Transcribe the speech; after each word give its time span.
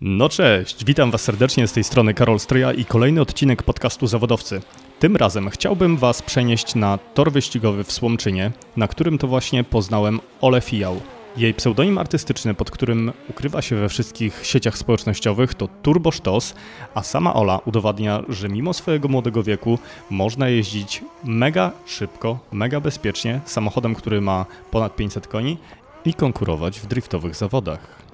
No 0.00 0.28
cześć, 0.28 0.84
witam 0.84 1.10
Was 1.10 1.22
serdecznie 1.22 1.66
z 1.66 1.72
tej 1.72 1.84
strony 1.84 2.14
Karol 2.14 2.38
Stryja 2.38 2.72
i 2.72 2.84
kolejny 2.84 3.20
odcinek 3.20 3.62
podcastu 3.62 4.06
Zawodowcy. 4.06 4.60
Tym 4.98 5.16
razem 5.16 5.50
chciałbym 5.50 5.96
Was 5.96 6.22
przenieść 6.22 6.74
na 6.74 6.98
tor 7.14 7.32
wyścigowy 7.32 7.84
w 7.84 7.92
Słomczynie, 7.92 8.52
na 8.76 8.88
którym 8.88 9.18
to 9.18 9.26
właśnie 9.26 9.64
poznałem 9.64 10.20
Ole 10.40 10.60
Fijał. 10.60 11.00
Jej 11.36 11.54
pseudonim 11.54 11.98
artystyczny, 11.98 12.54
pod 12.54 12.70
którym 12.70 13.12
ukrywa 13.30 13.62
się 13.62 13.76
we 13.76 13.88
wszystkich 13.88 14.46
sieciach 14.46 14.78
społecznościowych, 14.78 15.54
to 15.54 15.68
Turbo 15.82 16.10
Sztos, 16.10 16.54
a 16.94 17.02
sama 17.02 17.34
Ola 17.34 17.60
udowadnia, 17.64 18.22
że 18.28 18.48
mimo 18.48 18.74
swojego 18.74 19.08
młodego 19.08 19.42
wieku 19.42 19.78
można 20.10 20.48
jeździć 20.48 21.04
mega 21.24 21.72
szybko, 21.86 22.38
mega 22.52 22.80
bezpiecznie 22.80 23.40
samochodem, 23.44 23.94
który 23.94 24.20
ma 24.20 24.46
ponad 24.70 24.96
500 24.96 25.28
koni 25.28 25.58
i 26.04 26.14
konkurować 26.14 26.80
w 26.80 26.86
driftowych 26.86 27.34
zawodach. 27.36 28.05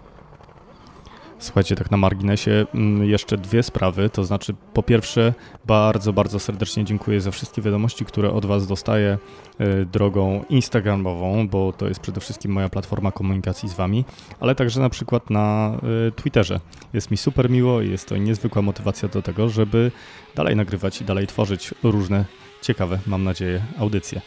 Słuchajcie, 1.43 1.77
tak 1.77 1.91
na 1.91 1.97
marginesie 1.97 2.67
mm, 2.75 3.05
jeszcze 3.05 3.39
dwie 3.39 3.63
sprawy. 3.63 4.11
To 4.11 4.25
znaczy, 4.25 4.55
po 4.75 4.83
pierwsze, 4.83 5.35
bardzo, 5.67 6.13
bardzo 6.13 6.39
serdecznie 6.39 6.85
dziękuję 6.85 7.21
za 7.21 7.31
wszystkie 7.31 7.63
wiadomości, 7.63 8.05
które 8.05 8.33
od 8.33 8.47
Was 8.47 8.67
dostaję 8.67 9.19
y, 9.61 9.87
drogą 9.87 10.45
Instagramową, 10.49 11.49
bo 11.49 11.73
to 11.73 11.89
jest 11.89 12.01
przede 12.01 12.21
wszystkim 12.21 12.53
moja 12.53 12.69
platforma 12.69 13.13
komunikacji 13.13 13.69
z 13.69 13.75
Wami, 13.75 14.05
ale 14.41 14.55
także 14.55 14.81
na 14.81 14.89
przykład 14.89 15.31
na 15.31 15.77
y, 16.09 16.13
Twitterze. 16.13 16.61
Jest 16.93 17.11
mi 17.11 17.17
super 17.17 17.51
miło 17.51 17.81
i 17.81 17.91
jest 17.91 18.09
to 18.09 18.17
niezwykła 18.17 18.63
motywacja 18.63 19.09
do 19.09 19.23
tego, 19.23 19.49
żeby 19.49 19.91
dalej 20.35 20.57
nagrywać 20.57 21.01
i 21.01 21.05
dalej 21.05 21.27
tworzyć 21.27 21.75
różne 21.83 22.25
ciekawe, 22.61 22.99
mam 23.07 23.25
nadzieję, 23.25 23.63
audycje. 23.79 24.21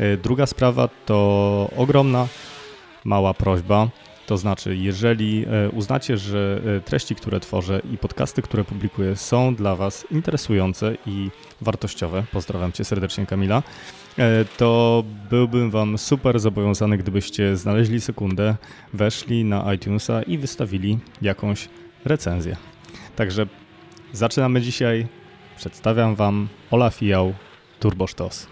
Y, 0.00 0.18
druga 0.22 0.46
sprawa 0.46 0.88
to 1.06 1.70
ogromna, 1.76 2.28
mała 3.04 3.34
prośba 3.34 3.88
to 4.26 4.36
znaczy, 4.36 4.76
jeżeli 4.76 5.44
e, 5.46 5.70
uznacie, 5.70 6.16
że 6.16 6.60
e, 6.76 6.80
treści, 6.80 7.14
które 7.14 7.40
tworzę 7.40 7.80
i 7.92 7.98
podcasty, 7.98 8.42
które 8.42 8.64
publikuję 8.64 9.16
są 9.16 9.54
dla 9.54 9.76
Was 9.76 10.06
interesujące 10.10 10.96
i 11.06 11.30
wartościowe, 11.60 12.24
pozdrawiam 12.32 12.72
Cię 12.72 12.84
serdecznie 12.84 13.26
Kamila, 13.26 13.62
e, 14.18 14.44
to 14.44 15.04
byłbym 15.30 15.70
Wam 15.70 15.98
super 15.98 16.40
zobowiązany, 16.40 16.98
gdybyście 16.98 17.56
znaleźli 17.56 18.00
sekundę, 18.00 18.56
weszli 18.92 19.44
na 19.44 19.74
iTunesa 19.74 20.22
i 20.22 20.38
wystawili 20.38 20.98
jakąś 21.22 21.68
recenzję. 22.04 22.56
Także 23.16 23.46
zaczynamy 24.12 24.60
dzisiaj. 24.60 25.06
Przedstawiam 25.56 26.14
Wam 26.14 26.48
Ola 26.70 26.90
Fijał, 26.90 27.34
Turbo 27.80 28.06
Sztos. 28.06 28.46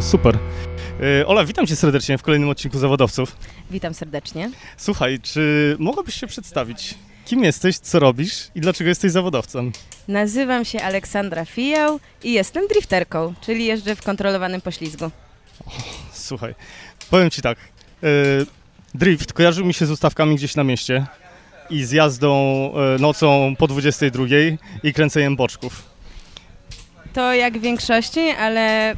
Super. 0.00 0.38
E, 1.20 1.26
Ola, 1.26 1.44
witam 1.44 1.66
cię 1.66 1.76
serdecznie 1.76 2.18
w 2.18 2.22
kolejnym 2.22 2.48
odcinku 2.48 2.78
Zawodowców. 2.78 3.36
Witam 3.70 3.94
serdecznie. 3.94 4.50
Słuchaj, 4.76 5.20
czy 5.20 5.76
mogłabyś 5.78 6.14
się 6.14 6.26
przedstawić? 6.26 6.94
Kim 7.24 7.44
jesteś, 7.44 7.78
co 7.78 7.98
robisz 7.98 8.48
i 8.54 8.60
dlaczego 8.60 8.88
jesteś 8.88 9.12
zawodowcą? 9.12 9.70
Nazywam 10.08 10.64
się 10.64 10.82
Aleksandra 10.82 11.44
Fijał 11.44 12.00
i 12.24 12.32
jestem 12.32 12.68
drifterką, 12.68 13.34
czyli 13.40 13.64
jeżdżę 13.64 13.96
w 13.96 14.02
kontrolowanym 14.02 14.60
poślizgu. 14.60 15.10
słuchaj, 16.12 16.54
powiem 17.10 17.30
ci 17.30 17.42
tak. 17.42 17.58
E, 17.58 18.06
drift 18.94 19.32
kojarzył 19.32 19.64
mi 19.66 19.74
się 19.74 19.86
z 19.86 19.90
ustawkami 19.90 20.36
gdzieś 20.36 20.56
na 20.56 20.64
mieście 20.64 21.06
i 21.70 21.84
z 21.84 21.90
jazdą 21.92 22.34
e, 22.74 22.98
nocą 22.98 23.54
po 23.58 23.66
22 23.66 24.24
i 24.82 24.92
kręceniem 24.92 25.36
boczków. 25.36 25.82
To 27.12 27.34
jak 27.34 27.58
w 27.58 27.60
większości, 27.60 28.20
ale 28.20 28.94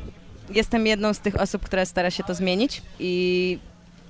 jestem 0.50 0.86
jedną 0.86 1.14
z 1.14 1.18
tych 1.18 1.40
osób, 1.40 1.62
która 1.62 1.84
stara 1.84 2.10
się 2.10 2.24
to 2.24 2.34
zmienić 2.34 2.82
i 2.98 3.58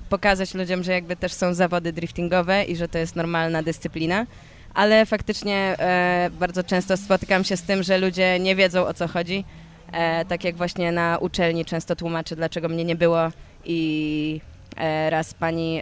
pokazać 0.09 0.55
ludziom, 0.55 0.83
że 0.83 0.93
jakby 0.93 1.17
też 1.17 1.33
są 1.33 1.55
zawody 1.55 1.93
driftingowe 1.93 2.65
i 2.65 2.77
że 2.77 2.89
to 2.89 2.99
jest 2.99 3.17
normalna 3.17 3.63
dyscyplina. 3.63 4.27
Ale 4.75 5.07
faktycznie 5.07 5.57
e, 5.79 6.31
bardzo 6.41 6.65
często 6.65 6.97
spotykam 6.97 7.45
się 7.45 7.57
z 7.57 7.63
tym, 7.63 7.83
że 7.83 7.99
ludzie 7.99 8.39
nie 8.41 8.57
wiedzą 8.57 8.87
o 8.87 8.95
co 8.95 9.09
chodzi. 9.09 9.45
E, 9.93 10.25
tak 10.25 10.45
jak 10.45 10.57
właśnie 10.57 10.93
na 10.93 11.19
uczelni 11.19 11.65
często 11.65 11.97
tłumaczę, 11.97 12.37
dlaczego 12.37 12.69
mnie 12.69 12.85
nie 12.85 12.97
było 12.97 13.29
i 13.65 14.41
e, 14.77 15.11
raz 15.11 15.35
pani 15.35 15.81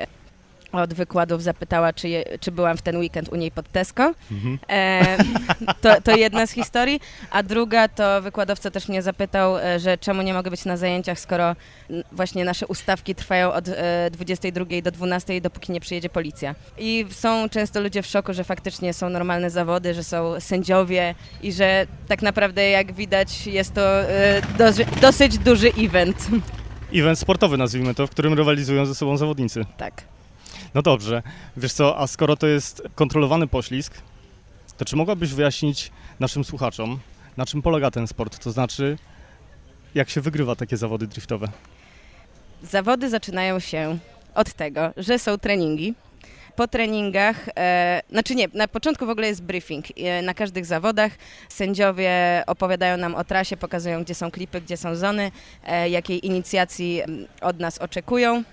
od 0.72 0.94
wykładów 0.94 1.42
zapytała, 1.42 1.92
czy, 1.92 2.08
je, 2.08 2.24
czy 2.40 2.52
byłam 2.52 2.76
w 2.76 2.82
ten 2.82 2.96
weekend 2.96 3.28
u 3.32 3.36
niej 3.36 3.50
pod 3.50 3.68
Tesco. 3.72 4.14
Mhm. 4.30 4.58
E, 4.68 5.16
to, 5.80 6.00
to 6.00 6.16
jedna 6.16 6.46
z 6.46 6.50
historii. 6.50 7.00
A 7.30 7.42
druga 7.42 7.88
to 7.88 8.22
wykładowca 8.22 8.70
też 8.70 8.88
mnie 8.88 9.02
zapytał, 9.02 9.58
e, 9.58 9.80
że 9.80 9.98
czemu 9.98 10.22
nie 10.22 10.34
mogę 10.34 10.50
być 10.50 10.64
na 10.64 10.76
zajęciach, 10.76 11.20
skoro 11.20 11.56
właśnie 12.12 12.44
nasze 12.44 12.66
ustawki 12.66 13.14
trwają 13.14 13.52
od 13.52 13.68
e, 13.68 14.10
22 14.10 14.64
do 14.82 14.90
12, 14.90 15.40
dopóki 15.40 15.72
nie 15.72 15.80
przyjedzie 15.80 16.08
policja. 16.08 16.54
I 16.78 17.06
są 17.10 17.48
często 17.48 17.80
ludzie 17.80 18.02
w 18.02 18.06
szoku, 18.06 18.32
że 18.32 18.44
faktycznie 18.44 18.94
są 18.94 19.08
normalne 19.08 19.50
zawody, 19.50 19.94
że 19.94 20.04
są 20.04 20.40
sędziowie 20.40 21.14
i 21.42 21.52
że 21.52 21.86
tak 22.08 22.22
naprawdę, 22.22 22.70
jak 22.70 22.92
widać, 22.92 23.46
jest 23.46 23.74
to 23.74 24.00
e, 24.00 24.42
dosyć 25.00 25.38
duży 25.38 25.72
event. 25.78 26.16
Event 26.94 27.18
sportowy, 27.18 27.56
nazwijmy 27.56 27.94
to, 27.94 28.06
w 28.06 28.10
którym 28.10 28.34
rywalizują 28.34 28.86
ze 28.86 28.94
sobą 28.94 29.16
zawodnicy. 29.16 29.64
Tak. 29.76 30.02
No 30.74 30.82
dobrze, 30.82 31.22
wiesz 31.56 31.72
co, 31.72 31.98
a 31.98 32.06
skoro 32.06 32.36
to 32.36 32.46
jest 32.46 32.82
kontrolowany 32.94 33.46
poślizg, 33.46 33.94
to 34.76 34.84
czy 34.84 34.96
mogłabyś 34.96 35.32
wyjaśnić 35.32 35.90
naszym 36.20 36.44
słuchaczom, 36.44 36.98
na 37.36 37.46
czym 37.46 37.62
polega 37.62 37.90
ten 37.90 38.06
sport? 38.06 38.38
To 38.38 38.52
znaczy, 38.52 38.98
jak 39.94 40.10
się 40.10 40.20
wygrywa 40.20 40.56
takie 40.56 40.76
zawody 40.76 41.06
driftowe? 41.06 41.48
Zawody 42.62 43.10
zaczynają 43.10 43.60
się 43.60 43.98
od 44.34 44.52
tego, 44.52 44.92
że 44.96 45.18
są 45.18 45.38
treningi. 45.38 45.94
Po 46.56 46.68
treningach, 46.68 47.48
e, 47.56 48.02
znaczy 48.10 48.34
nie, 48.34 48.48
na 48.54 48.68
początku 48.68 49.06
w 49.06 49.10
ogóle 49.10 49.26
jest 49.26 49.42
briefing. 49.42 49.86
E, 49.96 50.22
na 50.22 50.34
każdych 50.34 50.66
zawodach 50.66 51.12
sędziowie 51.48 52.42
opowiadają 52.46 52.96
nam 52.96 53.14
o 53.14 53.24
trasie, 53.24 53.56
pokazują, 53.56 54.02
gdzie 54.04 54.14
są 54.14 54.30
klipy, 54.30 54.60
gdzie 54.60 54.76
są 54.76 54.96
zony, 54.96 55.30
e, 55.64 55.88
jakiej 55.88 56.26
inicjacji 56.26 57.02
od 57.40 57.60
nas 57.60 57.78
oczekują. 57.78 58.44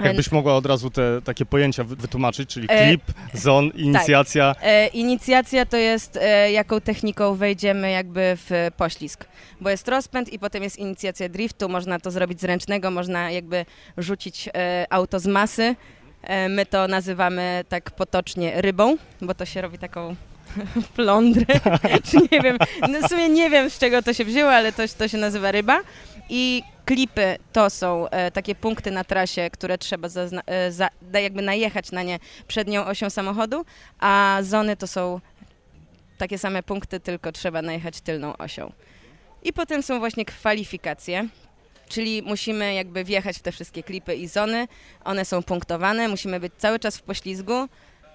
Jakbyś 0.00 0.32
mogła 0.32 0.54
od 0.54 0.66
razu 0.66 0.90
te 0.90 1.22
takie 1.22 1.46
pojęcia 1.46 1.84
wytłumaczyć, 1.84 2.50
czyli 2.50 2.66
e, 2.70 2.86
klip, 2.86 3.02
zon, 3.34 3.70
tak. 3.70 3.80
inicjacja. 3.80 4.54
Tak. 4.54 4.64
E, 4.64 4.86
inicjacja 4.86 5.66
to 5.66 5.76
jest 5.76 6.18
e, 6.22 6.52
jaką 6.52 6.80
techniką 6.80 7.34
wejdziemy 7.34 7.90
jakby 7.90 8.36
w 8.36 8.70
poślizg, 8.76 9.24
bo 9.60 9.70
jest 9.70 9.88
rozpęd 9.88 10.32
i 10.32 10.38
potem 10.38 10.62
jest 10.62 10.78
inicjacja 10.78 11.28
driftu, 11.28 11.68
można 11.68 12.00
to 12.00 12.10
zrobić 12.10 12.40
z 12.40 12.44
ręcznego, 12.44 12.90
można 12.90 13.30
jakby 13.30 13.64
rzucić 13.98 14.48
e, 14.54 14.86
auto 14.90 15.20
z 15.20 15.26
masy. 15.26 15.76
E, 16.22 16.48
my 16.48 16.66
to 16.66 16.88
nazywamy 16.88 17.64
tak 17.68 17.90
potocznie 17.90 18.60
rybą, 18.60 18.96
bo 19.20 19.34
to 19.34 19.44
się 19.44 19.60
robi 19.60 19.78
taką 19.78 20.16
plądrę, 20.96 21.46
czy 22.10 22.16
nie 22.32 22.40
wiem, 22.40 22.58
no 22.88 23.08
w 23.08 23.10
sumie 23.10 23.28
nie 23.28 23.50
wiem 23.50 23.70
z 23.70 23.78
czego 23.78 24.02
to 24.02 24.12
się 24.12 24.24
wzięło, 24.24 24.52
ale 24.52 24.72
to, 24.72 24.82
to 24.98 25.08
się 25.08 25.18
nazywa 25.18 25.52
ryba. 25.52 25.80
I 26.28 26.62
klipy 26.86 27.36
to 27.52 27.70
są 27.70 28.08
e, 28.08 28.30
takie 28.30 28.54
punkty 28.54 28.90
na 28.90 29.04
trasie, 29.04 29.50
które 29.50 29.78
trzeba 29.78 30.08
e, 30.46 30.72
za, 30.72 30.88
jakby 31.12 31.42
najechać 31.42 31.92
na 31.92 32.02
nie 32.02 32.18
przednią 32.48 32.84
osią 32.84 33.10
samochodu, 33.10 33.64
a 33.98 34.38
zony 34.42 34.76
to 34.76 34.86
są 34.86 35.20
takie 36.18 36.38
same 36.38 36.62
punkty, 36.62 37.00
tylko 37.00 37.32
trzeba 37.32 37.62
najechać 37.62 38.00
tylną 38.00 38.36
osią. 38.36 38.72
I 39.42 39.52
potem 39.52 39.82
są 39.82 39.98
właśnie 39.98 40.24
kwalifikacje, 40.24 41.28
czyli 41.88 42.22
musimy 42.22 42.74
jakby 42.74 43.04
wjechać 43.04 43.38
w 43.38 43.42
te 43.42 43.52
wszystkie 43.52 43.82
klipy 43.82 44.14
i 44.14 44.28
zony. 44.28 44.68
One 45.04 45.24
są 45.24 45.42
punktowane, 45.42 46.08
musimy 46.08 46.40
być 46.40 46.52
cały 46.58 46.78
czas 46.78 46.96
w 46.96 47.02
poślizgu. 47.02 47.68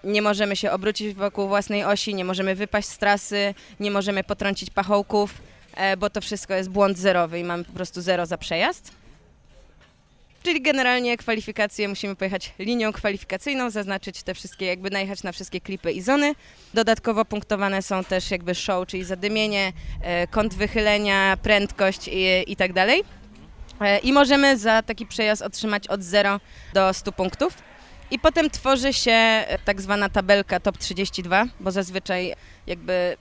Nie 0.04 0.22
możemy 0.22 0.56
się 0.56 0.72
obrócić 0.72 1.14
wokół 1.14 1.48
własnej 1.48 1.84
osi, 1.84 2.16
nie 2.16 2.26
możemy 2.26 2.56
wypaść 2.56 2.88
z 2.88 2.98
trasy, 2.98 3.54
nie 3.80 3.92
możemy 3.92 4.24
potrącić 4.24 4.70
pachołków 4.70 5.34
bo 5.98 6.10
to 6.10 6.22
wszystko 6.22 6.54
jest 6.54 6.70
błąd 6.70 6.98
zerowy 6.98 7.40
i 7.40 7.44
mamy 7.44 7.64
po 7.64 7.72
prostu 7.72 8.02
zero 8.02 8.26
za 8.26 8.38
przejazd. 8.38 8.92
Czyli 10.44 10.62
generalnie 10.62 11.18
kwalifikacje 11.18 11.88
musimy 11.88 12.16
pojechać 12.16 12.54
linią 12.60 12.94
kwalifikacyjną, 12.94 13.70
zaznaczyć 13.70 14.24
te 14.24 14.34
wszystkie, 14.34 14.66
jakby 14.66 14.90
najechać 14.90 15.24
na 15.24 15.32
wszystkie 15.32 15.62
klipy 15.62 15.92
i 15.92 16.02
zony. 16.02 16.36
Dodatkowo 16.74 17.26
punktowane 17.26 17.82
są 17.82 18.04
też 18.04 18.32
jakby 18.32 18.56
show, 18.56 18.88
czyli 18.88 19.04
zadymienie, 19.04 19.74
e, 20.02 20.28
kąt 20.28 20.54
wychylenia, 20.54 21.38
prędkość 21.42 22.08
i, 22.08 22.52
i 22.52 22.56
tak 22.56 22.74
dalej. 22.74 23.04
E, 23.82 24.00
I 24.00 24.14
możemy 24.14 24.58
za 24.58 24.82
taki 24.82 25.06
przejazd 25.06 25.42
otrzymać 25.42 25.88
od 25.88 26.04
0 26.04 26.40
do 26.74 26.94
100 26.94 27.12
punktów. 27.12 27.54
I 28.12 28.20
potem 28.20 28.50
tworzy 28.50 28.94
się 28.94 29.12
e, 29.12 29.60
tak 29.66 29.82
zwana 29.82 30.10
tabelka 30.10 30.60
top 30.60 30.78
32, 30.78 31.46
bo 31.60 31.72
zazwyczaj 31.72 32.34
jakby 32.68 33.18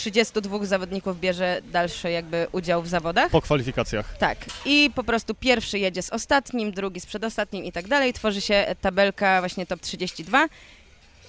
32 0.00 0.64
zawodników 0.64 1.20
bierze 1.20 1.60
dalszy 1.72 2.10
jakby 2.10 2.46
udział 2.52 2.82
w 2.82 2.88
zawodach. 2.88 3.30
Po 3.30 3.40
kwalifikacjach. 3.40 4.18
Tak. 4.18 4.38
I 4.64 4.90
po 4.94 5.04
prostu 5.04 5.34
pierwszy 5.34 5.78
jedzie 5.78 6.02
z 6.02 6.10
ostatnim, 6.10 6.72
drugi 6.72 7.00
z 7.00 7.06
przedostatnim 7.06 7.64
i 7.64 7.72
tak 7.72 7.88
dalej. 7.88 8.12
Tworzy 8.12 8.40
się 8.40 8.74
tabelka 8.80 9.40
właśnie 9.40 9.66
top 9.66 9.80
32. 9.80 10.48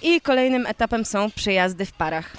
I 0.02 0.22
kolejnym 0.22 0.66
etapem 0.66 1.06
są 1.06 1.32
przejazdy 1.32 1.86
w 1.86 1.92
parach. 1.92 2.38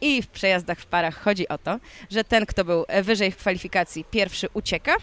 I 0.00 0.22
w 0.22 0.26
przejazdach 0.26 0.78
w 0.78 0.86
parach 0.86 1.22
chodzi 1.22 1.48
o 1.48 1.58
to, 1.58 1.78
że 2.10 2.24
ten, 2.24 2.46
kto 2.46 2.64
był 2.64 2.84
wyżej 3.02 3.32
w 3.32 3.36
kwalifikacji, 3.36 4.04
pierwszy 4.10 4.48
ucieka, 4.54 4.96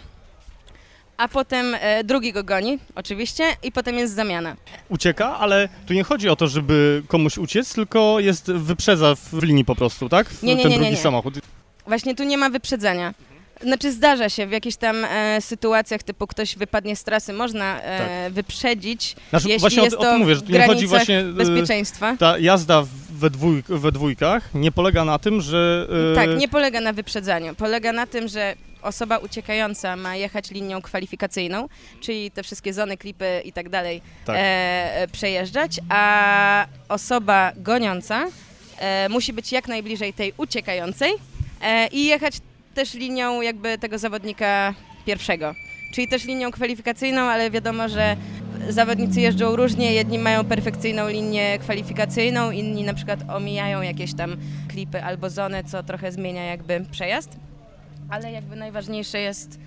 a 1.18 1.28
potem 1.28 1.76
e, 1.80 2.04
drugi 2.04 2.34
go 2.34 2.44
goni, 2.44 2.80
oczywiście, 2.96 3.44
i 3.64 3.72
potem 3.72 3.98
jest 3.98 4.16
zamiana. 4.16 4.56
Ucieka, 4.90 5.38
ale 5.38 5.70
tu 5.88 5.94
nie 5.94 6.04
chodzi 6.04 6.30
o 6.30 6.36
to, 6.36 6.48
żeby 6.48 7.04
komuś 7.08 7.38
uciec, 7.38 7.74
tylko 7.74 8.20
jest 8.20 8.52
wyprzedza 8.52 9.16
w 9.16 9.44
linii 9.44 9.66
po 9.66 9.76
prostu, 9.76 10.10
tak? 10.10 10.30
W- 10.30 10.44
Nie, 10.44 10.56
nie, 10.56 10.62
Ten 10.64 10.72
nie, 10.72 10.78
nie, 10.78 10.82
drugi 10.84 10.96
nie. 10.98 11.02
samochód. 11.02 11.34
Właśnie 11.88 12.16
tu 12.16 12.24
nie 12.24 12.38
ma 12.38 12.50
wyprzedzania. 12.50 13.14
Znaczy 13.62 13.92
zdarza 13.92 14.30
się 14.30 14.48
w 14.48 14.52
jakichś 14.52 14.76
tam 14.78 15.06
e, 15.06 15.42
sytuacjach, 15.42 16.04
typu 16.04 16.28
ktoś 16.28 16.56
wypadnie 16.58 16.96
z 16.96 17.04
trasy, 17.04 17.34
można 17.34 17.82
e, 17.82 18.30
wyprzedzić, 18.32 19.16
Znaczy, 19.30 19.48
jeśli 19.50 19.60
właśnie 19.60 19.82
o, 19.82 19.86
jest 19.86 19.96
o 19.98 20.00
to 20.02 20.12
tym 20.12 20.20
mówię, 20.20 20.36
że 20.36 20.42
tu 20.42 20.52
nie 20.52 20.60
chodzi 20.60 20.88
granicach 20.88 20.90
właśnie... 20.90 21.20
y, 21.20 21.34
bezpieczeństwa. 21.34 22.16
Ta 22.20 22.38
jazda 22.40 22.82
w- 22.82 22.88
we, 23.16 23.30
dwój, 23.30 23.64
we 23.70 23.92
dwójkach 23.92 24.54
nie 24.54 24.72
polega 24.72 25.06
na 25.06 25.20
tym, 25.20 25.42
że... 25.42 25.88
y, 26.14 26.16
Tak, 26.16 26.38
nie 26.38 26.48
polega 26.48 26.82
na 26.82 26.94
wyprzedzaniu. 26.94 27.56
Polega 27.56 27.92
na 27.94 28.08
tym, 28.08 28.28
że 28.28 28.56
osoba 28.82 29.18
uciekająca 29.18 29.96
ma 29.96 30.16
jechać 30.16 30.52
linią 30.52 30.82
kwalifikacyjną, 30.82 31.70
czyli 32.02 32.32
te 32.32 32.44
wszystkie 32.44 32.74
zony, 32.74 32.98
klipy 32.98 33.42
i 33.46 33.54
tak 33.54 33.70
dalej 33.70 34.02
Tak. 34.26 34.36
e, 34.36 34.40
e, 35.02 35.08
przejeżdżać, 35.08 35.80
a 35.90 36.66
osoba 36.90 37.52
goniąca 37.58 38.26
e, 38.80 39.10
musi 39.10 39.34
być 39.34 39.52
jak 39.52 39.68
najbliżej 39.68 40.14
tej 40.14 40.34
uciekającej 40.38 41.14
e, 41.62 41.88
i 41.88 42.06
jechać 42.06 42.34
też 42.74 42.94
linią 42.94 43.42
jakby 43.42 43.78
tego 43.78 43.98
zawodnika 43.98 44.74
pierwszego. 45.06 45.56
Czyli 45.94 46.08
też 46.08 46.26
linią 46.26 46.52
kwalifikacyjną, 46.52 47.22
ale 47.22 47.52
wiadomo, 47.52 47.90
że 47.90 48.16
zawodnicy 48.70 49.22
jeżdżą 49.22 49.56
różnie. 49.56 49.94
Jedni 49.94 50.20
mają 50.20 50.46
perfekcyjną 50.46 51.08
linię 51.08 51.60
kwalifikacyjną, 51.60 52.52
inni 52.52 52.84
na 52.84 52.94
przykład 52.94 53.20
omijają 53.30 53.82
jakieś 53.82 54.14
tam 54.14 54.38
klipy 54.68 55.04
albo 55.04 55.30
zony, 55.30 55.64
co 55.64 55.84
trochę 55.84 56.12
zmienia 56.12 56.44
jakby 56.44 56.86
przejazd. 56.92 57.30
Ale 58.10 58.32
jakby 58.32 58.56
najważniejsze 58.56 59.20
jest 59.20 59.60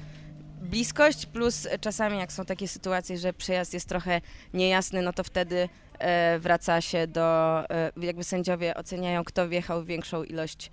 bliskość, 0.60 1.26
plus 1.26 1.68
czasami 1.80 2.18
jak 2.18 2.32
są 2.32 2.44
takie 2.44 2.68
sytuacje, 2.68 3.18
że 3.18 3.32
przejazd 3.32 3.74
jest 3.74 3.88
trochę 3.88 4.20
niejasny, 4.54 5.02
no 5.02 5.12
to 5.12 5.24
wtedy 5.24 5.68
e, 5.98 6.38
wraca 6.38 6.80
się 6.80 7.06
do, 7.06 7.60
e, 7.70 7.92
jakby 7.96 8.24
sędziowie 8.24 8.74
oceniają, 8.74 9.24
kto 9.24 9.48
wjechał 9.48 9.84
większą 9.84 10.24
ilość 10.24 10.70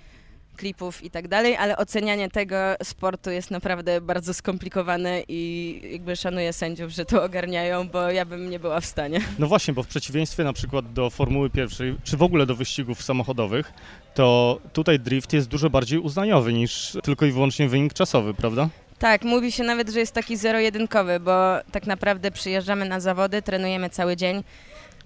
klipów 0.56 1.04
i 1.04 1.10
tak 1.10 1.28
dalej, 1.28 1.56
ale 1.56 1.78
ocenianie 1.78 2.30
tego 2.30 2.56
sportu 2.84 3.32
jest 3.32 3.52
naprawdę 3.52 4.02
bardzo 4.02 4.34
skomplikowane 4.34 5.22
i 5.28 5.82
jakby 5.92 6.16
szanuję 6.16 6.54
sędziów, 6.54 6.92
że 6.92 7.06
to 7.06 7.24
ogarniają, 7.24 7.90
bo 7.90 8.12
ja 8.12 8.26
bym 8.26 8.50
nie 8.50 8.60
była 8.60 8.80
w 8.80 8.86
stanie. 8.86 9.20
No 9.40 9.48
właśnie, 9.48 9.74
bo 9.74 9.84
w 9.84 9.88
przeciwieństwie 9.88 10.44
na 10.44 10.54
przykład 10.54 10.94
do 10.94 11.10
Formuły 11.10 11.50
pierwszej, 11.50 11.96
czy 12.04 12.18
w 12.18 12.24
ogóle 12.24 12.46
do 12.46 12.56
wyścigów 12.56 13.04
samochodowych, 13.04 13.74
to 14.14 14.60
tutaj 14.74 15.00
drift 15.00 15.34
jest 15.34 15.48
dużo 15.48 15.70
bardziej 15.70 16.00
uznaniowy 16.00 16.54
niż 16.54 16.98
tylko 17.04 17.26
i 17.26 17.32
wyłącznie 17.32 17.70
wynik 17.70 17.94
czasowy, 17.94 18.34
prawda? 18.34 18.70
Tak, 19.00 19.24
mówi 19.24 19.52
się 19.52 19.64
nawet, 19.64 19.90
że 19.90 20.00
jest 20.00 20.14
taki 20.14 20.38
zero-jedynkowy, 20.38 21.20
bo 21.20 21.58
tak 21.72 21.88
naprawdę 21.88 22.32
przyjeżdżamy 22.32 22.90
na 22.90 23.00
zawody, 23.00 23.42
trenujemy 23.42 23.90
cały 23.90 24.16
dzień, 24.16 24.44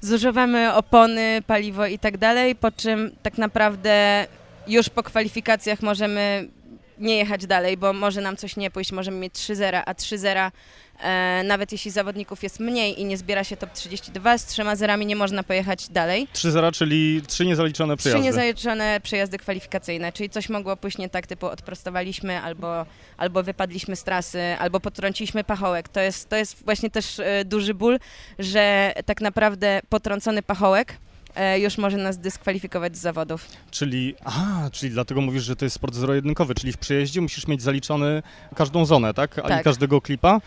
zużywamy 0.01 0.73
opony, 0.73 1.41
paliwo 1.47 1.85
i 1.85 1.99
tak 1.99 2.17
dalej, 2.17 2.55
po 2.55 2.71
czym 2.71 3.11
tak 3.23 3.37
naprawdę 3.37 4.25
już 4.69 4.89
po 4.89 5.03
kwalifikacjach 5.03 5.81
możemy 5.81 6.47
nie 6.97 7.17
jechać 7.17 7.45
dalej, 7.47 7.77
bo 7.77 7.93
może 7.93 8.21
nam 8.21 8.37
coś 8.37 8.55
nie 8.55 8.71
pójść, 8.71 8.91
możemy 8.91 9.17
mieć 9.17 9.33
3-0, 9.33 9.81
a 9.85 9.93
3-0 9.93 10.51
e, 10.99 11.43
nawet 11.45 11.71
jeśli 11.71 11.91
zawodników 11.91 12.43
jest 12.43 12.59
mniej 12.59 13.01
i 13.01 13.05
nie 13.05 13.17
zbiera 13.17 13.43
się 13.43 13.57
top 13.57 13.73
32, 13.73 14.37
z 14.37 14.45
trzema 14.45 14.75
zerami 14.75 15.05
nie 15.05 15.15
można 15.15 15.43
pojechać 15.43 15.89
dalej. 15.89 16.27
3-0, 16.33 16.71
czyli 16.71 17.21
trzy 17.27 17.45
niezaliczone 17.45 17.97
Trzy 17.97 18.01
przejazdy. 18.01 18.23
niezaliczone 18.25 18.99
przejazdy 19.03 19.37
kwalifikacyjne, 19.37 20.11
czyli 20.11 20.29
coś 20.29 20.49
mogło 20.49 20.77
pójść 20.77 20.97
nie 20.97 21.09
tak, 21.09 21.27
typu 21.27 21.45
odprostowaliśmy, 21.47 22.41
albo, 22.41 22.85
albo 23.17 23.43
wypadliśmy 23.43 23.95
z 23.95 24.03
trasy, 24.03 24.41
albo 24.59 24.79
potrąciliśmy 24.79 25.43
pachołek. 25.43 25.89
To 25.89 25.99
jest, 25.99 26.29
to 26.29 26.35
jest 26.35 26.63
właśnie 26.65 26.89
też 26.89 27.19
e, 27.19 27.45
duży 27.45 27.73
ból, 27.73 27.99
że 28.39 28.93
tak 29.05 29.21
naprawdę 29.21 29.81
potrącony 29.89 30.41
pachołek 30.41 30.93
już 31.57 31.77
może 31.77 31.97
nas 31.97 32.17
dyskwalifikować 32.17 32.97
z 32.97 33.01
zawodów. 33.01 33.47
Czyli, 33.71 34.15
a, 34.25 34.69
czyli 34.71 34.91
dlatego 34.91 35.21
mówisz, 35.21 35.43
że 35.43 35.55
to 35.55 35.65
jest 35.65 35.75
sport 35.75 35.95
zero-jedynkowy, 35.95 36.55
czyli 36.55 36.73
w 36.73 36.77
przejeździe 36.77 37.21
musisz 37.21 37.47
mieć 37.47 37.61
zaliczony 37.61 38.23
każdą 38.55 38.85
zonę, 38.85 39.13
tak? 39.13 39.39
A 39.39 39.41
nie 39.41 39.47
Tak. 39.47 39.63
każdego 39.63 40.01
klipa. 40.01 40.41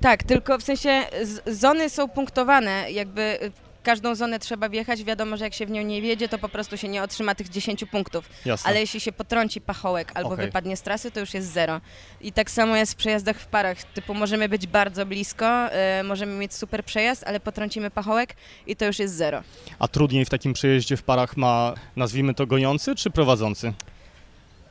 Tak, 0.00 0.22
tylko 0.22 0.58
w 0.58 0.62
sensie 0.62 1.02
zony 1.46 1.90
są 1.90 2.08
punktowane, 2.08 2.90
jakby 2.90 3.38
każdą 3.82 4.14
zonę 4.14 4.38
trzeba 4.38 4.68
wjechać, 4.68 5.04
wiadomo, 5.04 5.36
że 5.36 5.44
jak 5.44 5.54
się 5.54 5.66
w 5.66 5.70
nią 5.70 5.82
nie 5.82 6.02
wjedzie, 6.02 6.28
to 6.28 6.38
po 6.38 6.48
prostu 6.48 6.76
się 6.76 6.88
nie 6.88 7.02
otrzyma 7.02 7.34
tych 7.34 7.48
10 7.48 7.84
punktów. 7.84 8.28
Jasne. 8.44 8.70
Ale 8.70 8.80
jeśli 8.80 9.00
się 9.00 9.12
potrąci 9.12 9.60
pachołek 9.60 10.12
albo 10.14 10.30
Okej. 10.30 10.46
wypadnie 10.46 10.76
z 10.76 10.82
trasy, 10.82 11.10
to 11.10 11.20
już 11.20 11.34
jest 11.34 11.52
zero. 11.52 11.80
I 12.20 12.32
tak 12.32 12.50
samo 12.50 12.76
jest 12.76 12.92
w 12.92 12.96
przejazdach 12.96 13.40
w 13.40 13.46
parach. 13.46 13.82
Typu 13.82 14.14
możemy 14.14 14.48
być 14.48 14.66
bardzo 14.66 15.06
blisko, 15.06 15.46
e, 15.46 16.02
możemy 16.02 16.34
mieć 16.34 16.54
super 16.54 16.84
przejazd, 16.84 17.24
ale 17.26 17.40
potrącimy 17.40 17.90
pachołek 17.90 18.34
i 18.66 18.76
to 18.76 18.84
już 18.84 18.98
jest 18.98 19.14
zero. 19.14 19.42
A 19.78 19.88
trudniej 19.88 20.24
w 20.24 20.30
takim 20.30 20.52
przejeździe 20.52 20.96
w 20.96 21.02
parach 21.02 21.36
ma, 21.36 21.74
nazwijmy 21.96 22.34
to, 22.34 22.46
goniący 22.46 22.94
czy 22.94 23.10
prowadzący? 23.10 23.72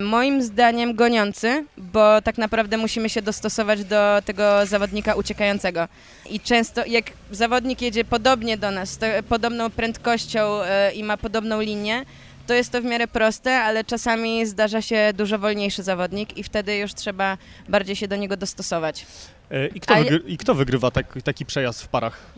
Moim 0.02 0.44
zdaniem 0.44 0.96
goniący, 0.96 1.66
bo 1.78 2.22
tak 2.22 2.38
naprawdę 2.38 2.78
musimy 2.78 3.10
się 3.10 3.22
dostosować 3.22 3.84
do 3.84 4.22
tego 4.26 4.66
zawodnika 4.66 5.16
uciekającego. 5.16 5.88
I 6.30 6.40
często 6.40 6.86
jak 6.86 7.06
zawodnik 7.32 7.82
jedzie 7.82 8.06
podobnie 8.06 8.58
do 8.58 8.72
nas, 8.72 9.00
podobną 9.30 9.70
prędkością 9.70 10.64
e, 10.64 10.92
i 10.92 11.04
ma 11.04 11.18
podobną 11.18 11.62
linię, 11.62 12.06
to 12.48 12.54
jest 12.54 12.72
to 12.72 12.82
w 12.82 12.86
miarę 12.86 13.08
proste, 13.08 13.60
ale 13.60 13.84
czasami 13.84 14.46
zdarza 14.46 14.82
się 14.82 15.12
dużo 15.14 15.40
wolniejszy 15.40 15.84
zawodnik 15.84 16.38
i 16.38 16.44
wtedy 16.44 16.78
już 16.78 16.94
trzeba 16.94 17.38
bardziej 17.70 17.96
się 17.96 18.08
do 18.08 18.16
niego 18.16 18.38
dostosować. 18.38 19.06
E, 19.52 19.68
I 19.68 19.80
kto, 19.80 19.96
wygry, 19.96 20.22
i 20.28 20.38
kto 20.38 20.56
wygrywa 20.56 20.92
tak, 20.92 21.22
taki 21.24 21.46
przejazd 21.46 21.84
w 21.84 21.88
parach? 21.88 22.34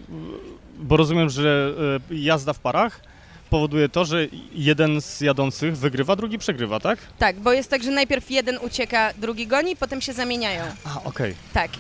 Bo 0.80 0.98
rozumiem, 0.98 1.30
że 1.30 1.74
e, 2.12 2.15
jazda 2.15 2.54
w 2.54 2.60
parach 2.60 3.12
powoduje 3.53 3.89
to, 3.89 4.05
że 4.05 4.27
jeden 4.55 5.01
z 5.01 5.21
jadących 5.21 5.77
wygrywa, 5.77 6.15
drugi 6.15 6.38
przegrywa, 6.38 6.79
tak? 6.79 7.00
Tak, 7.19 7.39
bo 7.39 7.53
jest 7.53 7.69
tak, 7.69 7.83
że 7.83 7.91
najpierw 7.91 8.31
jeden 8.31 8.57
ucieka, 8.57 9.13
drugi 9.17 9.48
goni, 9.48 9.75
potem 9.75 10.01
się 10.01 10.13
zamieniają. 10.13 10.63
A, 10.86 11.03
okej. 11.03 11.36
Tak. 11.53 11.72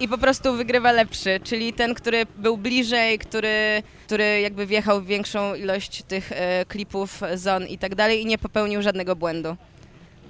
I 0.00 0.08
po 0.08 0.18
prostu 0.18 0.52
wygrywa 0.52 0.92
lepszy, 0.92 1.40
czyli 1.44 1.72
ten, 1.72 1.94
który 1.94 2.26
był 2.36 2.56
bliżej, 2.56 3.18
który, 3.18 3.82
który 4.06 4.40
jakby 4.40 4.66
wjechał 4.66 5.00
w 5.00 5.06
większą 5.06 5.54
ilość 5.54 6.02
tych 6.02 6.32
e, 6.32 6.64
klipów, 6.68 7.20
zon 7.34 7.66
i 7.66 7.78
tak 7.78 7.94
dalej 7.94 8.22
i 8.22 8.26
nie 8.26 8.38
popełnił 8.38 8.82
żadnego 8.82 9.16
błędu. 9.16 9.56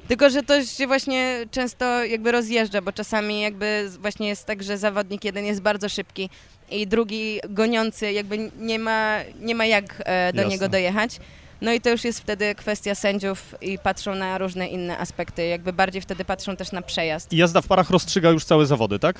Tylko, 0.09 0.31
że 0.31 0.43
to 0.43 0.65
się 0.65 0.87
właśnie 0.87 1.47
często 1.51 2.05
jakby 2.05 2.33
rozjeżdża, 2.33 2.83
bo 2.83 2.93
czasami 2.93 3.41
jakby 3.41 3.91
właśnie 4.01 4.29
jest 4.29 4.47
tak, 4.47 4.63
że 4.63 4.79
zawodnik 4.79 5.25
jeden 5.25 5.45
jest 5.45 5.61
bardzo 5.61 5.89
szybki 5.89 6.31
i 6.75 6.87
drugi 6.87 7.41
goniący 7.49 8.13
jakby 8.13 8.51
nie 8.59 8.79
ma, 8.79 9.17
nie 9.41 9.55
ma 9.55 9.67
jak 9.67 10.03
e, 10.05 10.33
do 10.33 10.41
Jasne. 10.41 10.53
niego 10.53 10.69
dojechać. 10.69 11.21
No 11.61 11.73
i 11.73 11.81
to 11.81 11.91
już 11.91 12.05
jest 12.05 12.21
wtedy 12.21 12.55
kwestia 12.55 12.95
sędziów 12.95 13.55
i 13.61 13.79
patrzą 13.79 14.15
na 14.15 14.39
różne 14.39 14.67
inne 14.69 14.99
aspekty, 14.99 15.47
jakby 15.47 15.73
bardziej 15.73 16.03
wtedy 16.03 16.25
patrzą 16.25 16.57
też 16.57 16.73
na 16.73 16.83
przejazd. 16.83 17.33
I 17.33 17.37
jazda 17.37 17.61
w 17.61 17.67
parach 17.67 17.91
rozstrzyga 17.91 18.31
już 18.31 18.45
całe 18.45 18.67
zawody, 18.67 18.99
tak? 18.99 19.17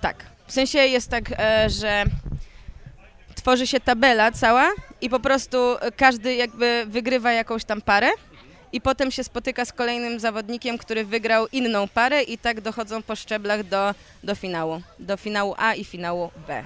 Tak. 0.00 0.24
W 0.46 0.52
sensie 0.52 0.78
jest 0.78 1.10
tak, 1.10 1.24
e, 1.38 1.70
że 1.70 2.04
tworzy 3.34 3.66
się 3.66 3.80
tabela 3.80 4.32
cała 4.32 4.70
i 5.00 5.10
po 5.10 5.20
prostu 5.20 5.58
każdy 5.96 6.34
jakby 6.34 6.84
wygrywa 6.88 7.32
jakąś 7.32 7.64
tam 7.64 7.80
parę 7.80 8.10
i 8.74 8.80
potem 8.80 9.10
się 9.10 9.24
spotyka 9.24 9.64
z 9.64 9.72
kolejnym 9.72 10.20
zawodnikiem, 10.20 10.78
który 10.78 11.04
wygrał 11.04 11.46
inną 11.52 11.88
parę 11.88 12.22
i 12.22 12.38
tak 12.38 12.60
dochodzą 12.60 13.02
po 13.02 13.16
szczeblach 13.16 13.64
do, 13.64 13.94
do 14.24 14.34
finału. 14.34 14.80
Do 14.98 15.16
finału 15.16 15.54
A 15.58 15.74
i 15.74 15.84
finału 15.84 16.30
B. 16.48 16.64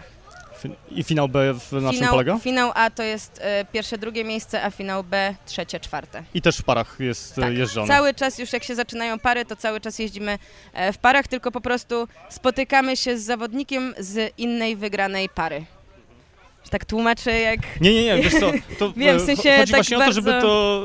I 0.91 1.05
finał 1.05 1.29
B 1.29 1.55
w, 1.55 1.91
finał, 1.93 2.11
polega? 2.11 2.39
finał 2.39 2.73
A 2.75 2.91
to 2.91 3.03
jest 3.03 3.41
e, 3.43 3.65
pierwsze, 3.65 3.99
drugie 3.99 4.25
miejsce, 4.25 4.65
a 4.65 4.71
finał 4.71 5.05
B 5.05 5.35
trzecie, 5.47 5.81
czwarte. 5.81 6.23
I 6.35 6.43
też 6.43 6.59
w 6.59 6.65
parach 6.65 6.97
jest 7.01 7.35
Tak. 7.35 7.45
tak. 7.45 7.55
jeżdżony. 7.55 7.89
Cały 7.89 8.15
czas 8.15 8.39
już 8.39 8.53
jak 8.53 8.65
się 8.65 8.75
zaczynają 8.75 9.19
pary, 9.19 9.45
to 9.45 9.57
cały 9.57 9.81
czas 9.81 9.99
jeździmy 9.99 10.39
e, 10.73 10.93
w 10.93 10.99
parach, 10.99 11.27
tylko 11.27 11.51
po 11.51 11.61
prostu 11.61 12.09
spotykamy 12.29 12.97
się 12.97 13.19
z 13.19 13.23
zawodnikiem 13.25 13.95
z 13.99 14.33
innej 14.39 14.77
wygranej 14.77 15.29
pary. 15.29 15.65
Tak 16.71 16.85
tłumaczę 16.85 17.41
jak... 17.41 17.81
Nie, 17.81 17.95
nie, 17.95 18.05
nie, 18.05 18.23
wiesz 18.23 18.35
co, 18.35 18.53
to 18.79 18.93
Wiem, 18.97 19.19
w 19.19 19.23
e, 19.23 19.27
sensie 19.27 19.57
chodzi 19.59 19.73
tak 19.73 19.85
właśnie 19.85 19.99
o 19.99 20.01
to, 20.01 20.13
żeby 20.13 20.31
bardzo- 20.31 20.47
to 20.47 20.83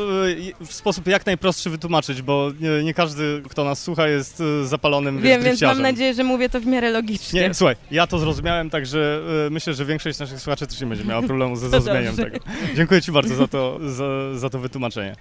e, 0.62 0.66
w 0.66 0.74
sposób 0.74 1.08
jak 1.08 1.26
najprostszy 1.26 1.70
wytłumaczyć, 1.70 2.22
bo 2.22 2.52
nie, 2.60 2.84
nie 2.84 2.94
każdy, 2.94 3.42
kto 3.50 3.64
nas 3.64 3.84
słucha, 3.84 4.08
jest 4.08 4.42
e, 4.42 4.66
zapalonym 4.66 5.22
Wiem, 5.22 5.44
więc 5.44 5.62
mam 5.62 5.82
nadzieję, 5.82 6.14
że 6.14 6.24
mówię 6.24 6.50
to 6.50 6.60
w 6.60 6.66
miarę 6.66 6.92
logicznie. 6.92 7.42
Nie, 7.42 7.54
słuchaj, 7.54 7.76
ja 7.92 8.08
to 8.08 8.20
zrozumiałem, 8.20 8.70
także 8.70 9.22
myślę, 9.52 9.74
że 9.74 9.86
większość 9.86 10.20
naszych 10.20 10.40
słuchaczy 10.40 10.68
też 10.68 10.82
nie 10.82 10.88
będzie 10.88 11.06
miała 11.06 11.22
problemu 11.22 11.56
ze 11.56 11.70
zrozumieniem 11.70 12.16
tego. 12.16 12.38
Dziękuję 12.76 13.02
Ci 13.02 13.12
bardzo 13.12 13.36
za 13.36 13.48
to, 13.48 13.80
za, 13.90 14.36
za 14.36 14.50
to 14.50 14.60
wytłumaczenie. 14.60 15.16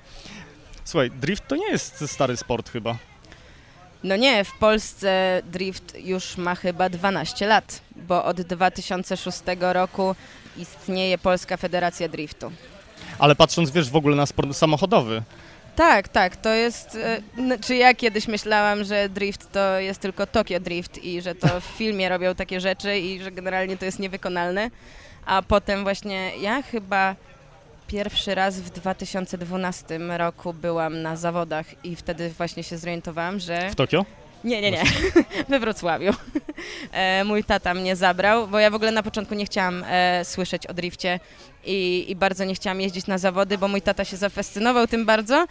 Słuchaj, 0.85 1.11
drift 1.11 1.49
to 1.49 1.57
nie 1.57 1.71
jest 1.71 2.11
stary 2.11 2.37
sport 2.37 2.71
chyba. 2.71 2.97
No 4.05 4.17
nie, 4.17 4.45
w 4.45 4.59
Polsce 4.59 5.43
drift 5.45 5.97
już 6.05 6.37
ma 6.37 6.55
chyba 6.55 6.89
12 6.89 7.47
lat, 7.47 7.81
bo 7.97 8.25
od 8.25 8.41
2006 8.41 9.41
roku 9.61 10.15
istnieje 10.57 11.19
Polska 11.19 11.57
Federacja 11.57 12.09
Driftu. 12.09 12.53
Ale 13.19 13.35
patrząc, 13.35 13.71
wiesz, 13.71 13.91
w 13.91 13.97
ogóle 13.97 14.17
na 14.17 14.27
sport 14.27 14.57
samochodowy, 14.57 15.23
Tak, 15.77 16.09
tak, 16.09 16.37
to 16.37 16.49
jest. 16.49 16.99
e, 17.53 17.59
Czy 17.59 17.77
ja 17.77 17.95
kiedyś 17.95 18.29
myślałam, 18.29 18.85
że 18.85 19.09
drift 19.09 19.53
to 19.53 19.79
jest 19.81 20.01
tylko 20.01 20.27
Tokyo 20.27 20.61
Drift 20.61 21.05
i 21.05 21.23
że 21.23 21.35
to 21.35 21.61
w 21.61 21.65
filmie 21.79 22.09
robią 22.09 22.35
takie 22.35 22.61
rzeczy 22.61 22.99
i 22.99 23.23
że 23.23 23.31
generalnie 23.33 23.77
to 23.77 23.85
jest 23.85 23.99
niewykonalne. 23.99 24.71
A 25.27 25.43
potem 25.43 25.83
właśnie 25.83 26.37
ja 26.37 26.63
chyba 26.63 27.17
pierwszy 27.87 28.35
raz 28.35 28.61
w 28.61 28.71
2012 28.71 29.99
roku 29.99 30.55
byłam 30.55 31.03
na 31.03 31.17
zawodach 31.17 31.85
i 31.85 31.97
wtedy 31.97 32.31
właśnie 32.31 32.63
się 32.65 32.79
zorientowałam, 32.79 33.41
że. 33.41 33.71
w 33.71 33.75
Tokio, 33.75 34.05
Nie, 34.45 34.61
nie, 34.61 34.71
nie. 34.71 34.83
We 35.49 35.61
Wrocławiu. 35.61 36.13
E, 36.93 37.25
mój 37.25 37.45
tata 37.45 37.75
mnie 37.75 37.97
zabrał, 37.97 38.49
bo 38.49 38.59
ja 38.59 38.71
w 38.71 38.75
ogóle 38.75 38.93
na 38.93 39.03
początku 39.03 39.35
nie 39.35 39.45
chciałam 39.45 39.85
e, 39.89 40.25
słyszeć 40.25 40.67
o 40.67 40.75
drifcie 40.75 41.21
i, 41.65 42.05
i 42.09 42.17
bardzo 42.17 42.45
nie 42.45 42.55
chciałam 42.55 42.81
jeździć 42.81 43.07
na 43.07 43.19
zawody, 43.19 43.59
bo 43.59 43.69
mój 43.69 43.83
tata 43.83 44.05
się 44.05 44.17
zafascynował 44.17 44.87
tym 44.87 45.07
bardzo 45.07 45.47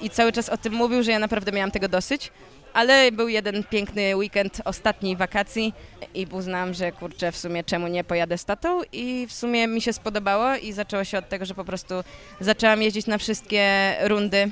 i 0.00 0.10
cały 0.10 0.32
czas 0.32 0.48
o 0.48 0.56
tym 0.56 0.72
mówił, 0.72 1.02
że 1.02 1.10
ja 1.10 1.18
naprawdę 1.18 1.52
miałam 1.52 1.70
tego 1.70 1.88
dosyć. 1.88 2.30
Ale 2.72 3.12
był 3.12 3.28
jeden 3.28 3.64
piękny 3.64 4.16
weekend 4.16 4.62
ostatniej 4.64 5.16
wakacji 5.16 5.74
i 6.14 6.26
uznałam, 6.32 6.74
że 6.74 6.92
kurczę, 6.92 7.32
w 7.32 7.36
sumie 7.36 7.64
czemu 7.64 7.88
nie 7.88 8.04
pojadę 8.04 8.38
z 8.38 8.44
tatą 8.44 8.80
i 8.92 9.26
w 9.28 9.32
sumie 9.32 9.66
mi 9.66 9.80
się 9.80 9.92
spodobało 9.92 10.56
i 10.56 10.72
zaczęło 10.72 11.04
się 11.04 11.18
od 11.18 11.28
tego, 11.28 11.44
że 11.44 11.54
po 11.54 11.64
prostu 11.64 11.94
zaczęłam 12.40 12.82
jeździć 12.82 13.06
na 13.06 13.18
wszystkie 13.18 13.94
rundy. 14.00 14.50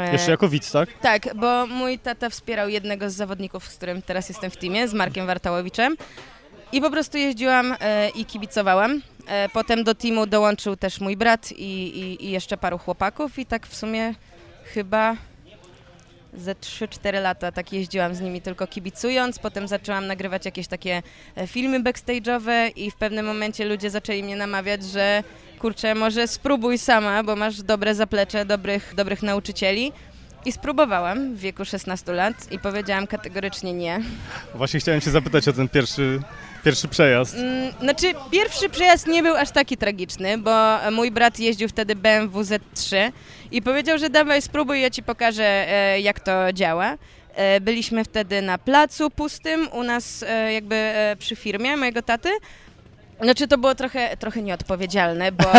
E, 0.00 0.12
jeszcze 0.12 0.30
jako 0.30 0.48
widz, 0.48 0.72
tak? 0.72 0.88
tak, 1.00 1.34
bo 1.34 1.66
mój 1.66 1.98
tata 1.98 2.30
wspierał 2.30 2.68
jednego 2.68 3.10
z 3.10 3.14
zawodników, 3.14 3.64
z 3.64 3.76
którym 3.76 4.02
teraz 4.02 4.28
jestem 4.28 4.50
w 4.50 4.56
teamie, 4.56 4.88
z 4.88 4.94
Markiem 4.94 5.26
Wartałowiczem. 5.26 5.96
I 6.72 6.80
po 6.80 6.90
prostu 6.90 7.18
jeździłam 7.18 7.76
e, 7.80 8.08
i 8.08 8.24
kibicowałam. 8.24 9.02
E, 9.26 9.48
potem 9.48 9.84
do 9.84 9.94
teamu 9.94 10.26
dołączył 10.26 10.76
też 10.76 11.00
mój 11.00 11.16
brat 11.16 11.52
i, 11.52 11.98
i, 11.98 12.26
i 12.26 12.30
jeszcze 12.30 12.56
paru 12.56 12.78
chłopaków 12.78 13.38
i 13.38 13.46
tak 13.46 13.66
w 13.66 13.76
sumie 13.76 14.14
chyba 14.64 15.16
ze 16.34 16.54
3-4 16.54 17.22
lata 17.22 17.52
tak 17.52 17.72
jeździłam 17.72 18.14
z 18.14 18.20
nimi 18.20 18.40
tylko 18.40 18.66
kibicując. 18.66 19.38
Potem 19.38 19.68
zaczęłam 19.68 20.06
nagrywać 20.06 20.44
jakieś 20.44 20.66
takie 20.66 21.02
filmy 21.46 21.80
backstage'owe 21.80 22.70
i 22.76 22.90
w 22.90 22.96
pewnym 22.96 23.26
momencie 23.26 23.64
ludzie 23.64 23.90
zaczęli 23.90 24.22
mnie 24.22 24.36
namawiać, 24.36 24.84
że 24.84 25.22
kurczę, 25.62 25.94
może 25.94 26.28
spróbuj 26.28 26.78
sama, 26.78 27.22
bo 27.22 27.36
masz 27.36 27.62
dobre 27.62 27.94
zaplecze, 27.94 28.44
dobrych, 28.44 28.92
dobrych 28.96 29.22
nauczycieli. 29.22 29.92
I 30.44 30.52
spróbowałam 30.52 31.34
w 31.34 31.38
wieku 31.38 31.64
16 31.64 32.12
lat 32.12 32.52
i 32.52 32.58
powiedziałam 32.58 33.06
kategorycznie 33.06 33.72
nie. 33.72 34.00
Właśnie 34.54 34.80
chciałem 34.80 35.00
Cię 35.00 35.10
zapytać 35.10 35.48
o 35.48 35.52
ten 35.52 35.68
pierwszy, 35.68 36.20
pierwszy 36.64 36.88
przejazd. 36.88 37.34
Mm, 37.34 37.72
Znaczy, 37.80 38.06
pierwszy 38.30 38.68
przejazd 38.68 39.06
nie 39.06 39.22
był 39.22 39.36
aż 39.36 39.50
taki 39.50 39.76
tragiczny, 39.76 40.38
bo 40.38 40.78
mój 40.92 41.10
brat 41.10 41.38
jeździł 41.38 41.68
wtedy 41.68 41.96
BMW 41.96 42.40
Z3 42.42 43.12
i 43.50 43.62
powiedział, 43.62 43.98
że 43.98 44.10
dawaj 44.10 44.42
spróbuj, 44.42 44.80
ja 44.80 44.90
ci 44.90 45.02
pokażę, 45.02 45.44
e, 45.44 46.00
jak 46.00 46.20
to 46.20 46.52
działa. 46.52 46.94
E, 47.34 47.60
Byliśmy 47.60 48.04
wtedy 48.04 48.42
na 48.42 48.58
placu 48.58 49.10
pustym 49.10 49.68
u 49.72 49.82
nas 49.82 50.22
e, 50.28 50.52
jakby 50.52 50.92
przy 51.18 51.36
firmie 51.36 51.76
mojego 51.76 52.02
taty. 52.02 52.28
Znaczy 53.22 53.48
to 53.48 53.58
było 53.58 53.74
trochę, 53.74 54.16
trochę 54.16 54.42
nieodpowiedzialne, 54.42 55.32
bo 55.32 55.52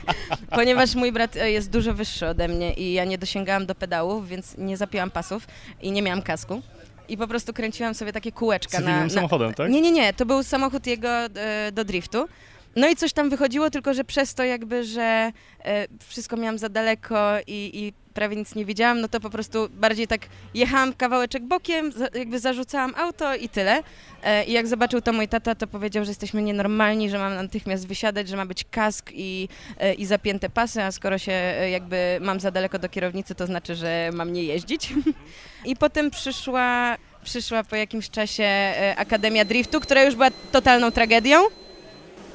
ponieważ 0.56 0.94
mój 0.94 1.12
brat 1.12 1.36
e, 1.36 1.50
jest 1.50 1.70
dużo 1.70 1.94
wyższy 1.94 2.26
ode 2.26 2.48
mnie 2.48 2.72
i 2.72 2.92
ja 2.92 3.04
nie 3.04 3.18
dosięgałam 3.18 3.66
do 3.66 3.74
pedałów, 3.74 4.28
więc 4.28 4.58
nie 4.58 4.76
zapiłam 4.76 5.10
pasów 5.10 5.46
i 5.82 5.92
nie 5.92 6.02
miałam 6.02 6.22
kasku. 6.22 6.62
I 7.08 7.16
po 7.16 7.26
prostu 7.26 7.52
kręciłam 7.52 7.94
sobie 7.94 8.12
takie 8.12 8.32
kółeczka 8.32 8.78
na, 8.78 8.84
Cywilnym 8.86 9.08
na, 9.08 9.14
samochodem, 9.14 9.54
tak? 9.54 9.70
nie, 9.70 9.80
nie, 9.80 9.92
nie, 9.92 10.12
to 10.12 10.26
był 10.26 10.42
samochód 10.42 10.86
jego 10.86 11.08
e, 11.08 11.72
do 11.72 11.84
driftu. 11.84 12.28
No 12.76 12.88
i 12.88 12.96
coś 12.96 13.12
tam 13.12 13.30
wychodziło, 13.30 13.70
tylko 13.70 13.94
że 13.94 14.04
przez 14.04 14.34
to 14.34 14.44
jakby, 14.44 14.84
że 14.84 15.32
e, 15.64 15.86
wszystko 16.06 16.36
miałam 16.36 16.58
za 16.58 16.68
daleko 16.68 17.38
i, 17.46 17.70
i 17.74 18.01
prawie 18.12 18.36
nic 18.36 18.54
nie 18.54 18.64
widziałam, 18.64 19.00
no 19.00 19.08
to 19.08 19.20
po 19.20 19.30
prostu 19.30 19.68
bardziej 19.70 20.06
tak 20.08 20.20
jechałam 20.54 20.92
kawałeczek 20.92 21.42
bokiem, 21.42 21.92
jakby 22.14 22.38
zarzucałam 22.38 22.94
auto 22.96 23.34
i 23.34 23.48
tyle. 23.48 23.82
E, 24.22 24.44
I 24.44 24.52
jak 24.52 24.66
zobaczył 24.66 25.00
to 25.00 25.12
mój 25.12 25.28
tata, 25.28 25.54
to 25.54 25.66
powiedział, 25.66 26.04
że 26.04 26.10
jesteśmy 26.10 26.42
nienormalni, 26.42 27.10
że 27.10 27.18
mam 27.18 27.34
natychmiast 27.34 27.86
wysiadać, 27.86 28.28
że 28.28 28.36
ma 28.36 28.46
być 28.46 28.64
kask 28.70 29.10
i, 29.14 29.48
e, 29.78 29.94
i 29.94 30.06
zapięte 30.06 30.50
pasy, 30.50 30.82
a 30.82 30.92
skoro 30.92 31.18
się 31.18 31.32
e, 31.32 31.70
jakby 31.70 32.18
mam 32.20 32.40
za 32.40 32.50
daleko 32.50 32.78
do 32.78 32.88
kierownicy, 32.88 33.34
to 33.34 33.46
znaczy, 33.46 33.74
że 33.74 34.10
mam 34.12 34.32
nie 34.32 34.42
jeździć. 34.42 34.92
I 35.64 35.76
potem 35.76 36.10
przyszła, 36.10 36.96
przyszła 37.24 37.64
po 37.64 37.76
jakimś 37.76 38.10
czasie 38.10 38.74
Akademia 38.96 39.44
Driftu, 39.44 39.80
która 39.80 40.02
już 40.02 40.14
była 40.14 40.30
totalną 40.52 40.90
tragedią. 40.90 41.42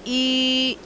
I 0.05 0.77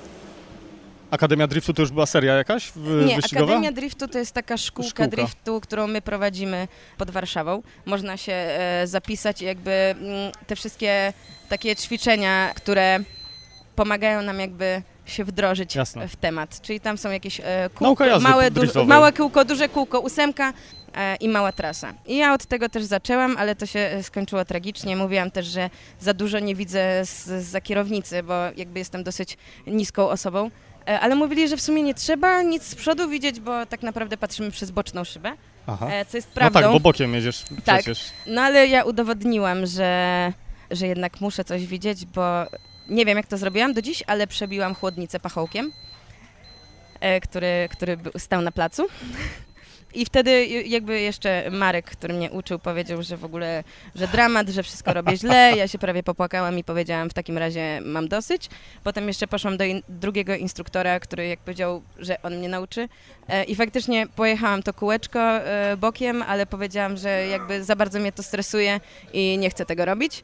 Akademia 1.11 1.47
Driftu 1.47 1.73
to 1.73 1.81
już 1.81 1.91
była 1.91 2.05
seria 2.05 2.33
jakaś 2.35 2.71
w, 2.75 3.05
nie, 3.05 3.15
wyścigowa? 3.15 3.45
Akademia 3.51 3.71
Driftu 3.71 4.07
to 4.07 4.17
jest 4.19 4.31
taka 4.31 4.57
szkółka, 4.57 4.89
Szkółka. 4.89 5.07
driftu, 5.07 5.61
którą 5.61 5.87
my 5.87 6.01
prowadzimy 6.01 6.67
pod 6.97 7.11
Warszawą. 7.11 7.63
Można 7.85 8.17
się 8.17 8.33
e, 8.33 8.87
zapisać 8.87 9.41
i 9.41 9.45
jakby 9.45 9.71
mm, 9.71 10.31
te 10.47 10.55
wszystkie 10.55 11.13
takie 11.49 11.75
ćwiczenia, 11.75 12.51
które 12.55 12.99
pomagają 13.75 14.21
nam 14.21 14.39
jakby 14.39 14.81
się 15.05 15.23
wdrożyć 15.25 15.75
Jasne. 15.75 16.07
w 16.07 16.15
temat. 16.15 16.61
Czyli 16.61 16.79
tam 16.79 16.97
są 16.97 17.11
jakieś 17.11 17.39
e, 17.39 17.69
kółko, 17.75 18.19
małe, 18.19 18.51
du- 18.51 18.85
małe 18.85 19.13
kółko, 19.13 19.45
duże 19.45 19.69
kółko, 19.69 19.99
ósemka 19.99 20.53
e, 20.95 21.15
i 21.15 21.29
mała 21.29 21.51
trasa. 21.51 21.93
I 22.07 22.17
ja 22.17 22.33
od 22.33 22.45
tego 22.45 22.69
też 22.69 22.83
zaczęłam, 22.83 23.37
ale 23.37 23.55
to 23.55 23.65
się 23.65 23.79
e, 23.79 24.03
skończyło 24.03 24.45
tragicznie. 24.45 24.95
Mówiłam 24.95 25.31
też, 25.31 25.45
że 25.47 25.69
za 25.99 26.13
dużo 26.13 26.39
nie 26.39 26.55
widzę 26.55 27.05
z, 27.05 27.25
za 27.43 27.61
kierownicy, 27.61 28.23
bo 28.23 28.33
jakby 28.57 28.79
jestem 28.79 29.03
dosyć 29.03 29.37
niską 29.67 30.09
osobą. 30.09 30.51
E, 30.87 30.99
Ale 30.99 31.15
mówili, 31.15 31.47
że 31.47 31.57
w 31.57 31.61
sumie 31.61 31.83
nie 31.83 31.93
trzeba 31.93 32.41
nic 32.41 32.63
z 32.63 32.75
przodu 32.75 33.09
widzieć, 33.09 33.39
bo 33.39 33.65
tak 33.65 33.83
naprawdę 33.83 34.17
patrzymy 34.17 34.51
przez 34.51 34.71
boczną 34.71 35.03
szybę, 35.03 35.31
Aha. 35.67 35.87
e, 35.91 36.05
co 36.05 36.17
jest 36.17 36.27
No 36.29 36.33
prawdą. 36.35 36.59
tak, 36.61 36.71
bo 36.71 36.79
bokiem 36.79 37.13
jedziesz 37.13 37.43
Tak. 37.65 37.77
przecież. 37.81 38.03
No 38.27 38.41
ale 38.41 38.67
ja 38.67 38.83
udowodniłam, 38.83 39.65
że, 39.65 40.33
że 40.71 40.87
jednak 40.87 41.21
muszę 41.21 41.43
coś 41.43 41.65
widzieć, 41.65 42.05
bo 42.05 42.45
nie 42.89 43.05
wiem 43.05 43.17
jak 43.17 43.27
to 43.27 43.37
zrobiłam 43.37 43.73
do 43.73 43.81
dziś, 43.81 44.03
ale 44.07 44.27
przebiłam 44.27 44.75
chłodnicę 44.75 45.19
pachołkiem, 45.19 45.71
e, 46.99 47.21
który, 47.21 47.69
który 47.71 47.97
stał 48.17 48.41
na 48.41 48.51
placu. 48.51 48.87
I 49.93 50.05
wtedy 50.05 50.45
jakby 50.47 50.99
jeszcze 51.01 51.43
Marek, 51.51 51.85
który 51.85 52.13
mnie 52.13 52.31
uczył, 52.31 52.59
powiedział, 52.59 53.03
że 53.03 53.17
w 53.17 53.25
ogóle, 53.25 53.63
że 53.95 54.07
dramat, 54.07 54.49
że 54.49 54.63
wszystko 54.63 54.93
robię 54.93 55.17
źle. 55.17 55.53
Ja 55.57 55.67
się 55.67 55.77
prawie 55.77 56.03
popłakałam 56.03 56.57
i 56.59 56.63
powiedziałam, 56.63 57.09
w 57.09 57.13
takim 57.13 57.37
razie 57.37 57.81
mam 57.85 58.07
dosyć. 58.07 58.49
Potem 58.83 59.07
jeszcze 59.07 59.27
poszłam 59.27 59.57
do 59.57 59.63
in- 59.63 59.81
drugiego 59.89 60.35
instruktora, 60.35 60.99
który 60.99 61.27
jak 61.27 61.39
powiedział, 61.39 61.81
że 61.99 62.21
on 62.21 62.37
mnie 62.37 62.49
nauczy. 62.49 62.89
E, 63.29 63.43
I 63.43 63.55
faktycznie 63.55 64.07
pojechałam 64.15 64.63
to 64.63 64.73
kółeczko 64.73 65.19
e, 65.19 65.77
bokiem, 65.77 66.21
ale 66.21 66.45
powiedziałam, 66.45 66.97
że 66.97 67.27
jakby 67.27 67.63
za 67.63 67.75
bardzo 67.75 67.99
mnie 67.99 68.11
to 68.11 68.23
stresuje 68.23 68.79
i 69.13 69.37
nie 69.37 69.49
chcę 69.49 69.65
tego 69.65 69.85
robić. 69.85 70.23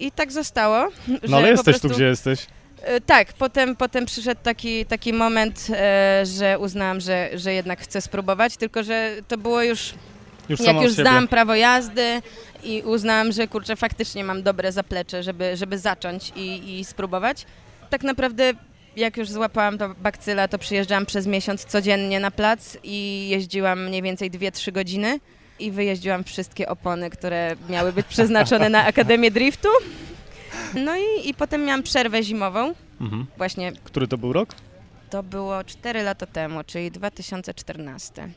I 0.00 0.12
tak 0.12 0.32
zostało. 0.32 0.88
No 1.28 1.36
ale 1.36 1.48
jesteś 1.50 1.64
prostu- 1.64 1.88
tu, 1.88 1.94
gdzie 1.94 2.04
jesteś. 2.04 2.46
E, 2.84 3.00
Tak, 3.00 3.32
potem, 3.32 3.76
potem 3.76 4.06
przyszedł 4.06 4.40
taki, 4.42 4.86
taki 4.86 5.12
moment, 5.12 5.66
e, 5.70 6.22
że 6.26 6.58
uznałam, 6.58 7.00
że, 7.00 7.30
że 7.34 7.52
jednak 7.52 7.80
chcę 7.80 8.00
spróbować, 8.00 8.56
tylko 8.56 8.82
że 8.82 9.10
to 9.28 9.38
było 9.38 9.62
już, 9.62 9.94
Już 10.48 10.60
jak 10.60 10.76
już 10.82 10.92
zdałam 10.92 11.28
prawo 11.28 11.54
jazdy 11.54 12.22
i 12.64 12.82
uznałam, 12.82 13.32
że 13.32 13.48
kurczę, 13.48 13.76
faktycznie 13.76 14.24
mam 14.24 14.42
dobre 14.42 14.72
zaplecze, 14.72 15.22
żeby, 15.22 15.56
żeby 15.56 15.78
zacząć 15.78 16.32
i, 16.36 16.78
i 16.78 16.84
spróbować. 16.84 17.46
Tak 17.90 18.02
naprawdę 18.02 18.52
jak 18.96 19.16
już 19.16 19.30
złapałam 19.30 19.78
to 19.78 19.88
bakcyla, 19.88 20.48
to 20.48 20.58
przyjeżdżałam 20.58 21.06
przez 21.06 21.26
miesiąc 21.26 21.64
codziennie 21.64 22.20
na 22.20 22.30
plac 22.30 22.76
i 22.82 23.28
jeździłam 23.28 23.84
mniej 23.86 24.02
więcej 24.02 24.30
2-3 24.30 24.72
godziny 24.72 25.20
i 25.58 25.70
wyjeździłam 25.70 26.24
wszystkie 26.24 26.68
opony, 26.68 27.10
które 27.10 27.56
miały 27.68 27.92
być 27.92 28.06
przeznaczone 28.06 28.68
na 28.68 28.84
Akademię 28.90 29.30
Driftu. 29.30 29.68
No 30.74 30.96
i, 30.96 31.28
i 31.28 31.34
potem 31.34 31.64
miałam 31.64 31.82
przerwę 31.82 32.22
zimową, 32.22 32.74
Mhm. 33.00 33.26
właśnie 33.36 33.72
Który 33.84 34.08
to 34.08 34.18
był 34.18 34.32
rok? 34.32 34.48
to 35.10 35.22
było 35.22 35.64
4 35.64 36.02
lata 36.02 36.26
temu, 36.26 36.64
czyli 36.66 36.90
2014. 36.90 38.28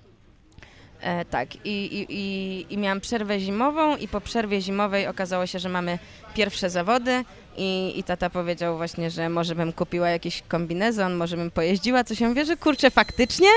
E, 1.02 1.26
tak, 1.26 1.56
i, 1.56 1.70
i, 1.70 2.06
i, 2.10 2.66
i 2.74 2.78
miałam 2.78 3.02
przerwę 3.02 3.40
zimową 3.40 3.98
i 3.98 4.08
po 4.08 4.22
przerwie 4.22 4.62
zimowej 4.62 5.08
okazało 5.08 5.46
się, 5.46 5.60
że 5.60 5.70
mamy 5.70 6.00
pierwsze 6.36 6.70
zawody 6.70 7.26
I, 7.58 7.94
I 8.00 8.04
tata 8.04 8.30
powiedział 8.30 8.78
właśnie, 8.78 9.12
że 9.12 9.30
może 9.30 9.56
bym 9.56 9.74
kupiła 9.74 10.10
jakiś 10.10 10.44
kombinezon, 10.48 11.16
może 11.16 11.38
bym 11.38 11.52
pojeździła, 11.52 12.04
coś 12.04 12.20
ja 12.22 12.30
mówię, 12.30 12.46
że 12.46 12.58
kurczę, 12.58 12.92
faktycznie? 12.92 13.48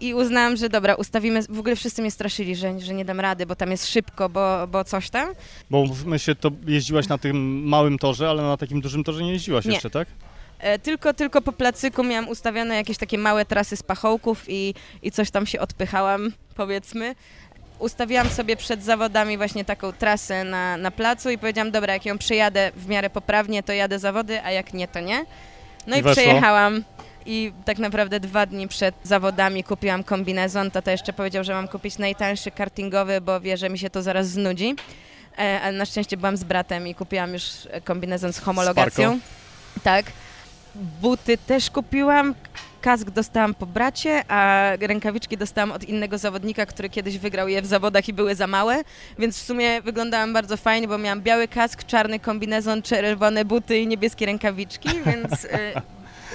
I 0.00 0.14
uznałam, 0.14 0.56
że 0.56 0.68
dobra, 0.68 0.94
ustawimy, 0.94 1.42
w 1.42 1.58
ogóle 1.58 1.76
wszyscy 1.76 2.02
mnie 2.02 2.10
straszyli, 2.10 2.56
że, 2.56 2.80
że 2.80 2.94
nie 2.94 3.04
dam 3.04 3.20
rady, 3.20 3.46
bo 3.46 3.56
tam 3.56 3.70
jest 3.70 3.88
szybko, 3.88 4.28
bo, 4.28 4.66
bo 4.66 4.84
coś 4.84 5.10
tam. 5.10 5.28
Bo 5.70 5.84
mówmy 5.84 6.18
się, 6.18 6.34
to 6.34 6.50
jeździłaś 6.66 7.08
na 7.08 7.18
tym 7.18 7.62
małym 7.68 7.98
torze, 7.98 8.30
ale 8.30 8.42
na 8.42 8.56
takim 8.56 8.80
dużym 8.80 9.04
torze 9.04 9.22
nie 9.22 9.32
jeździłaś 9.32 9.64
Nie. 9.64 9.72
jeszcze, 9.72 9.90
tak? 9.90 10.08
E, 10.58 10.78
Tylko, 10.78 11.14
tylko 11.14 11.42
po 11.42 11.52
placyku 11.52 12.04
miałam 12.04 12.28
ustawione 12.28 12.76
jakieś 12.76 12.98
takie 12.98 13.18
małe 13.18 13.44
trasy 13.44 13.76
z 13.76 13.82
pachołków 13.82 14.44
i, 14.48 14.74
i 15.02 15.10
coś 15.10 15.30
tam 15.30 15.46
się 15.46 15.60
odpychałam, 15.60 16.32
powiedzmy. 16.56 17.14
Ustawiłam 17.78 18.28
sobie 18.28 18.56
przed 18.56 18.84
zawodami 18.84 19.36
właśnie 19.36 19.64
taką 19.64 19.92
trasę 19.92 20.44
na, 20.44 20.76
na 20.76 20.90
placu 20.90 21.30
i 21.30 21.38
powiedziałam, 21.38 21.70
dobra, 21.70 21.92
jak 21.94 22.06
ją 22.06 22.18
przejadę 22.18 22.72
w 22.76 22.88
miarę 22.88 23.10
poprawnie, 23.10 23.62
to 23.62 23.72
jadę 23.72 23.98
zawody, 23.98 24.42
a 24.44 24.50
jak 24.50 24.74
nie, 24.74 24.88
to 24.88 25.00
nie. 25.00 25.24
No 25.86 25.96
I 25.96 25.98
i, 25.98 26.02
weszło? 26.02 26.22
I 27.26 27.52
tak 27.64 27.78
naprawdę 27.78 28.20
dwa 28.20 28.46
dni 28.46 28.68
przed 28.68 28.94
zawodami 29.02 29.64
kupiłam 29.64 30.04
kombinezon. 30.04 30.70
Tata 30.70 30.90
jeszcze 30.90 31.12
powiedział, 31.12 31.44
że 31.44 31.54
mam 31.54 31.68
kupić 31.68 31.98
najtańszy 31.98 32.50
kartingowy, 32.50 33.20
bo 33.20 33.40
wie, 33.40 33.56
że 33.56 33.70
mi 33.70 33.78
się 33.78 33.90
to 33.90 34.02
zaraz 34.02 34.28
znudzi. 34.28 34.74
Ale 35.36 35.72
na 35.72 35.84
szczęście 35.84 36.16
byłam 36.16 36.36
z 36.36 36.44
bratem 36.44 36.88
i 36.88 36.94
kupiłam 36.94 37.32
już 37.32 37.42
kombinezon 37.84 38.32
z 38.32 38.38
homologacją. 38.38 39.18
Tak. 39.82 40.06
Buty 40.74 41.38
też 41.38 41.70
kupiłam. 41.70 42.34
Kask 42.80 43.10
dostałam 43.10 43.54
po 43.54 43.66
bracie, 43.66 44.24
a 44.28 44.70
rękawiczki 44.80 45.36
dostałam 45.36 45.72
od 45.72 45.84
innego 45.84 46.18
zawodnika, 46.18 46.66
który 46.66 46.90
kiedyś 46.90 47.18
wygrał 47.18 47.48
je 47.48 47.62
w 47.62 47.66
zawodach 47.66 48.08
i 48.08 48.12
były 48.12 48.34
za 48.34 48.46
małe, 48.46 48.82
więc 49.18 49.38
w 49.38 49.42
sumie 49.42 49.82
wyglądałam 49.82 50.32
bardzo 50.32 50.56
fajnie, 50.56 50.88
bo 50.88 50.98
miałam 50.98 51.22
biały 51.22 51.48
kask, 51.48 51.84
czarny 51.84 52.20
kombinezon, 52.20 52.82
czerwone 52.82 53.44
buty 53.44 53.78
i 53.78 53.86
niebieskie 53.86 54.26
rękawiczki, 54.26 54.88
więc 55.06 55.44
e, 55.44 55.82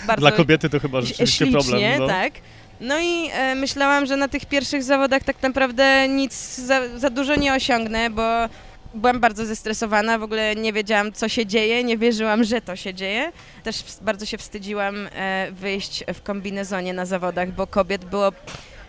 bardzo 0.08 0.22
Dla 0.22 0.32
kobiety 0.32 0.70
to 0.70 0.80
chyba 0.80 1.02
rzeczywiście 1.02 1.46
ślicznie, 1.46 1.52
problem. 1.62 2.00
No. 2.00 2.08
tak. 2.08 2.34
No 2.82 3.00
i 3.00 3.30
e, 3.32 3.56
myślałam, 3.56 4.06
że 4.06 4.18
na 4.18 4.28
tych 4.28 4.46
pierwszych 4.46 4.84
zawodach 4.84 5.24
tak 5.24 5.42
naprawdę 5.42 6.08
nic 6.08 6.56
za, 6.56 6.98
za 6.98 7.10
dużo 7.10 7.36
nie 7.36 7.54
osiągnę, 7.54 8.10
bo 8.10 8.50
byłam 8.96 9.20
bardzo 9.20 9.46
zestresowana, 9.46 10.20
w 10.20 10.24
ogóle 10.24 10.56
nie 10.56 10.74
wiedziałam, 10.74 11.14
co 11.14 11.30
się 11.30 11.46
dzieje, 11.46 11.84
nie 11.84 11.98
wierzyłam, 11.98 12.44
że 12.44 12.62
to 12.62 12.75
się 12.75 12.94
dzieje. 12.94 13.32
Też 13.64 13.84
bardzo 14.02 14.25
się 14.25 14.38
wstydziłam 14.38 15.08
e, 15.16 15.48
wyjść 15.52 16.04
w 16.14 16.22
kombinezonie 16.22 16.94
na 16.94 17.06
zawodach, 17.06 17.52
bo 17.52 17.68
kobiet 17.68 18.06
było... 18.06 18.32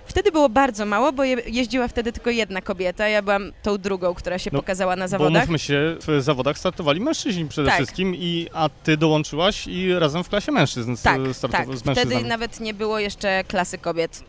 Wtedy 0.06 0.32
było 0.32 0.48
bardzo 0.48 0.86
mało, 0.86 1.12
bo 1.12 1.24
je, 1.24 1.36
jeździła 1.46 1.88
wtedy 1.88 2.12
tylko 2.12 2.30
jedna 2.30 2.62
kobieta, 2.62 3.08
ja 3.08 3.22
byłam 3.22 3.52
tą 3.62 3.78
drugą, 3.78 4.14
która 4.14 4.38
się 4.38 4.50
No, 4.52 4.58
pokazała 4.60 4.96
na 4.96 5.04
Bo 5.04 5.08
zawodach. 5.08 5.42
mówmy 5.42 5.58
się, 5.58 5.96
w 6.06 6.22
zawodach 6.22 6.58
startowali 6.58 7.00
mężczyźni 7.00 7.48
przede 7.48 7.68
Tak. 7.68 7.76
wszystkim, 7.76 8.14
i, 8.14 8.48
a 8.52 8.68
ty 8.68 8.96
dołączyłaś 8.96 9.66
i 9.66 9.94
razem 9.98 10.24
w 10.24 10.28
klasie 10.28 10.52
mężczyzn 10.52 10.96
Tak, 11.02 11.18
tak. 11.52 11.66
z 11.74 11.78
Wtedy 11.78 11.86
mężczyznami. 11.86 12.24
nawet 12.24 12.60
nie 12.60 12.74
było 12.74 12.98
jeszcze 12.98 13.44
klasy 13.44 13.78
kobiet. 13.78 14.24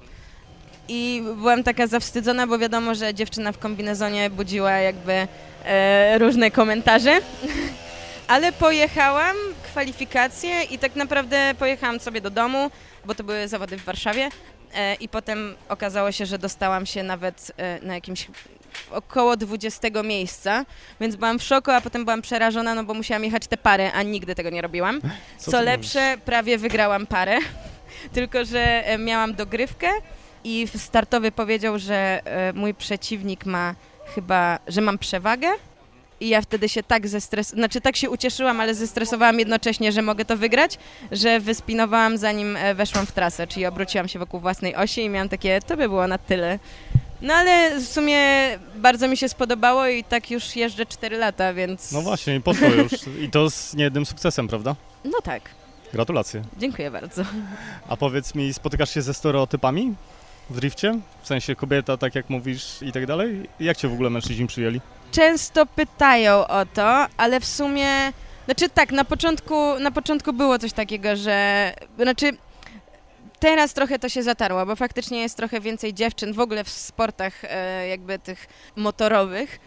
I 0.90 1.24
byłam 1.36 1.64
taka 1.64 1.88
zawstydzona, 1.88 2.48
bo 2.48 2.58
wiadomo, 2.58 2.96
że 2.96 3.14
dziewczyna 3.14 3.52
w 3.52 3.58
kombinezonie 3.58 4.30
budziła 4.30 4.72
jakby 4.72 5.28
e, 5.66 6.18
różne 6.18 6.52
komentarze. 6.52 7.20
Ale 8.28 8.52
pojechałam, 8.52 9.36
kwalifikacje 9.64 10.64
i 10.64 10.78
tak 10.80 10.96
naprawdę 10.96 11.56
pojechałam 11.60 12.00
sobie 12.00 12.22
do 12.22 12.30
domu, 12.30 12.72
bo 13.06 13.16
to 13.16 13.24
były 13.24 13.48
zawody 13.48 13.78
w 13.78 13.84
Warszawie. 13.84 14.30
E, 14.78 14.96
I 14.96 15.10
potem 15.10 15.56
okazało 15.70 16.12
się, 16.12 16.26
że 16.26 16.38
dostałam 16.38 16.86
się 16.86 17.04
nawet 17.04 17.52
e, 17.58 17.80
na 17.82 17.96
jakimś 17.96 18.28
około 18.92 19.38
20 19.38 19.88
miejsca, 20.04 20.66
więc 21.02 21.16
byłam 21.16 21.40
w 21.40 21.44
szoku, 21.44 21.72
a 21.72 21.82
potem 21.82 22.06
byłam 22.06 22.22
przerażona, 22.22 22.76
no 22.76 22.84
bo 22.84 22.94
musiałam 22.94 23.24
jechać 23.24 23.48
te 23.48 23.58
pary, 23.58 23.92
a 23.94 24.04
nigdy 24.04 24.36
tego 24.36 24.50
nie 24.50 24.62
robiłam. 24.62 25.02
Co 25.38 25.52
Co, 25.52 25.62
lepsze, 25.62 26.18
prawie 26.26 26.58
wygrałam 26.58 27.08
parę, 27.08 27.40
tylko 28.14 28.46
że 28.46 28.86
e, 28.86 28.98
miałam 28.98 29.34
dogrywkę 29.34 29.90
i 30.44 30.68
startowy 30.78 31.32
powiedział, 31.32 31.80
że 31.80 32.22
mój 32.54 32.74
przeciwnik 32.74 33.46
ma 33.46 33.76
chyba, 34.16 34.60
że 34.68 34.82
mam 34.82 34.98
przewagę. 34.98 35.48
I 36.20 36.30
ja 36.30 36.42
wtedy 36.42 36.70
się 36.70 36.84
tak 36.84 37.08
zestres... 37.08 37.50
znaczy 37.50 37.82
tak 37.82 37.96
się 37.96 38.10
ucieszyłam, 38.10 38.60
ale 38.62 38.76
zestresowałam 38.76 39.40
jednocześnie, 39.40 39.92
że 39.92 40.02
mogę 40.02 40.26
to 40.26 40.38
wygrać, 40.38 40.78
że 41.12 41.40
wyspinowałam 41.40 42.18
zanim 42.18 42.58
e, 42.58 42.76
weszłam 42.76 43.06
w 43.06 43.12
trasę, 43.12 43.48
czyli 43.48 43.66
obróciłam 43.66 44.08
się 44.08 44.20
wokół 44.20 44.40
własnej 44.40 44.76
osi 44.76 45.02
i 45.02 45.10
miałam 45.10 45.30
takie, 45.30 45.60
to 45.62 45.78
by 45.78 45.90
było 45.90 46.08
na 46.08 46.18
tyle. 46.18 46.60
No 47.22 47.34
ale 47.34 47.80
w 47.80 47.88
sumie 47.88 48.20
bardzo 48.76 49.08
mi 49.08 49.18
się 49.18 49.30
spodobało 49.30 49.88
i 49.88 50.04
tak 50.04 50.32
już 50.32 50.56
jeżdżę 50.56 50.86
4 50.86 51.18
lata, 51.18 51.54
więc... 51.54 51.91
No 51.91 52.02
właśnie, 52.02 52.36
i 52.36 52.41
poszło 52.41 52.68
już. 52.68 52.91
I 53.24 53.30
to 53.30 53.50
z 53.50 53.74
niejednym 53.74 54.06
sukcesem, 54.06 54.48
prawda? 54.48 54.76
No 55.06 55.22
tak, 55.24 55.41
Gratulacje. 55.94 56.41
dziękuję 56.58 56.91
bardzo. 56.91 57.24
A 57.89 57.98
powiedz 57.98 58.36
mi, 58.36 58.54
spotykasz 58.54 58.94
się 58.94 59.02
ze 59.02 59.13
stereotypami 59.13 59.96
w 60.50 60.56
drifcie? 60.56 61.00
W 61.22 61.28
sensie 61.28 61.56
kobieta, 61.56 61.98
tak 61.98 62.16
jak 62.16 62.30
mówisz 62.30 62.82
i 62.82 62.92
tak 62.92 63.06
dalej? 63.06 63.50
Jak 63.60 63.78
cię 63.78 63.88
w 63.88 63.94
ogóle 63.94 64.10
mężczyźni 64.10 64.48
przyjęli? 64.48 64.82
często 65.12 65.66
pytają 65.66 66.48
o 66.48 66.66
to, 66.66 67.06
ale 67.18 67.40
w 67.40 67.46
sumie, 67.46 67.88
znaczy 68.46 68.70
tak, 68.70 68.92
na 68.92 69.06
początku, 69.06 69.80
na 69.80 69.92
początku 69.92 70.34
było 70.34 70.60
coś 70.60 70.74
takiego, 70.74 71.16
że, 71.16 71.72
znaczy 72.00 72.32
teraz 73.40 73.74
trochę 73.74 74.00
to 74.00 74.10
się 74.10 74.24
zatarło, 74.24 74.66
bo 74.66 74.76
faktycznie 74.76 75.22
jest 75.22 75.38
trochę 75.38 75.60
więcej 75.60 75.94
dziewczyn 75.94 76.34
w 76.34 76.40
ogóle 76.40 76.64
w 76.64 76.70
sportach 76.70 77.34
e, 77.44 77.88
jakby 77.88 78.20
tych 78.20 78.48
motorowych, 78.76 79.60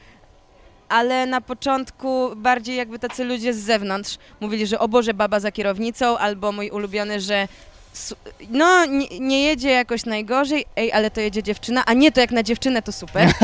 ale 0.89 1.27
na 1.27 1.41
początku 1.41 2.37
bardziej 2.37 2.77
jakby 2.77 2.99
tacy 2.99 3.25
ludzie 3.25 3.55
z 3.55 3.59
zewnątrz 3.59 4.19
mówili, 4.41 4.67
że 4.67 4.79
o 4.79 4.89
Boże, 4.89 5.15
baba 5.15 5.41
za 5.41 5.53
kierownicą, 5.53 6.19
albo 6.19 6.53
mój 6.53 6.71
ulubiony, 6.71 7.21
że 7.21 7.49
no, 8.51 8.87
nie, 8.87 9.21
nie 9.21 9.43
jedzie 9.43 9.71
jakoś 9.71 10.05
najgorzej, 10.05 10.65
ej, 10.77 10.93
ale 10.93 11.11
to 11.11 11.21
jedzie 11.21 11.43
dziewczyna, 11.43 11.85
a 11.87 11.93
nie, 11.93 12.13
to 12.13 12.21
jak 12.21 12.31
na 12.31 12.43
dziewczynę 12.43 12.83
to 12.83 12.93
super. 12.93 13.29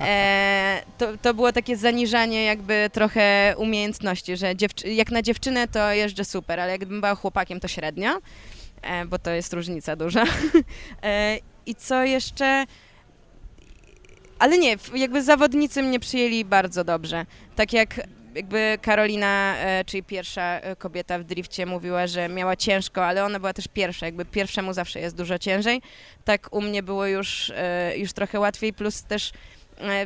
E, 0.00 0.82
to, 0.98 1.06
to 1.22 1.34
było 1.34 1.52
takie 1.52 1.76
zaniżanie 1.76 2.44
jakby 2.44 2.90
trochę 2.92 3.54
umiejętności, 3.56 4.36
że 4.36 4.56
dziewczy- 4.56 4.88
jak 4.88 5.10
na 5.10 5.22
dziewczynę 5.22 5.68
to 5.68 5.92
jeżdżę 5.92 6.24
super, 6.24 6.60
ale 6.60 6.72
jakbym 6.72 7.00
była 7.00 7.14
chłopakiem 7.14 7.60
to 7.60 7.68
średnio, 7.68 8.18
e, 8.82 9.04
bo 9.06 9.18
to 9.18 9.30
jest 9.30 9.52
różnica 9.52 9.96
duża. 9.96 10.24
E, 11.02 11.38
I 11.66 11.74
co 11.74 12.04
jeszcze? 12.04 12.64
Ale 14.38 14.58
nie, 14.58 14.76
jakby 14.94 15.22
zawodnicy 15.22 15.82
mnie 15.82 16.00
przyjęli 16.00 16.44
bardzo 16.44 16.84
dobrze. 16.84 17.26
Tak 17.56 17.72
jak 17.72 18.00
jakby 18.34 18.78
Karolina, 18.82 19.56
e, 19.56 19.84
czyli 19.84 20.02
pierwsza 20.02 20.60
e, 20.60 20.76
kobieta 20.76 21.18
w 21.18 21.24
drifcie 21.24 21.66
mówiła, 21.66 22.06
że 22.06 22.28
miała 22.28 22.56
ciężko, 22.56 23.06
ale 23.06 23.24
ona 23.24 23.38
była 23.38 23.52
też 23.52 23.68
pierwsza, 23.68 24.06
jakby 24.06 24.24
pierwszemu 24.24 24.72
zawsze 24.72 25.00
jest 25.00 25.16
dużo 25.16 25.38
ciężej. 25.38 25.82
Tak 26.24 26.48
u 26.50 26.60
mnie 26.60 26.82
było 26.82 27.06
już, 27.06 27.52
e, 27.56 27.98
już 27.98 28.12
trochę 28.12 28.40
łatwiej, 28.40 28.72
plus 28.72 29.02
też 29.02 29.32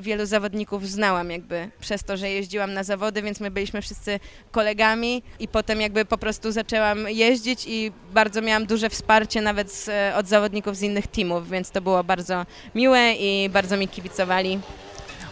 wielu 0.00 0.26
zawodników 0.26 0.88
znałam 0.88 1.30
jakby 1.30 1.70
przez 1.80 2.04
to, 2.04 2.16
że 2.16 2.30
jeździłam 2.30 2.74
na 2.74 2.84
zawody, 2.84 3.22
więc 3.22 3.40
my 3.40 3.50
byliśmy 3.50 3.82
wszyscy 3.82 4.20
kolegami 4.50 5.22
i 5.40 5.48
potem 5.48 5.80
jakby 5.80 6.04
po 6.04 6.18
prostu 6.18 6.52
zaczęłam 6.52 7.08
jeździć 7.08 7.64
i 7.66 7.92
bardzo 8.12 8.42
miałam 8.42 8.66
duże 8.66 8.90
wsparcie 8.90 9.40
nawet 9.40 9.72
z, 9.72 10.14
od 10.14 10.28
zawodników 10.28 10.76
z 10.76 10.82
innych 10.82 11.06
teamów, 11.06 11.50
więc 11.50 11.70
to 11.70 11.80
było 11.80 12.04
bardzo 12.04 12.46
miłe 12.74 13.12
i 13.12 13.48
bardzo 13.48 13.76
mi 13.76 13.88
kibicowali. 13.88 14.60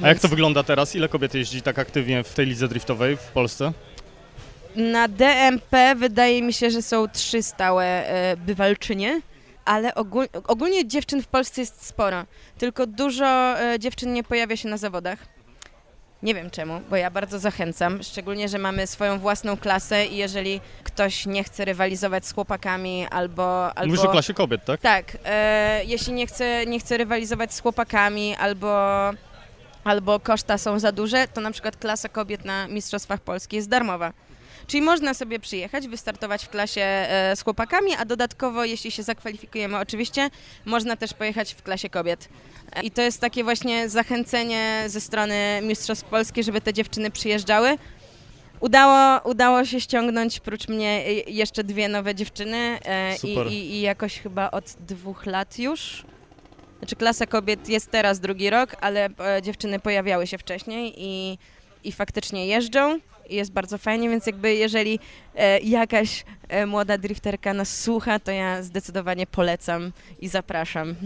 A 0.03 0.09
jak 0.09 0.21
to 0.21 0.29
wygląda 0.29 0.63
teraz? 0.63 0.95
Ile 0.95 1.09
kobiet 1.09 1.35
jeździ 1.35 1.63
tak 1.63 1.79
aktywnie 1.79 2.25
w 2.25 2.35
tej 2.35 2.47
lidze 2.47 2.69
driftowej 2.69 3.17
w 3.17 3.21
Polsce? 3.21 3.73
Na 4.77 5.09
DMP 5.09 5.95
wydaje 5.97 6.43
mi 6.43 6.53
się, 6.53 6.71
że 6.71 6.83
są 6.83 7.09
trzy 7.09 7.43
stałe 7.43 7.85
e, 7.85 8.37
bywalczynie, 8.37 9.21
ale 9.65 9.95
ogól, 9.95 10.27
ogólnie 10.47 10.89
dziewczyn 10.89 11.23
w 11.23 11.27
Polsce 11.27 11.61
jest 11.61 11.87
sporo, 11.87 12.25
tylko 12.59 12.87
dużo 12.87 13.61
e, 13.61 13.79
dziewczyn 13.79 14.13
nie 14.13 14.25
pojawia 14.25 14.57
się 14.57 14.69
na 14.69 14.77
zawodach. 14.77 15.19
Nie 16.23 16.35
wiem 16.35 16.51
czemu, 16.51 16.81
bo 16.91 16.97
ja 16.97 17.11
bardzo 17.11 17.39
zachęcam, 17.39 18.03
szczególnie, 18.03 18.49
że 18.49 18.59
mamy 18.59 18.87
swoją 18.87 19.19
własną 19.19 19.57
klasę 19.57 20.07
i 20.07 20.17
jeżeli 20.17 20.61
ktoś 20.85 21.27
nie 21.27 21.45
chce 21.45 21.65
rywalizować 21.65 22.27
z 22.27 22.33
chłopakami 22.33 23.07
albo... 23.11 23.77
albo... 23.77 23.87
Mówisz 23.87 24.05
o 24.05 24.09
klasie 24.09 24.35
kobiet, 24.35 24.65
tak? 24.65 24.81
Tak, 24.81 25.19
e, 25.25 25.85
jeśli 25.85 26.13
nie 26.13 26.27
chce, 26.27 26.67
nie 26.67 26.79
chce 26.81 26.97
rywalizować 26.97 27.55
z 27.55 27.61
chłopakami 27.61 28.37
albo, 28.37 28.71
albo 29.87 30.21
koszta 30.21 30.59
są 30.59 30.79
za 30.79 30.93
duże, 30.93 31.29
to 31.29 31.41
na 31.41 31.51
przykład 31.51 31.77
klasa 31.77 32.09
kobiet 32.09 32.45
na 32.45 32.69
Mistrzostwach 32.69 33.21
Polski 33.21 33.57
jest 33.57 33.69
darmowa. 33.69 34.13
Czyli 34.67 34.83
można 34.83 35.15
sobie 35.15 35.41
przyjechać, 35.41 35.89
wystartować 35.89 36.45
w 36.45 36.49
klasie 36.49 36.81
e, 36.81 37.37
z 37.37 37.43
chłopakami, 37.43 37.95
a 37.99 38.05
dodatkowo, 38.05 38.65
jeśli 38.65 38.91
się 38.91 39.03
zakwalifikujemy 39.03 39.79
oczywiście, 39.79 40.31
można 40.65 40.97
też 40.97 41.15
pojechać 41.15 41.55
w 41.55 41.63
klasie 41.63 41.91
kobiet. 41.91 42.29
I 42.83 42.91
to 42.91 43.03
jest 43.03 43.21
takie 43.21 43.45
właśnie 43.45 43.89
zachęcenie 43.89 44.85
ze 44.87 45.01
strony 45.01 45.61
Mistrzostw 45.63 46.05
Polski, 46.05 46.43
żeby 46.43 46.61
te 46.61 46.73
dziewczyny 46.73 47.11
przyjeżdżały. 47.11 47.79
Udało, 48.61 49.21
udało 49.31 49.65
się 49.65 49.81
ściągnąć 49.81 50.41
prócz 50.41 50.69
mnie 50.69 51.05
e, 51.07 51.13
jeszcze 51.13 51.65
dwie 51.65 51.89
nowe 51.89 52.15
dziewczyny 52.15 52.79
e, 52.85 53.17
i, 53.17 53.53
i 53.53 53.81
jakoś 53.81 54.21
chyba 54.21 54.51
od 54.51 54.65
dwóch 54.81 55.27
lat 55.27 55.59
już. 55.59 56.05
Znaczy 56.79 56.97
klasa 56.97 57.27
kobiet 57.27 57.69
jest 57.69 57.91
teraz 57.91 58.21
drugi 58.21 58.51
rok, 58.51 58.77
ale 58.81 59.09
e, 59.19 59.43
dziewczyny 59.43 59.79
pojawiały 59.79 60.27
się 60.27 60.39
wcześniej 60.39 60.95
i, 60.97 61.39
i 61.85 61.93
faktycznie 61.93 62.47
jeżdżą. 62.47 62.99
jest 63.31 63.53
bardzo 63.53 63.79
fajnie, 63.79 64.09
więc 64.11 64.27
jakby 64.27 64.55
jeżeli 64.55 64.99
e, 65.35 65.61
jakaś 65.61 66.25
e, 66.49 66.67
młoda 66.67 66.99
drifterka 66.99 67.55
nas 67.55 67.81
słucha, 67.81 68.19
to 68.19 68.31
ja 68.31 68.63
zdecydowanie 68.63 69.27
polecam 69.27 69.93
i 70.21 70.29
zapraszam. 70.29 70.95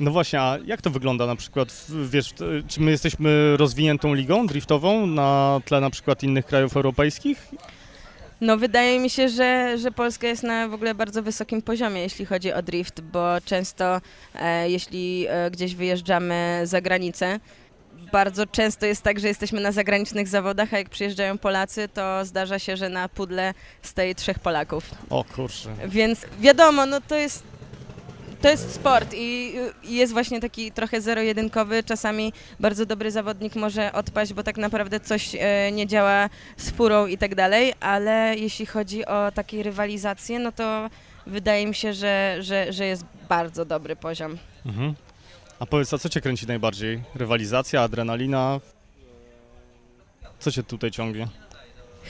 No 0.00 0.10
właśnie, 0.10 0.40
a 0.40 0.58
jak 0.66 0.82
to 0.82 0.90
wygląda 0.90 1.26
na 1.26 1.36
przykład, 1.36 1.86
wiesz, 2.10 2.34
czy 2.68 2.80
my 2.80 2.90
jesteśmy 2.90 3.56
rozwiniętą 3.56 4.14
ligą 4.14 4.46
driftową 4.46 5.06
na 5.06 5.60
tle 5.64 5.80
na 5.80 5.90
przykład 5.90 6.22
innych 6.22 6.46
krajów 6.46 6.76
europejskich? 6.76 7.48
No 8.40 8.56
wydaje 8.56 9.00
mi 9.00 9.10
się, 9.10 9.28
że, 9.28 9.78
że 9.78 9.90
Polska 9.90 10.26
jest 10.26 10.42
na 10.42 10.68
w 10.68 10.74
ogóle 10.74 10.94
bardzo 10.94 11.22
wysokim 11.22 11.62
poziomie, 11.62 12.00
jeśli 12.00 12.26
chodzi 12.26 12.52
o 12.52 12.62
drift, 12.62 13.00
bo 13.00 13.40
często 13.44 14.00
e, 14.34 14.70
jeśli 14.70 15.26
e, 15.28 15.50
gdzieś 15.50 15.74
wyjeżdżamy 15.74 16.60
za 16.64 16.80
granicę, 16.80 17.40
bardzo 18.12 18.46
często 18.46 18.86
jest 18.86 19.02
tak, 19.02 19.20
że 19.20 19.28
jesteśmy 19.28 19.60
na 19.60 19.72
zagranicznych 19.72 20.28
zawodach, 20.28 20.74
a 20.74 20.78
jak 20.78 20.88
przyjeżdżają 20.88 21.38
Polacy, 21.38 21.88
to 21.88 22.24
zdarza 22.24 22.58
się, 22.58 22.76
że 22.76 22.88
na 22.88 23.08
pudle 23.08 23.54
stoi 23.82 24.14
trzech 24.14 24.38
Polaków. 24.38 24.90
O 25.10 25.24
kurczę. 25.24 25.68
Więc 25.86 26.20
wiadomo, 26.40 26.86
no 26.86 27.00
to 27.00 27.14
jest, 27.14 27.42
to 28.42 28.48
jest 28.48 28.74
sport 28.74 29.14
i, 29.16 29.54
jest 29.84 30.12
właśnie 30.12 30.40
taki 30.40 30.72
trochę 30.72 31.00
zero-jedynkowy. 31.00 31.82
Czasami 31.82 32.32
bardzo 32.60 32.86
dobry 32.86 33.10
zawodnik 33.10 33.56
może 33.56 33.92
odpaść, 33.92 34.32
bo 34.32 34.42
tak 34.42 34.56
naprawdę 34.56 35.00
coś 35.00 35.34
e, 35.34 35.72
nie 35.72 35.86
działa 35.86 36.28
z 36.56 36.70
furą 36.70 37.06
i 37.06 37.18
tak 37.18 37.34
dalej, 37.34 37.74
ale 37.80 38.34
jeśli 38.36 38.66
chodzi 38.66 39.06
o 39.06 39.32
takie 39.34 39.62
rywalizacje, 39.62 40.38
no 40.38 40.52
to 40.52 40.90
wydaje 41.26 41.66
mi 41.66 41.74
się, 41.74 41.92
że, 41.94 42.36
że, 42.40 42.72
że 42.72 42.86
jest 42.86 43.04
bardzo 43.28 43.64
dobry 43.64 43.96
poziom. 43.96 44.38
Mhm. 44.66 44.94
A 45.60 45.66
powiedz, 45.66 45.94
a 45.94 45.98
co 45.98 46.08
cię 46.08 46.20
kręci 46.20 46.46
najbardziej? 46.46 47.02
Rywalizacja, 47.14 47.82
adrenalina? 47.82 48.60
Co 50.38 50.52
cię 50.52 50.62
tutaj 50.62 50.90
ciągnie? 50.90 51.28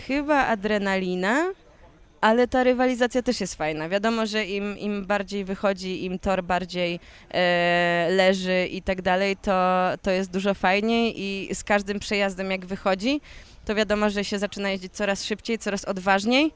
Chyba 0.06 0.46
adrenalina, 0.46 1.46
ale 2.20 2.48
ta 2.48 2.64
rywalizacja 2.64 3.22
też 3.22 3.40
jest 3.40 3.54
fajna. 3.54 3.88
Wiadomo, 3.88 4.26
że 4.26 4.44
im, 4.44 4.78
im 4.78 5.06
bardziej 5.06 5.44
wychodzi, 5.44 6.04
im 6.04 6.18
tor 6.18 6.44
bardziej 6.44 7.00
e, 7.30 8.08
leży 8.10 8.66
i 8.66 8.82
tak 8.82 9.02
dalej, 9.02 9.36
to, 9.36 9.84
to 10.02 10.10
jest 10.10 10.30
dużo 10.30 10.54
fajniej 10.54 11.14
i 11.16 11.54
z 11.54 11.64
każdym 11.64 11.98
przejazdem 11.98 12.50
jak 12.50 12.66
wychodzi, 12.66 13.20
to 13.64 13.74
wiadomo, 13.74 14.10
że 14.10 14.24
się 14.24 14.38
zaczyna 14.38 14.70
jeździć 14.70 14.92
coraz 14.92 15.24
szybciej, 15.24 15.58
coraz 15.58 15.84
odważniej. 15.84 16.52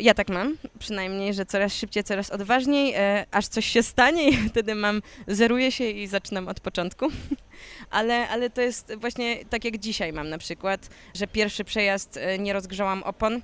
Ja 0.00 0.14
tak 0.14 0.28
mam, 0.28 0.56
przynajmniej, 0.78 1.34
że 1.34 1.46
coraz 1.46 1.74
szybciej, 1.74 2.04
coraz 2.04 2.30
odważniej, 2.30 2.94
e, 2.96 3.26
aż 3.30 3.48
coś 3.48 3.66
się 3.66 3.82
stanie 3.82 4.28
i 4.30 4.48
wtedy 4.48 4.74
mam, 4.74 5.02
zeruję 5.26 5.72
się 5.72 5.84
i 5.84 6.06
zaczynam 6.06 6.48
od 6.48 6.60
początku. 6.60 7.08
ale, 7.90 8.28
ale 8.28 8.50
to 8.50 8.60
jest 8.60 8.94
właśnie 8.96 9.44
tak 9.50 9.64
jak 9.64 9.78
dzisiaj 9.78 10.12
mam 10.12 10.28
na 10.28 10.38
przykład, 10.38 10.88
że 11.14 11.26
pierwszy 11.26 11.64
przejazd 11.64 12.16
e, 12.16 12.38
nie 12.38 12.52
rozgrzałam 12.52 13.02
opon, 13.02 13.42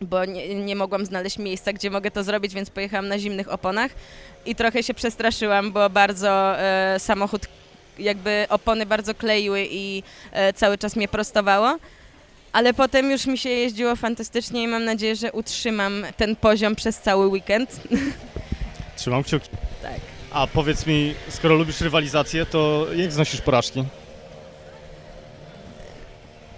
bo 0.00 0.24
nie, 0.24 0.54
nie 0.54 0.76
mogłam 0.76 1.06
znaleźć 1.06 1.38
miejsca, 1.38 1.72
gdzie 1.72 1.90
mogę 1.90 2.10
to 2.10 2.24
zrobić, 2.24 2.54
więc 2.54 2.70
pojechałam 2.70 3.08
na 3.08 3.18
zimnych 3.18 3.52
oponach 3.52 3.90
i 4.46 4.54
trochę 4.54 4.82
się 4.82 4.94
przestraszyłam, 4.94 5.72
bo 5.72 5.90
bardzo 5.90 6.60
e, 6.60 6.96
samochód, 6.98 7.46
jakby 7.98 8.46
opony 8.48 8.86
bardzo 8.86 9.14
kleiły 9.14 9.66
i 9.70 10.02
e, 10.32 10.52
cały 10.52 10.78
czas 10.78 10.96
mnie 10.96 11.08
prostowało. 11.08 11.78
Ale 12.52 12.74
potem 12.74 13.10
już 13.10 13.26
mi 13.26 13.38
się 13.38 13.48
jeździło 13.48 13.96
fantastycznie 13.96 14.62
i 14.62 14.68
mam 14.68 14.84
nadzieję, 14.84 15.16
że 15.16 15.32
utrzymam 15.32 16.06
ten 16.16 16.36
poziom 16.36 16.76
przez 16.76 16.98
cały 16.98 17.26
weekend. 17.26 17.80
Trzymam 18.96 19.22
kciuki. 19.22 19.48
Tak. 19.82 20.00
A 20.30 20.46
powiedz 20.46 20.86
mi, 20.86 21.14
skoro 21.28 21.54
lubisz 21.54 21.80
rywalizację, 21.80 22.46
to 22.46 22.86
jak 22.96 23.12
znosisz 23.12 23.40
porażki? 23.40 23.84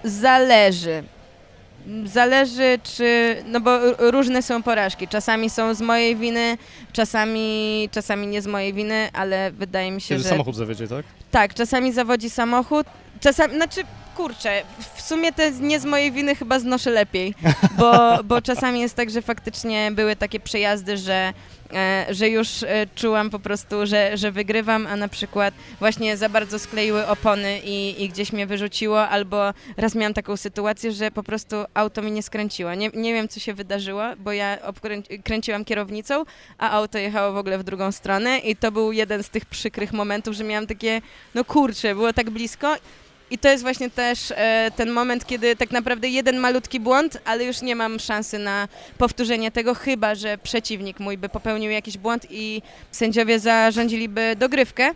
Zależy. 0.05 1.05
Zależy, 2.05 2.79
czy. 2.83 3.37
No 3.47 3.61
bo 3.61 3.79
różne 3.99 4.43
są 4.43 4.63
porażki. 4.63 5.09
Czasami 5.09 5.51
są 5.51 5.75
z 5.75 5.81
mojej 5.81 6.17
winy, 6.17 6.59
czasami, 6.93 7.89
czasami 7.93 8.27
nie 8.27 8.43
z 8.43 8.47
mojej 8.47 8.73
winy, 8.73 9.09
ale 9.13 9.51
wydaje 9.53 9.91
mi 9.91 10.01
się, 10.01 10.09
Kiedy 10.09 10.23
że. 10.23 10.29
samochód 10.29 10.57
zawiedzie, 10.57 10.89
tak? 10.89 11.07
Tak, 11.31 11.55
czasami 11.55 11.93
zawodzi 11.93 12.31
samochód, 12.31 12.87
czasami, 13.21 13.55
znaczy, 13.55 13.81
kurczę, 14.17 14.63
w 14.95 15.03
sumie 15.03 15.33
te 15.33 15.51
nie 15.53 15.81
z 15.81 15.85
mojej 15.85 16.13
winy 16.13 16.35
chyba 16.35 16.59
znoszę 16.59 16.91
lepiej, 16.91 17.35
bo, 17.79 18.19
bo 18.25 18.43
czasami 18.43 18.81
jest 18.81 18.95
tak, 18.95 19.11
że 19.11 19.23
faktycznie 19.23 19.91
były 19.93 20.17
takie 20.17 20.41
przejazdy, 20.41 20.97
że, 20.97 21.33
że 22.11 22.29
już 22.29 22.63
e, 22.63 22.87
czułam 22.95 23.31
po 23.31 23.39
prostu, 23.39 23.87
że, 23.87 24.17
że 24.17 24.33
wygrywam, 24.33 24.87
a 24.87 24.97
na 24.97 25.09
przykład 25.09 25.55
właśnie 25.79 26.17
za 26.17 26.29
bardzo 26.29 26.59
skleiły 26.59 27.07
opony 27.07 27.61
i, 27.65 28.05
i 28.05 28.09
gdzieś 28.09 28.33
mnie 28.33 28.47
wyrzuciło, 28.47 29.09
albo 29.09 29.55
raz 29.77 29.95
miałam 29.95 30.15
taką 30.15 30.37
sytuację, 30.37 30.93
że 30.93 31.11
po 31.11 31.23
prostu 31.23 31.57
auto 31.75 32.03
mi 32.03 32.13
nie 32.13 32.23
skręciło. 32.23 32.75
Nie, 32.75 32.91
nie 32.95 33.13
wiem, 33.13 33.29
co 33.29 33.41
się 33.41 33.55
wydarzyło, 33.55 34.03
bo 34.19 34.33
ja 34.33 34.59
kręciłam 35.25 35.65
kierownicą, 35.65 36.25
a 36.59 36.71
auto 36.71 36.99
jechało 36.99 37.33
w 37.33 37.37
ogóle 37.37 37.59
w 37.59 37.65
drugą 37.65 37.93
stronę 37.93 38.39
i 38.39 38.57
to 38.57 38.73
był 38.73 38.93
jeden 38.93 39.23
z 39.23 39.29
tych 39.29 39.45
przykrych 39.45 39.93
momentów, 39.93 40.35
że 40.35 40.45
miałam 40.45 40.67
takie, 40.67 41.03
no 41.35 41.45
kurczę, 41.45 41.95
było 41.95 42.13
tak 42.13 42.31
blisko. 42.31 42.77
I 43.31 43.39
to 43.39 43.49
jest 43.49 43.63
właśnie 43.63 43.91
też 43.91 44.33
e, 44.37 44.71
ten 44.77 44.91
moment, 44.91 45.27
kiedy 45.27 45.57
tak 45.57 45.71
naprawdę 45.71 46.09
jeden 46.09 46.39
malutki 46.39 46.81
błąd, 46.81 47.19
ale 47.25 47.45
już 47.45 47.63
nie 47.63 47.77
mam 47.77 47.99
szansy 47.99 48.39
na 48.39 48.69
powtórzenie 48.99 49.51
tego, 49.51 49.75
chyba 49.75 50.15
że 50.15 50.39
przeciwnik 50.39 51.01
mój 51.01 51.19
by 51.19 51.29
popełnił 51.29 51.71
jakiś 51.71 51.99
błąd 51.99 52.27
i 52.31 52.63
sędziowie 52.91 53.39
zarządziliby 53.41 54.37
dogrywkę. 54.39 54.91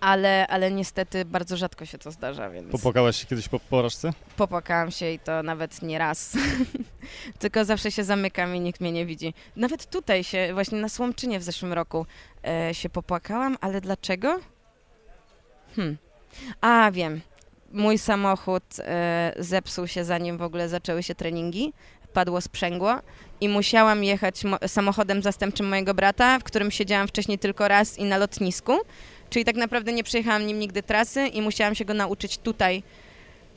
Ale, 0.00 0.46
ale 0.46 0.70
niestety 0.70 1.24
bardzo 1.24 1.56
rzadko 1.56 1.86
się 1.86 1.98
to 1.98 2.10
zdarza, 2.10 2.50
więc 2.50 2.72
Popłakałaś 2.72 3.16
się 3.20 3.26
kiedyś 3.26 3.48
po 3.48 3.60
porażce? 3.60 4.12
popłakałam 4.36 4.90
się 4.90 5.10
i 5.10 5.18
to 5.18 5.42
nawet 5.42 5.82
nie 5.82 5.98
raz. 5.98 6.32
Tylko 7.38 7.64
zawsze 7.64 7.90
się 7.90 8.04
zamykam 8.04 8.56
i 8.56 8.60
nikt 8.60 8.80
mnie 8.80 8.92
nie 8.92 9.06
widzi. 9.06 9.34
Nawet 9.56 9.86
tutaj 9.90 10.24
się, 10.24 10.50
właśnie 10.54 10.80
na 10.80 10.88
Słomczynie 10.88 11.38
w 11.38 11.42
zeszłym 11.42 11.72
roku 11.72 12.06
e, 12.46 12.74
się 12.74 12.88
popłakałam, 12.88 13.56
ale 13.60 13.80
dlaczego? 13.80 14.40
Hmm. 15.76 15.96
A, 16.60 16.90
wiem. 16.90 17.20
Mój 17.72 17.98
samochód 17.98 18.62
e, 18.78 19.32
zepsuł 19.38 19.86
się 19.86 20.04
zanim 20.04 20.38
w 20.38 20.42
ogóle 20.42 20.68
zaczęły 20.68 21.02
się 21.02 21.14
treningi. 21.14 21.72
Padło 22.12 22.40
sprzęgło 22.40 22.96
i 23.40 23.48
musiałam 23.48 24.04
jechać 24.04 24.44
mo- 24.44 24.58
samochodem 24.66 25.22
zastępczym 25.22 25.68
mojego 25.68 25.94
brata, 25.94 26.38
w 26.38 26.44
którym 26.44 26.70
siedziałam 26.70 27.08
wcześniej 27.08 27.38
tylko 27.38 27.68
raz 27.68 27.98
i 27.98 28.04
na 28.04 28.18
lotnisku. 28.18 28.78
Czyli 29.30 29.44
tak 29.44 29.56
naprawdę 29.56 29.92
nie 29.92 30.04
przejechałam 30.04 30.46
nim 30.46 30.58
nigdy 30.58 30.82
trasy 30.82 31.26
i 31.26 31.42
musiałam 31.42 31.74
się 31.74 31.84
go 31.84 31.94
nauczyć 31.94 32.38
tutaj, 32.38 32.82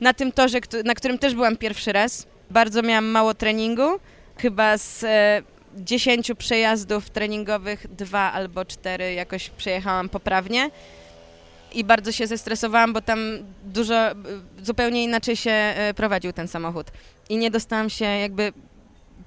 na 0.01 0.13
tym 0.13 0.31
torze, 0.31 0.59
na 0.85 0.95
którym 0.95 1.17
też 1.17 1.35
byłam 1.35 1.57
pierwszy 1.57 1.91
raz. 1.91 2.27
Bardzo 2.51 2.81
miałam 2.81 3.05
mało 3.05 3.33
treningu. 3.33 3.99
Chyba 4.37 4.77
z 4.77 5.03
e, 5.03 5.41
10 5.75 6.31
przejazdów 6.37 7.09
treningowych 7.09 7.87
dwa 7.95 8.31
albo 8.31 8.65
cztery 8.65 9.13
jakoś 9.13 9.49
przejechałam 9.49 10.09
poprawnie. 10.09 10.69
I 11.73 11.83
bardzo 11.83 12.11
się 12.11 12.27
zestresowałam, 12.27 12.93
bo 12.93 13.01
tam 13.01 13.19
dużo, 13.63 13.93
zupełnie 14.63 15.03
inaczej 15.03 15.35
się 15.35 15.51
e, 15.51 15.93
prowadził 15.93 16.33
ten 16.33 16.47
samochód. 16.47 16.87
I 17.29 17.37
nie 17.37 17.51
dostałam 17.51 17.89
się 17.89 18.05
jakby 18.05 18.53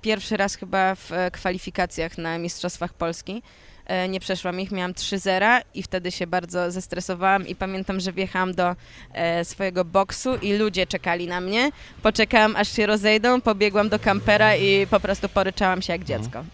pierwszy 0.02 0.36
raz 0.36 0.54
chyba 0.54 0.94
w 0.94 1.12
e, 1.12 1.30
kwalifikacjach 1.30 2.18
na 2.18 2.38
Mistrzostwach 2.38 2.92
Polski. 2.94 3.42
E, 3.86 4.08
Nie 4.08 4.20
przeszłam 4.20 4.60
ich, 4.60 4.70
miałam 4.72 4.92
3-0 4.92 5.60
i 5.74 5.82
wtedy 5.82 6.10
się 6.10 6.26
bardzo 6.26 6.70
zestresowałam 6.70 7.46
i 7.46 7.54
pamiętam, 7.54 8.00
że 8.00 8.12
wjechałam 8.12 8.54
do 8.54 8.76
e, 9.12 9.44
swojego 9.44 9.84
boksu 9.84 10.36
i 10.36 10.52
ludzie 10.52 10.86
czekali 10.86 11.26
na 11.26 11.40
mnie. 11.40 11.70
Poczekałam 12.02 12.56
aż 12.56 12.68
się 12.76 12.86
rozejdą, 12.86 13.40
pobiegłam 13.40 13.88
do 13.88 13.98
kampera 13.98 14.56
i 14.56 14.86
po 14.86 15.00
prostu 15.00 15.28
poryczałam 15.28 15.82
się 15.82 15.92
jak 15.92 16.00
Mhm. 16.02 16.22
dziecko. 16.22 16.44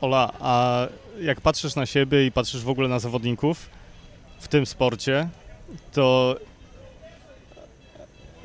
Ola, 0.00 0.32
a 0.40 0.86
jak 1.20 1.40
patrzysz 1.40 1.74
na 1.76 1.86
siebie 1.86 2.26
i 2.26 2.32
patrzysz 2.32 2.62
w 2.64 2.68
ogóle 2.68 2.88
na 2.88 2.98
zawodników 2.98 3.68
w 4.44 4.48
tym 4.48 4.66
sporcie, 4.66 5.28
to 5.92 6.36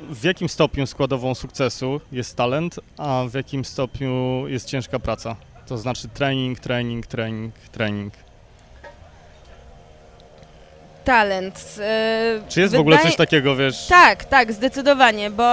w 0.10 0.24
jakim 0.24 0.50
stopniu 0.50 0.88
składową 0.88 1.36
sukcesu 1.36 2.02
jest 2.12 2.36
talent, 2.36 2.80
a 2.98 3.24
w 3.30 3.34
jakim 3.34 3.66
stopniu 3.66 4.44
jest 4.48 4.68
ciężka 4.68 5.00
praca? 5.00 5.36
To 5.68 5.78
znaczy 5.78 6.08
trening, 6.08 6.60
trening, 6.60 7.08
trening, 7.08 7.54
trening. 7.72 8.14
Talent. 11.10 11.76
e, 11.80 12.42
Czy 12.50 12.62
jest 12.62 12.76
w 12.76 12.80
ogóle 12.80 12.96
wydaje- 12.98 13.10
coś 13.10 13.18
takiego, 13.18 13.56
wiesz? 13.56 13.88
Tak, 13.88 14.26
tak, 14.26 14.54
zdecydowanie, 14.54 15.30
bo 15.32 15.44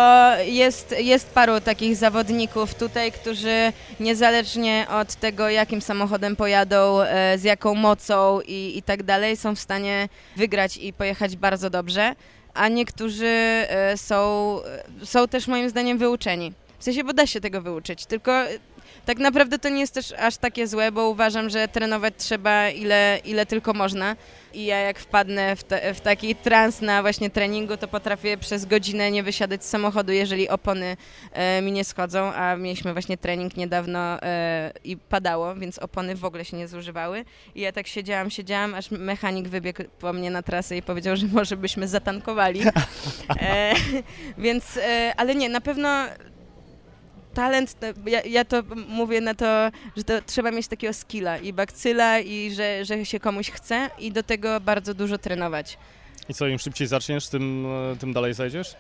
jest, 0.45 0.95
jest 0.99 1.31
paru 1.31 1.61
takich 1.61 1.97
zawodników 1.97 2.75
tutaj, 2.75 3.13
którzy 3.13 3.73
niezależnie 4.01 4.87
od 4.91 5.15
tego, 5.15 5.49
jakim 5.49 5.81
samochodem 5.81 6.37
pojadą, 6.37 7.01
e, 7.01 7.39
z 7.39 7.45
jaką 7.45 7.75
mocą 7.75 8.41
i, 8.41 8.79
i 8.79 8.83
tak 8.83 9.03
dalej, 9.03 9.37
są 9.37 9.55
w 9.55 9.59
stanie 9.61 10.09
wygrać 10.37 10.77
i 10.77 10.93
pojechać 10.93 11.37
bardzo 11.37 11.71
dobrze, 11.71 12.15
a 12.55 12.69
niektórzy 12.69 13.27
e, 13.69 13.97
są, 13.97 14.59
są 15.05 15.29
też 15.29 15.47
moim 15.49 15.71
zdaniem 15.71 15.99
wyuczeni. 15.99 16.53
W 16.79 16.85
sensie, 16.85 17.05
bo 17.05 17.13
da 17.13 17.27
się 17.27 17.41
tego 17.41 17.63
wyuczyć, 17.63 18.07
tylko 18.07 18.33
e, 18.33 18.49
tak 19.07 19.19
naprawdę 19.19 19.59
to 19.59 19.69
nie 19.69 19.81
jest 19.81 19.95
też 19.95 20.13
aż 20.19 20.37
takie 20.37 20.67
złe, 20.67 20.93
bo 20.93 21.09
uważam, 21.09 21.51
że 21.51 21.69
trenować 21.69 22.15
trzeba 22.17 22.69
ile, 22.71 23.19
ile 23.25 23.47
tylko 23.47 23.73
można. 23.73 24.17
I 24.57 24.65
ja 24.65 24.79
jak 24.79 24.99
wpadnę 24.99 25.57
w, 25.57 25.65
te, 25.65 25.95
w 25.95 26.01
taki 26.01 26.35
trans 26.35 26.81
na 26.81 27.03
właśnie 27.03 27.31
treningu, 27.31 27.77
to 27.77 27.89
potrafię 27.89 28.37
przez 28.37 28.65
godzinę 28.65 29.11
nie 29.11 29.23
wysiadać 29.23 29.65
z 29.65 29.69
samochodu, 29.69 30.13
jeżeli 30.13 30.49
opony 30.49 30.97
e, 31.33 31.63
mi 31.63 31.73
nie 31.73 31.85
schodzą, 31.85 32.33
a 32.33 32.57
mieliśmy 32.57 32.93
właśnie 32.93 33.19
trening 33.19 33.57
niedawno 33.57 34.23
e, 34.23 34.73
i 34.85 34.97
padało, 34.97 35.55
więc 35.55 35.79
opony 35.79 36.15
w 36.15 36.25
ogóle 36.25 36.45
się 36.45 36.57
nie 36.57 36.69
zużywały. 36.69 37.25
I 37.55 37.61
ja 37.61 37.73
tak 37.73 37.87
siedziałam, 37.87 38.31
siedziałam, 38.31 38.75
aż 38.75 38.91
mechanik 38.91 39.49
wybiegł 39.49 39.83
po 39.99 40.13
mnie 40.13 40.31
na 40.31 40.43
trasę 40.43 40.77
i 40.77 40.83
powiedział, 40.83 41.17
że 41.17 41.27
może 41.27 41.57
byśmy 41.57 41.89
zatankowali. 41.89 42.61
E, 43.41 43.75
więc, 44.39 44.77
e, 44.77 45.13
ale 45.17 45.35
nie, 45.35 45.49
na 45.49 45.61
pewno 45.61 46.07
talent, 47.37 47.77
ja, 48.07 48.21
ja, 48.23 48.45
to 48.45 48.63
mówię 48.89 49.21
na 49.21 49.35
to, 49.35 49.71
że 49.97 50.05
to 50.05 50.13
trzeba 50.27 50.51
mieć 50.51 50.69
takiego 50.69 50.93
skilla 50.95 51.39
i 51.39 51.53
bakcyla 51.53 52.19
i 52.19 52.51
że, 52.55 52.85
że 52.85 53.07
się 53.07 53.21
komuś 53.21 53.51
chce 53.51 53.91
i 53.99 54.13
do 54.13 54.23
tego 54.23 54.61
bardzo 54.61 54.95
dużo 54.95 55.19
trenować. 55.19 55.79
I 56.29 56.35
co, 56.35 56.47
im 56.47 56.59
szybciej 56.59 56.87
zaczniesz, 56.87 57.29
tym, 57.29 57.67
e, 57.93 57.97
tym 57.97 58.13
dalej 58.13 58.35
zajdziesz? 58.35 58.75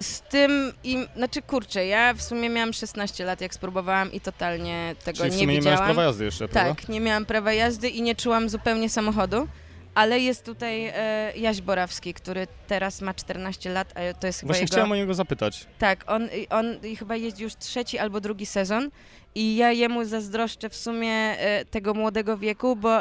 Z 0.00 0.20
tym, 0.20 0.72
im, 0.84 1.06
znaczy 1.16 1.42
kurczę, 1.42 1.86
ja 1.86 2.14
w 2.14 2.22
sumie 2.22 2.48
miałam 2.48 2.72
16 2.72 3.24
lat, 3.24 3.40
jak 3.40 3.54
spróbowałam 3.54 4.12
i 4.12 4.20
totalnie 4.20 4.94
tego 5.04 5.18
Czyli 5.18 5.30
w 5.30 5.32
nie 5.32 5.38
sumie 5.38 5.52
nie 5.54 5.58
widziałam. 5.58 5.78
miałeś 5.78 5.94
prawa 5.94 6.02
jazdy 6.04 6.24
jeszcze, 6.24 6.48
prawda? 6.48 6.74
tak, 6.74 6.88
nie 6.88 7.00
miałam 7.00 7.26
prawa 7.26 7.52
jazdy 7.52 7.88
i 7.88 8.02
nie 8.02 8.14
czułam 8.14 8.48
zupełnie 8.48 8.88
samochodu. 8.88 9.48
Ale 9.94 10.20
jest 10.20 10.44
tutaj 10.44 10.86
e, 10.86 11.32
Jaś 11.36 11.60
Borawski, 11.60 12.14
który 12.14 12.46
teraz 12.66 13.00
ma 13.00 13.14
14 13.14 13.70
lat, 13.70 13.92
a 13.96 14.14
to 14.20 14.26
jest 14.26 14.40
chyba 14.40 14.48
Właśnie 14.48 14.62
jego... 14.62 14.72
chciałem 14.72 14.92
o 14.92 14.96
niego 14.96 15.14
zapytać. 15.14 15.66
Tak, 15.78 16.04
on, 16.06 16.28
on 16.50 16.66
chyba 16.98 17.16
jeździ 17.16 17.42
już 17.42 17.56
trzeci 17.56 17.98
albo 17.98 18.20
drugi 18.20 18.46
sezon 18.46 18.90
i 19.34 19.56
ja 19.56 19.72
jemu 19.72 20.04
zazdroszczę 20.04 20.68
w 20.68 20.76
sumie 20.76 21.10
e, 21.12 21.64
tego 21.64 21.94
młodego 21.94 22.38
wieku, 22.38 22.76
bo 22.76 23.00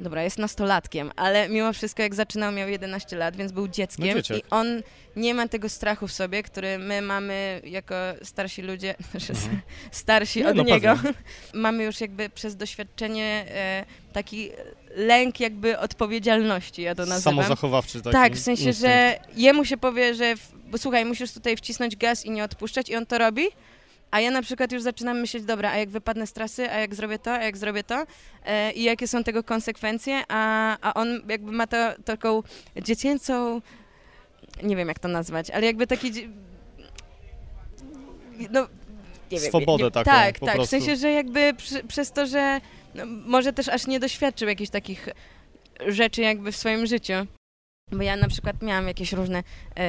dobra, 0.00 0.22
jest 0.22 0.38
nastolatkiem, 0.38 1.12
ale 1.16 1.48
mimo 1.48 1.72
wszystko 1.72 2.02
jak 2.02 2.14
zaczynał 2.14 2.52
miał 2.52 2.68
11 2.68 3.16
lat, 3.16 3.36
więc 3.36 3.52
był 3.52 3.68
dzieckiem 3.68 4.18
No 4.30 4.36
i 4.36 4.42
on 4.50 4.82
nie 5.16 5.34
ma 5.34 5.48
tego 5.48 5.68
strachu 5.68 6.08
w 6.08 6.12
sobie, 6.12 6.42
który 6.42 6.78
my 6.78 7.02
mamy 7.02 7.60
jako 7.64 7.94
starsi 8.22 8.62
ludzie, 8.62 8.94
Mhm. 9.14 9.60
starsi 9.90 10.38
Nie, 10.40 10.48
od 10.48 10.56
no 10.56 10.62
niego. 10.62 10.94
pewnie. 10.96 11.12
mamy 11.54 11.84
już 11.84 12.00
jakby 12.00 12.30
przez 12.30 12.56
doświadczenie 12.56 13.44
e, 13.50 13.84
taki 14.12 14.50
lęk 14.96 15.40
jakby 15.40 15.78
odpowiedzialności, 15.78 16.82
ja 16.82 16.94
to 16.94 17.06
nazywam. 17.06 17.34
Samozachowawczy 17.34 18.02
taki 18.02 18.12
Tak, 18.12 18.32
w 18.32 18.38
sensie, 18.40 18.64
instynkt. 18.64 18.80
że 18.80 19.18
jemu 19.36 19.64
się 19.64 19.76
powie, 19.76 20.14
że 20.14 20.36
w, 20.36 20.52
bo 20.70 20.78
słuchaj, 20.78 21.04
musisz 21.04 21.32
tutaj 21.32 21.56
wcisnąć 21.56 21.96
gaz 21.96 22.24
i 22.26 22.30
nie 22.30 22.44
odpuszczać 22.44 22.88
i 22.88 22.96
on 22.96 23.06
to 23.06 23.18
robi, 23.18 23.44
a 24.10 24.20
ja 24.20 24.30
na 24.30 24.42
przykład 24.42 24.72
już 24.72 24.82
zaczynam 24.82 25.20
myśleć, 25.20 25.44
dobra, 25.44 25.70
a 25.70 25.76
jak 25.76 25.90
wypadnę 25.90 26.26
z 26.26 26.32
trasy, 26.32 26.70
a 26.70 26.78
jak 26.78 26.94
zrobię 26.94 27.18
to, 27.18 27.32
a 27.32 27.42
jak 27.42 27.56
zrobię 27.56 27.84
to 27.84 28.06
e, 28.44 28.72
i 28.72 28.82
jakie 28.82 29.08
są 29.08 29.24
tego 29.24 29.42
konsekwencje, 29.42 30.22
a, 30.28 30.76
a 30.80 30.94
on 30.94 31.22
jakby 31.28 31.52
ma 31.52 31.66
to, 31.66 31.76
taką 32.04 32.42
dziecięcą, 32.82 33.60
nie 34.62 34.76
wiem 34.76 34.88
jak 34.88 34.98
to 34.98 35.08
nazwać, 35.08 35.50
ale 35.50 35.66
jakby 35.66 35.86
taki, 35.86 36.12
no 38.50 38.68
nie 39.32 39.40
wiem. 39.40 39.48
Swobodę 39.48 39.84
nie, 39.84 39.90
taką 39.90 40.10
Tak, 40.10 40.38
tak, 40.38 40.50
w 40.50 40.54
prostu. 40.54 40.70
sensie, 40.70 40.96
że 40.96 41.10
jakby 41.10 41.54
przy, 41.54 41.84
przez 41.84 42.12
to, 42.12 42.26
że 42.26 42.60
no, 42.94 43.02
może 43.06 43.52
też 43.52 43.68
aż 43.68 43.86
nie 43.86 44.00
doświadczył 44.00 44.48
jakichś 44.48 44.70
takich 44.70 45.08
rzeczy 45.86 46.22
jakby 46.22 46.52
w 46.52 46.56
swoim 46.56 46.86
życiu. 46.86 47.14
Bo 47.92 48.02
ja 48.02 48.16
na 48.16 48.28
przykład 48.28 48.62
miałam 48.62 48.88
jakieś 48.88 49.12
różne 49.12 49.38
e, 49.76 49.80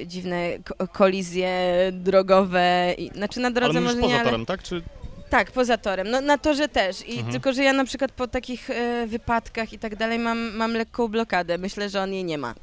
e, 0.00 0.06
dziwne 0.06 0.48
ko- 0.64 0.88
kolizje 0.88 1.50
drogowe, 1.92 2.94
i, 2.98 3.08
znaczy 3.14 3.40
na 3.40 3.46
Ale 3.48 3.54
drodze 3.54 3.80
mówisz 3.80 3.94
może 3.94 4.02
poza 4.02 4.14
nie, 4.14 4.20
ale... 4.20 4.30
torem, 4.30 4.46
tak? 4.46 4.62
Czy 4.62 4.82
Tak, 5.30 5.50
poza 5.50 5.78
torem. 5.78 6.10
No 6.10 6.20
na 6.20 6.38
torze 6.38 6.68
też. 6.68 7.08
I 7.08 7.12
Mhm. 7.12 7.32
tylko, 7.32 7.52
że 7.52 7.62
ja 7.64 7.72
na 7.72 7.84
przykład 7.84 8.12
po 8.12 8.28
takich 8.28 8.70
e, 8.70 9.06
wypadkach 9.06 9.72
i 9.72 9.78
tak 9.78 9.96
dalej 9.96 10.18
mam, 10.18 10.56
mam 10.56 10.72
lekką 10.72 11.08
blokadę. 11.08 11.58
Myślę, 11.58 11.88
że 11.88 12.02
on 12.02 12.12
jej 12.12 12.24
nie 12.24 12.38
ma. 12.38 12.54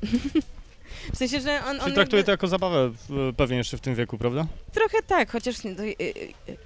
w 1.14 1.18
sensie, 1.18 1.40
że 1.40 1.52
on... 1.66 1.76
Czyli 1.76 1.86
on 1.86 1.94
traktuje 1.94 2.20
jakby- 2.20 2.24
to 2.24 2.32
jako 2.32 2.48
zabawę 2.48 2.90
w- 3.10 3.34
pewnie 3.38 3.58
jeszcze 3.58 3.78
w 3.78 3.82
tym 3.82 3.96
wieku, 3.96 4.18
prawda? 4.18 4.46
Trochę 4.74 4.98
tak, 5.08 5.32
chociaż 5.32 5.56
e, 5.66 5.70
e, 5.70 5.84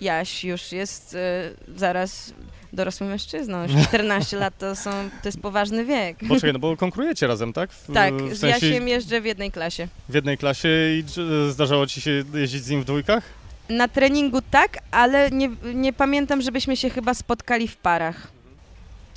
Jaś 0.02 0.44
już 0.44 0.72
jest 0.72 1.16
e, 1.16 1.52
zaraz 1.78 2.34
dorosłym 2.76 3.10
mężczyzną. 3.10 3.64
Już 3.64 3.88
14 3.88 4.38
lat 4.38 4.58
to, 4.58 4.76
są, 4.76 4.92
to 5.22 5.28
jest 5.28 5.40
poważny 5.40 5.86
wiek. 5.86 6.18
Poczekaj, 6.28 6.54
no 6.54 6.60
bo 6.60 6.78
konkurujecie 6.78 7.28
razem, 7.28 7.54
tak? 7.54 7.72
W, 7.72 7.94
tak, 7.94 8.14
w 8.14 8.36
z 8.36 8.40
sensie 8.40 8.68
Jasiem 8.68 8.88
jeżdżę 8.88 9.22
w 9.22 9.26
jednej 9.26 9.52
klasie. 9.52 9.88
w 10.10 10.14
jednej 10.14 10.38
klasie 10.38 10.70
i 10.70 11.04
zdarzało 11.50 11.88
ci 11.88 12.02
się 12.02 12.24
jeździć 12.34 12.64
z 12.64 12.70
nim 12.70 12.82
w 12.82 12.86
dwójkach? 12.86 13.24
Na 13.70 13.88
treningu 13.88 14.42
tak, 14.52 14.78
ale 14.92 15.32
nie, 15.32 15.50
nie 15.74 15.94
pamiętam, 15.94 16.42
żebyśmy 16.42 16.78
się 16.78 16.90
chyba 16.90 17.14
spotkali 17.14 17.68
w 17.68 17.78
parach. 17.78 18.28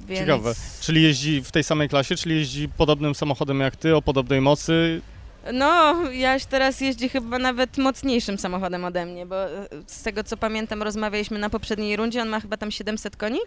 Więc... 0.09 0.21
Ciekawe. 0.21 0.55
Czyli 0.81 1.03
jeździ 1.03 1.43
w 1.43 1.53
tej 1.53 1.65
samej 1.65 1.89
klasie, 1.89 2.17
czyli 2.17 2.35
jeździ 2.37 2.69
podobnym 2.69 3.15
samochodem 3.15 3.61
jak 3.61 3.77
ty, 3.77 3.97
o 3.97 4.03
podobnej 4.03 4.41
mocy. 4.41 5.01
No, 5.53 5.95
Jaś 6.11 6.45
teraz 6.45 6.81
jeździ 6.81 7.09
chyba 7.09 7.39
nawet 7.39 7.79
mocniejszym 7.79 8.39
samochodem 8.39 8.85
ode 8.85 9.07
mnie, 9.07 9.27
bo 9.27 9.45
e, 9.45 9.69
z 9.87 10.03
tego 10.03 10.25
co 10.25 10.37
pamiętam 10.37 10.83
rozmawialiśmy 10.83 11.39
na 11.39 11.51
poprzedniej 11.51 11.97
rundzie, 11.97 12.23
on 12.23 12.29
ma 12.29 12.41
chyba 12.41 12.57
tam 12.57 12.71
700 12.71 13.17
koni, 13.17 13.39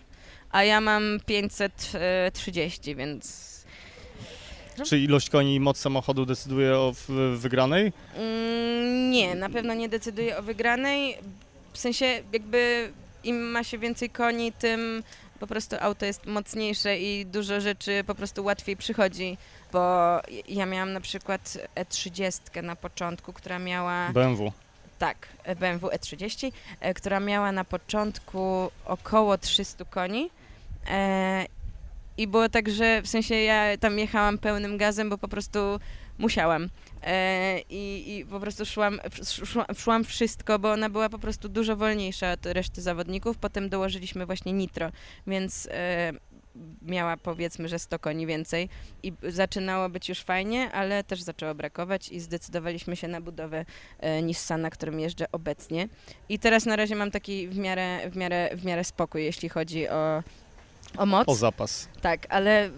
a 0.52 0.64
ja 0.64 0.82
mam 0.82 1.20
530, 1.26 2.96
więc 2.96 3.52
No. 4.78 4.86
Czy 4.86 5.00
ilość 5.00 5.30
koni 5.30 5.56
i 5.56 5.60
moc 5.60 5.78
samochodu 5.78 6.26
decyduje 6.26 6.78
o 6.78 6.94
wygranej? 7.36 7.94
mm, 8.16 9.12
nie, 9.12 9.36
na 9.36 9.50
pewno 9.50 9.74
nie 9.74 9.90
decyduję 9.90 10.38
o 10.38 10.42
wygranej. 10.42 11.18
W 11.74 11.78
sensie 11.78 12.06
jakby 12.34 12.92
im 13.24 13.42
ma 13.52 13.64
się 13.64 13.78
więcej 13.78 14.10
koni, 14.10 14.52
tym 14.52 15.04
po 15.42 15.48
prostu 15.48 15.76
auto 15.80 16.06
jest 16.06 16.26
mocniejsze 16.26 16.98
i 16.98 17.26
dużo 17.26 17.62
rzeczy 17.62 18.04
po 18.08 18.16
prostu 18.16 18.44
łatwiej 18.44 18.78
przychodzi, 18.78 19.38
bo 19.72 19.80
ja 20.48 20.66
miałam 20.66 20.94
na 20.94 21.02
przykład 21.02 21.58
E30 21.76 22.64
na 22.64 22.76
początku, 22.76 23.34
która 23.34 23.60
miała... 23.60 24.10
BMW. 24.14 24.52
Tak, 25.00 25.28
BMW 25.60 25.88
E30, 25.88 26.52
e, 26.80 26.94
która 26.94 27.20
miała 27.20 27.52
na 27.52 27.64
początku 27.64 28.72
około 28.86 29.38
300 29.38 29.86
koni. 29.86 30.30
E, 30.90 31.46
I 32.18 32.28
było 32.28 32.50
tak, 32.50 32.70
że 32.70 33.02
w 33.02 33.08
sensie 33.08 33.36
ja 33.36 33.78
tam 33.78 34.00
jechałam 34.00 34.38
pełnym 34.38 34.78
gazem, 34.78 35.10
bo 35.10 35.18
po 35.18 35.28
prostu 35.28 35.80
musiałam. 36.22 36.70
E, 37.04 37.60
i, 37.70 38.18
I 38.18 38.26
po 38.26 38.40
prostu 38.40 38.66
szłam, 38.66 39.00
szłam, 39.24 39.66
szłam 39.78 40.04
wszystko, 40.04 40.60
bo 40.60 40.72
ona 40.72 40.90
była 40.90 41.10
po 41.10 41.20
prostu 41.20 41.50
dużo 41.50 41.76
wolniejsza 41.76 42.32
od 42.32 42.46
reszty 42.46 42.82
zawodników. 42.82 43.38
Potem 43.38 43.70
dołożyliśmy 43.70 44.26
właśnie 44.26 44.54
nitro, 44.54 44.92
więc 45.28 45.68
e, 45.72 46.14
miała 46.82 47.18
powiedzmy, 47.18 47.68
że 47.68 47.80
100 47.80 48.00
koni 48.00 48.28
więcej 48.28 48.70
i 49.04 49.14
zaczynało 49.24 49.90
być 49.90 50.10
już 50.10 50.20
fajnie, 50.20 50.72
ale 50.72 51.04
też 51.04 51.22
zaczęło 51.22 51.56
brakować 51.56 52.10
i 52.10 52.20
zdecydowaliśmy 52.20 52.96
się 52.96 53.08
na 53.08 53.22
budowę 53.22 53.66
e, 54.00 54.22
Nissana, 54.22 54.70
którym 54.70 55.00
jeżdżę 55.00 55.26
obecnie. 55.32 55.88
I 56.30 56.40
teraz 56.40 56.66
na 56.66 56.76
razie 56.76 56.96
mam 56.96 57.12
taki 57.12 57.48
w 57.48 57.58
miarę, 57.58 58.10
w 58.10 58.16
miarę, 58.16 58.50
w 58.56 58.66
miarę 58.66 58.84
spokój, 58.84 59.24
jeśli 59.24 59.50
chodzi 59.50 59.90
o, 59.90 60.24
o 60.98 61.06
moc. 61.06 61.30
O 61.30 61.36
zapas. 61.36 61.88
Tak, 62.02 62.28
ale 62.30 62.70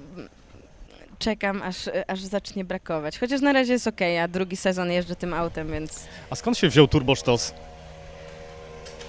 czekam, 1.20 1.62
aż, 1.62 1.76
aż 2.08 2.20
zacznie 2.20 2.66
brakować. 2.66 3.20
Chociaż 3.20 3.42
na 3.42 3.54
razie 3.54 3.74
jest 3.74 3.88
okej, 3.88 4.20
a 4.20 4.28
drugi 4.28 4.58
sezon 4.58 4.92
jeżdżę 4.92 5.16
tym 5.16 5.34
autem, 5.34 5.72
więc... 5.72 6.00
A 6.30 6.36
skąd 6.36 6.58
się 6.58 6.70
wziął 6.70 6.88
turbosztos? 6.88 7.54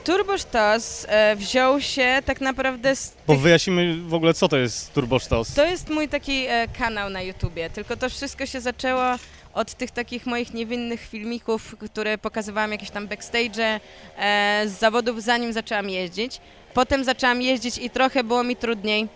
Turbosztos 0.04 1.06
e, 1.08 1.36
wziął 1.36 1.80
się 1.80 2.18
tak 2.24 2.40
naprawdę 2.40 2.96
z 2.96 3.12
Bo 3.26 3.36
wyjaśnimy 3.36 3.96
w 3.96 4.14
ogóle, 4.14 4.34
co 4.34 4.48
to 4.48 4.56
jest 4.56 4.92
turbosztos. 4.92 5.54
To 5.54 5.66
jest 5.66 5.90
mój 5.90 6.08
taki 6.08 6.46
e, 6.48 6.68
kanał 6.78 7.10
na 7.10 7.22
YouTubie, 7.22 7.70
tylko 7.70 7.96
to 7.96 8.10
wszystko 8.10 8.46
się 8.46 8.60
zaczęło 8.60 9.02
od 9.54 9.74
tych 9.74 9.90
takich 9.90 10.26
moich 10.26 10.54
niewinnych 10.54 11.00
filmików, 11.00 11.76
które 11.78 12.18
pokazywałam 12.18 12.72
jakieś 12.72 12.90
tam 12.90 13.08
backstage 13.08 13.80
e, 14.18 14.62
z 14.66 14.72
zawodów, 14.78 15.22
zanim 15.22 15.52
zaczęłam 15.52 15.90
jeździć. 15.90 16.40
Potem 16.74 17.04
zaczęłam 17.04 17.42
jeździć 17.42 17.78
i 17.78 17.90
trochę 17.90 18.24
było 18.24 18.44
mi 18.44 18.56
trudniej 18.56 19.08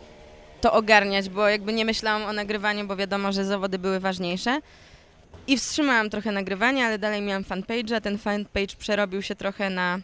to 0.61 0.73
ogarniać, 0.73 1.29
bo 1.29 1.49
jakby 1.49 1.73
nie 1.73 1.85
myślałam 1.85 2.23
o 2.23 2.33
nagrywaniu, 2.33 2.87
bo 2.87 2.97
wiadomo, 2.97 3.33
że 3.33 3.45
zawody 3.45 3.79
były 3.79 4.01
ważniejsze. 4.01 4.61
I 5.47 5.59
wstrzymałam 5.59 6.11
trochę 6.11 6.33
nagrywanie, 6.33 6.87
ale 6.87 6.99
dalej 6.99 7.23
miałam 7.23 7.45
fanpage, 7.45 7.97
a 7.97 8.01
ten 8.01 8.19
fanpage 8.19 8.77
przerobił 8.79 9.23
się 9.23 9.35
trochę 9.35 9.71
na 9.71 9.99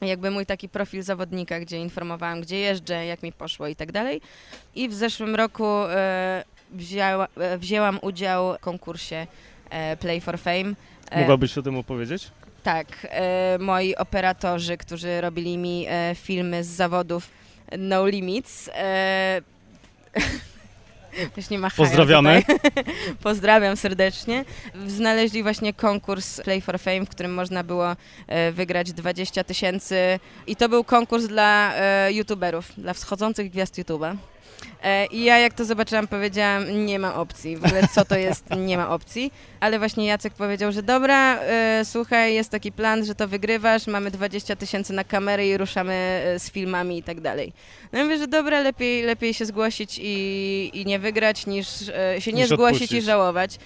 jakby 0.00 0.30
mój 0.30 0.46
taki 0.46 0.68
profil 0.68 1.02
zawodnika, 1.02 1.60
gdzie 1.60 1.78
informowałam, 1.78 2.40
gdzie 2.40 2.58
jeżdżę, 2.58 3.06
jak 3.06 3.22
mi 3.22 3.32
poszło 3.32 3.68
i 3.68 3.76
tak 3.76 3.92
dalej. 3.92 4.20
I 4.74 4.88
w 4.88 4.94
zeszłym 4.94 5.34
roku 5.34 5.66
e, 5.66 6.44
wzięła, 6.70 7.28
e, 7.36 7.58
wzięłam 7.58 7.98
udział 8.02 8.54
w 8.54 8.60
konkursie 8.60 9.26
e, 9.70 9.96
Play 9.96 10.20
for 10.20 10.38
Fame. 10.38 10.72
E, 11.10 11.20
Mogłabyś 11.20 11.58
o 11.58 11.62
tym 11.62 11.76
opowiedzieć? 11.76 12.30
tak, 12.62 12.86
e, 13.10 13.58
moi 13.60 13.94
operatorzy, 13.96 14.76
którzy 14.76 15.20
robili 15.20 15.58
mi 15.58 15.86
e, 15.88 16.14
filmy 16.14 16.64
z 16.64 16.66
zawodów 16.68 17.30
No 17.78 18.06
Limits. 18.06 18.70
Właśnie 21.34 21.58
machają 21.58 21.88
Pozdrawiamy. 21.88 22.42
Tutaj. 22.42 22.84
Pozdrawiam 23.22 23.76
serdecznie. 23.76 24.44
Znaleźli 24.86 25.42
właśnie 25.42 25.74
konkurs 25.74 26.40
Play 26.40 26.60
for 26.60 26.78
Fame, 26.80 27.06
w 27.06 27.08
którym 27.08 27.34
można 27.34 27.64
było 27.64 27.96
e, 28.26 28.52
wygrać 28.52 28.92
20 28.92 29.44
tysięcy 29.44 29.96
i 30.46 30.56
to 30.56 30.68
był 30.68 30.84
konkurs 30.84 31.26
dla 31.26 31.74
e, 31.74 32.12
youtuberów, 32.12 32.72
dla 32.78 32.94
wschodzących 32.94 33.50
gwiazd 33.50 33.78
YouTube'a. 33.78 34.16
E, 34.82 35.06
I 35.06 35.24
ja 35.24 35.38
jak 35.38 35.54
to 35.54 35.64
zobaczyłam, 35.64 36.08
powiedziałam, 36.08 36.86
nie 36.86 36.98
ma 36.98 37.14
opcji. 37.14 37.56
W 37.56 37.64
ogóle 37.64 37.88
co 37.94 38.04
to 38.04 38.16
jest, 38.16 38.44
nie 38.56 38.76
ma 38.76 38.88
opcji. 38.90 39.32
Ale 39.60 39.78
właśnie 39.78 40.06
Jacek 40.06 40.34
powiedział, 40.34 40.72
że 40.72 40.82
dobra, 40.82 41.38
e, 41.40 41.82
słuchaj, 41.84 42.34
jest 42.34 42.50
taki 42.50 42.72
plan, 42.72 43.04
że 43.04 43.14
to 43.14 43.28
wygrywasz, 43.28 43.86
mamy 43.86 44.10
20 44.10 44.56
tysięcy 44.56 44.92
na 44.92 45.04
kamerę 45.04 45.46
i 45.48 45.56
ruszamy 45.56 45.94
e, 45.94 46.38
z 46.38 46.50
filmami 46.50 46.98
i 46.98 47.02
tak 47.02 47.20
dalej. 47.20 47.52
No 47.92 47.98
ja 47.98 48.04
mówię, 48.04 48.18
że 48.18 48.26
dobra, 48.28 48.60
lepiej, 48.60 49.02
lepiej 49.02 49.34
się 49.34 49.46
zgłosić 49.46 49.98
i, 50.02 50.70
i 50.74 50.84
nie 50.86 50.98
wygrać, 50.98 51.46
niż 51.46 51.66
e, 51.88 52.20
się 52.20 52.32
nie 52.32 52.42
Niż 52.42 52.50
zgłosić 52.50 52.82
odpuścić. 52.82 52.98
i 52.98 53.06
żałować. 53.06 53.58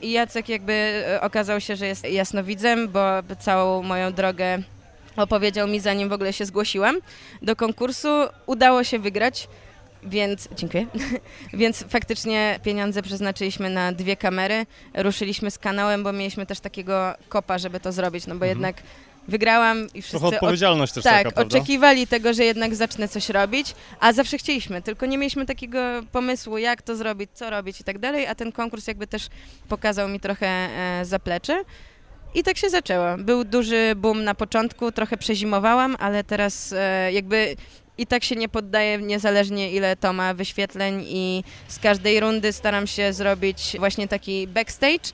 I 0.00 0.10
Jacek 0.12 0.48
jakby 0.48 1.04
okazał 1.20 1.60
się, 1.60 1.76
że 1.76 1.86
jest 1.86 2.04
jasnowidzem, 2.08 2.88
bo 2.88 3.00
całą 3.38 3.82
moją 3.82 4.12
drogę 4.12 4.58
opowiedział 5.16 5.68
mi, 5.68 5.80
zanim 5.80 6.08
w 6.08 6.12
ogóle 6.12 6.32
się 6.32 6.44
zgłosiłam 6.46 6.96
do 7.42 7.56
konkursu. 7.56 8.08
Udało 8.46 8.84
się 8.84 8.98
wygrać. 8.98 9.48
Więc 10.02 10.48
dziękuję. 10.56 10.86
Więc 11.52 11.84
faktycznie 11.88 12.60
pieniądze 12.62 13.02
przeznaczyliśmy 13.02 13.70
na 13.70 13.92
dwie 13.92 14.16
kamery. 14.16 14.66
Ruszyliśmy 14.94 15.50
z 15.50 15.58
kanałem, 15.58 16.02
bo 16.04 16.12
mieliśmy 16.12 16.46
też 16.46 16.60
takiego 16.60 17.14
kopa, 17.28 17.58
żeby 17.58 17.80
to 17.80 17.92
zrobić, 17.92 18.26
no 18.26 18.34
bo 18.34 18.46
Mhm. 18.46 18.48
jednak 18.50 18.82
wygrałam 19.28 19.86
i 19.94 20.02
wszyscy 20.02 20.18
Trochę 20.18 20.36
odpowiedzialność 20.36 20.92
też 20.92 21.04
tak, 21.04 21.24
taka, 21.24 21.42
oczekiwali 21.42 22.06
tego, 22.06 22.34
że 22.34 22.44
jednak 22.44 22.74
zacznę 22.74 23.08
coś 23.08 23.28
robić, 23.28 23.74
a 24.00 24.12
zawsze 24.12 24.38
chcieliśmy, 24.38 24.82
tylko 24.82 25.06
nie 25.06 25.18
mieliśmy 25.18 25.46
takiego 25.46 25.78
pomysłu, 26.12 26.58
jak 26.58 26.82
to 26.82 26.96
zrobić, 26.96 27.30
co 27.34 27.50
robić 27.50 27.80
i 27.80 27.84
tak 27.84 27.98
dalej, 27.98 28.26
a 28.26 28.34
ten 28.34 28.52
konkurs 28.52 28.86
jakby 28.86 29.06
też 29.06 29.26
pokazał 29.68 30.08
mi 30.08 30.20
trochę 30.20 30.46
e, 30.46 31.04
zaplecze. 31.04 31.64
I 32.34 32.42
tak 32.42 32.56
się 32.56 32.70
zaczęło. 32.70 33.06
Był 33.18 33.44
duży 33.44 33.92
boom 33.96 34.24
na 34.24 34.34
początku, 34.34 34.92
trochę 34.92 35.16
przezimowałam, 35.16 35.96
ale 35.98 36.24
teraz 36.24 36.72
e, 36.76 37.12
jakby 37.12 37.56
i 38.00 38.06
tak 38.06 38.24
się 38.24 38.36
nie 38.36 38.48
poddaję, 38.48 38.98
niezależnie 38.98 39.70
ile 39.72 39.96
to 39.96 40.12
ma 40.12 40.34
wyświetleń 40.34 41.04
i 41.06 41.44
z 41.68 41.78
każdej 41.78 42.20
rundy 42.20 42.52
staram 42.52 42.86
się 42.86 43.12
zrobić 43.12 43.76
właśnie 43.78 44.08
taki 44.08 44.46
backstage. 44.48 45.12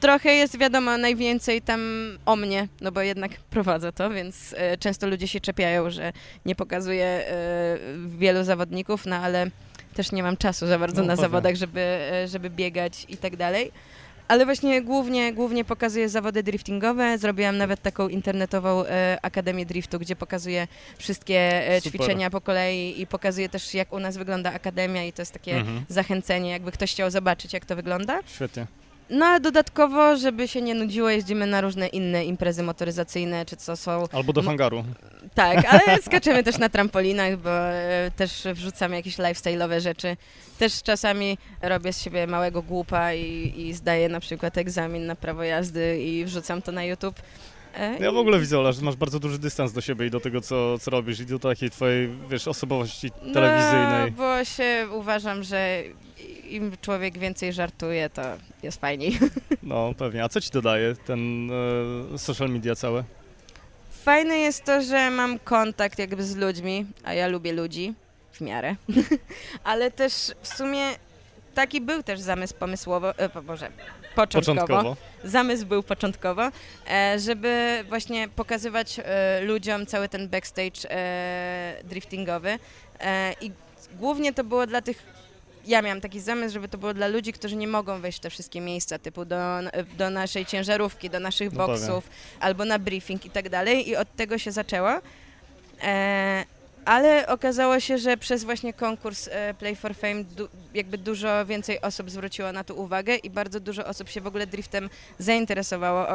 Trochę 0.00 0.34
jest 0.34 0.58
wiadomo 0.58 0.98
najwięcej 0.98 1.62
tam 1.62 1.80
o 2.26 2.36
mnie, 2.36 2.68
no 2.80 2.92
bo 2.92 3.00
jednak 3.00 3.30
prowadzę 3.50 3.92
to, 3.92 4.10
więc 4.10 4.54
e, 4.58 4.76
często 4.78 5.06
ludzie 5.06 5.28
się 5.28 5.40
czepiają, 5.40 5.90
że 5.90 6.12
nie 6.46 6.54
pokazuję 6.54 7.04
e, 7.06 7.78
wielu 8.08 8.44
zawodników, 8.44 9.06
no 9.06 9.16
ale 9.16 9.50
też 9.94 10.12
nie 10.12 10.22
mam 10.22 10.36
czasu 10.36 10.66
za 10.66 10.78
bardzo 10.78 11.00
No, 11.00 11.06
na 11.06 11.12
pewnie. 11.12 11.22
zawodach, 11.22 11.54
żeby, 11.56 11.80
e, 11.80 12.28
żeby 12.28 12.50
biegać 12.50 13.06
i 13.08 13.16
tak 13.16 13.36
dalej. 13.36 13.72
Ale 14.28 14.44
właśnie 14.44 14.82
głównie, 14.82 15.32
głównie 15.32 15.64
pokazuję 15.64 16.08
zawody 16.08 16.42
driftingowe. 16.42 17.18
Zrobiłam 17.18 17.56
nawet 17.58 17.82
taką 17.82 18.08
internetową 18.08 18.84
e, 18.86 19.18
Akademię 19.22 19.66
Driftu, 19.66 19.98
gdzie 19.98 20.16
pokazuję 20.16 20.68
wszystkie 20.98 21.68
e, 21.68 21.80
Super. 21.80 21.92
ćwiczenia 22.00 22.30
po 22.30 22.40
kolei 22.40 23.00
i 23.00 23.06
pokazuję 23.06 23.48
też, 23.48 23.74
jak 23.74 23.92
u 23.92 23.98
nas 23.98 24.16
wygląda 24.16 24.52
Akademia 24.52 25.04
i 25.04 25.12
to 25.12 25.22
jest 25.22 25.32
takie 25.32 25.56
Mhm. 25.56 25.84
zachęcenie, 25.88 26.50
jakby 26.50 26.72
ktoś 26.72 26.92
chciał 26.92 27.10
zobaczyć, 27.10 27.52
jak 27.52 27.64
to 27.64 27.76
wygląda. 27.76 28.20
Świetnie. 28.26 28.66
No 29.10 29.26
a 29.26 29.40
dodatkowo, 29.40 30.16
żeby 30.16 30.48
się 30.48 30.62
nie 30.62 30.74
nudziło, 30.74 31.10
jeździmy 31.10 31.46
na 31.46 31.60
różne 31.60 31.86
inne 31.86 32.24
imprezy 32.24 32.62
motoryzacyjne, 32.62 33.46
czy 33.46 33.56
co 33.56 33.76
są. 33.76 34.04
Albo 34.12 34.32
do 34.32 34.42
hangaru. 34.42 34.84
Tak, 35.34 35.64
ale 35.68 35.98
skaczemy 36.06 36.42
też 36.42 36.58
na 36.58 36.68
trampolinach, 36.68 37.36
bo 37.36 37.50
e, 37.50 38.10
też 38.16 38.46
wrzucamy 38.54 38.96
jakieś 38.96 39.16
lifestyle'owe 39.18 39.80
rzeczy. 39.80 40.16
Też 40.58 40.82
czasami 40.82 41.38
robię 41.62 41.92
z 41.92 42.02
siebie 42.02 42.26
małego 42.26 42.62
głupa 42.62 43.12
i, 43.14 43.54
i 43.56 43.72
zdaję 43.72 44.08
na 44.08 44.20
przykład 44.20 44.58
egzamin 44.58 45.06
na 45.06 45.14
prawo 45.16 45.42
jazdy 45.44 46.02
i 46.02 46.24
wrzucam 46.24 46.62
to 46.62 46.72
na 46.72 46.84
YouTube. 46.84 47.16
E, 47.74 47.98
Ja 47.98 48.12
w 48.12 48.16
ogóle 48.16 48.40
widzę, 48.40 48.58
Ola, 48.58 48.72
że 48.72 48.82
masz 48.82 48.96
bardzo 48.96 49.20
duży 49.20 49.38
dystans 49.38 49.72
do 49.72 49.80
siebie 49.80 50.06
i 50.06 50.10
do 50.10 50.20
tego, 50.20 50.40
co, 50.40 50.78
co 50.78 50.90
robisz 50.90 51.20
i 51.20 51.26
do 51.26 51.38
takiej 51.38 51.70
twojej, 51.70 52.08
wiesz, 52.30 52.48
osobowości 52.48 53.10
telewizyjnej. 53.10 54.10
No, 54.10 54.16
bo 54.16 54.44
się 54.44 54.86
uważam, 54.92 55.42
że 55.42 55.82
im 56.54 56.72
człowiek 56.80 57.18
więcej 57.18 57.52
żartuje, 57.52 58.10
to 58.10 58.22
jest 58.62 58.80
fajniej. 58.80 59.18
No, 59.62 59.94
pewnie. 59.98 60.24
A 60.24 60.28
co 60.28 60.40
ci 60.40 60.50
dodaje 60.50 60.94
ten 61.06 61.50
e, 62.14 62.18
social 62.18 62.48
media 62.50 62.74
całe? 62.74 63.04
Fajne 63.90 64.38
jest 64.38 64.64
to, 64.64 64.82
że 64.82 65.10
mam 65.10 65.38
kontakt 65.38 65.98
jakby 65.98 66.24
z 66.24 66.36
ludźmi, 66.36 66.86
a 67.04 67.14
ja 67.14 67.26
lubię 67.28 67.52
ludzi 67.52 67.94
w 68.32 68.40
miarę, 68.40 68.76
ale 69.64 69.90
też 69.90 70.32
w 70.42 70.48
sumie 70.48 70.84
taki 71.54 71.80
był 71.80 72.02
też 72.02 72.20
zamysł 72.20 72.54
pomysłowo, 72.54 73.18
e, 73.18 73.42
Boże, 73.42 73.70
początkowo. 74.14 74.56
Początkowo. 74.66 74.96
Zamysł 75.24 75.66
był 75.66 75.82
początkowo, 75.82 76.50
e, 76.90 77.18
żeby 77.18 77.84
właśnie 77.88 78.28
pokazywać 78.28 79.00
e, 79.04 79.40
ludziom 79.40 79.86
cały 79.86 80.08
ten 80.08 80.28
backstage 80.28 80.90
e, 80.90 81.74
driftingowy 81.84 82.58
e, 83.00 83.34
i 83.40 83.50
głównie 83.98 84.32
to 84.32 84.44
było 84.44 84.66
dla 84.66 84.82
tych 84.82 85.13
ja 85.66 85.82
miałam 85.82 86.00
taki 86.00 86.20
zamysł, 86.20 86.52
żeby 86.54 86.68
to 86.68 86.78
było 86.78 86.94
dla 86.94 87.06
ludzi, 87.06 87.32
którzy 87.32 87.56
nie 87.56 87.68
mogą 87.68 88.00
wejść 88.00 88.18
w 88.18 88.20
te 88.20 88.30
wszystkie 88.30 88.60
miejsca, 88.60 88.98
typu 88.98 89.24
do, 89.24 89.36
do 89.98 90.10
naszej 90.10 90.46
ciężarówki, 90.46 91.10
do 91.10 91.20
naszych 91.20 91.52
No 91.52 91.66
boksów, 91.66 92.08
albo 92.40 92.64
na 92.64 92.78
briefing 92.78 93.26
i 93.26 93.30
tak 93.30 93.48
dalej. 93.48 93.88
I 93.88 93.96
od 93.96 94.16
tego 94.16 94.38
się 94.38 94.52
zaczęło. 94.52 94.90
E, 95.82 96.43
ale 96.84 97.26
okazało 97.26 97.80
się, 97.80 97.98
że 97.98 98.16
przez 98.16 98.44
właśnie 98.44 98.72
konkurs 98.72 99.28
e, 99.32 99.54
Play 99.54 99.76
for 99.76 99.94
Fame 99.94 100.24
du, 100.24 100.48
jakby 100.74 100.98
dużo 100.98 101.46
więcej 101.46 101.80
osób 101.80 102.10
zwróciło 102.10 102.52
na 102.52 102.64
to 102.64 102.74
uwagę 102.74 103.16
i 103.16 103.30
bardzo 103.30 103.60
dużo 103.60 103.86
osób 103.86 104.08
się 104.08 104.20
w 104.20 104.26
ogóle 104.26 104.46
driftem 104.46 104.90
zainteresowało. 105.18 106.06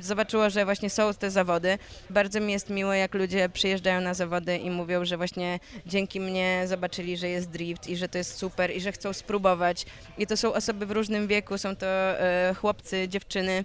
Zobaczyło, 0.00 0.50
że 0.50 0.64
właśnie 0.64 0.90
są 0.90 1.14
te 1.14 1.30
zawody. 1.30 1.78
Bardzo 2.10 2.40
mi 2.40 2.52
jest 2.52 2.70
miło, 2.70 2.92
jak 2.92 3.14
ludzie 3.14 3.48
przyjeżdżają 3.48 4.00
na 4.00 4.14
zawody 4.14 4.56
i 4.56 4.70
mówią, 4.70 5.04
że 5.04 5.16
właśnie 5.16 5.60
dzięki 5.86 6.20
mnie 6.20 6.64
zobaczyli, 6.66 7.16
że 7.16 7.28
jest 7.28 7.50
drift 7.50 7.88
i 7.88 7.96
że 7.96 8.08
to 8.08 8.18
jest 8.18 8.36
super 8.36 8.76
i 8.76 8.80
że 8.80 8.92
chcą 8.92 9.12
spróbować. 9.12 9.86
I 10.18 10.26
to 10.26 10.36
są 10.36 10.52
osoby 10.52 10.86
w 10.86 10.90
różnym 10.90 11.26
wieku, 11.26 11.58
są 11.58 11.76
to 11.76 11.86
e, 11.86 12.54
chłopcy, 12.60 13.08
dziewczyny. 13.08 13.64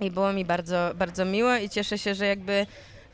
I 0.00 0.10
było 0.10 0.32
mi 0.32 0.44
bardzo, 0.44 0.90
bardzo 0.94 1.24
miło 1.24 1.56
i 1.56 1.68
cieszę 1.68 1.98
się, 1.98 2.14
że 2.14 2.26
jakby 2.26 2.66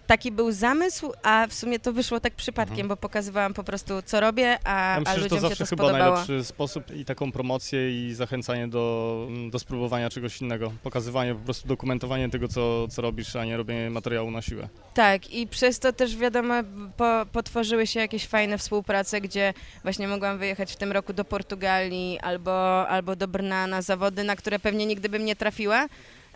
taki 0.06 0.32
był 0.32 0.52
zamysł, 0.52 1.12
a 1.22 1.46
w 1.46 1.54
sumie 1.54 1.78
to 1.78 1.92
wyszło 1.92 2.20
tak 2.20 2.34
przypadkiem, 2.34 2.72
Mhm. 2.74 2.88
bo 2.88 2.96
pokazywałam 2.96 3.54
po 3.54 3.64
prostu, 3.64 3.94
co 4.02 4.20
robię, 4.20 4.58
a, 4.64 4.70
Ja 4.90 4.96
a 4.96 5.00
myślę, 5.00 5.14
że 5.14 5.20
ludziom 5.20 5.38
to 5.38 5.42
się 5.44 5.48
zawsze 5.48 5.64
to 5.64 5.70
chyba 5.70 5.82
spodobało. 5.84 6.10
najlepszy 6.16 6.44
sposób 6.44 6.96
i 6.96 7.04
taką 7.04 7.32
promocję 7.32 8.08
i 8.08 8.14
zachęcanie 8.14 8.68
do, 8.68 9.28
do 9.50 9.58
spróbowania 9.58 10.10
czegoś 10.10 10.40
innego. 10.40 10.72
Pokazywanie, 10.82 11.34
po 11.34 11.40
prostu 11.44 11.68
dokumentowanie 11.68 12.28
tego, 12.30 12.48
co, 12.48 12.88
co 12.88 13.02
robisz, 13.02 13.36
a 13.36 13.44
nie 13.44 13.56
robienie 13.56 13.90
materiału 13.90 14.30
na 14.30 14.42
siłę. 14.42 14.68
Tak, 14.94 15.30
i 15.34 15.46
przez 15.46 15.78
to 15.78 15.92
też 15.92 16.16
wiadomo, 16.16 16.54
po, 16.96 17.26
potworzyły 17.32 17.86
się 17.86 18.00
jakieś 18.00 18.26
fajne 18.26 18.58
współprace, 18.58 19.20
gdzie 19.20 19.54
właśnie 19.82 20.08
mogłam 20.08 20.38
wyjechać 20.38 20.72
w 20.72 20.76
tym 20.76 20.92
roku 20.92 21.12
do 21.12 21.24
Portugalii 21.24 22.18
albo, 22.22 22.88
albo 22.88 23.16
do 23.16 23.28
Brna 23.28 23.66
na 23.66 23.82
zawody, 23.82 24.24
na 24.24 24.36
które 24.36 24.58
pewnie 24.58 24.86
nigdy 24.86 25.08
bym 25.08 25.24
nie 25.24 25.36
trafiła. 25.36 25.86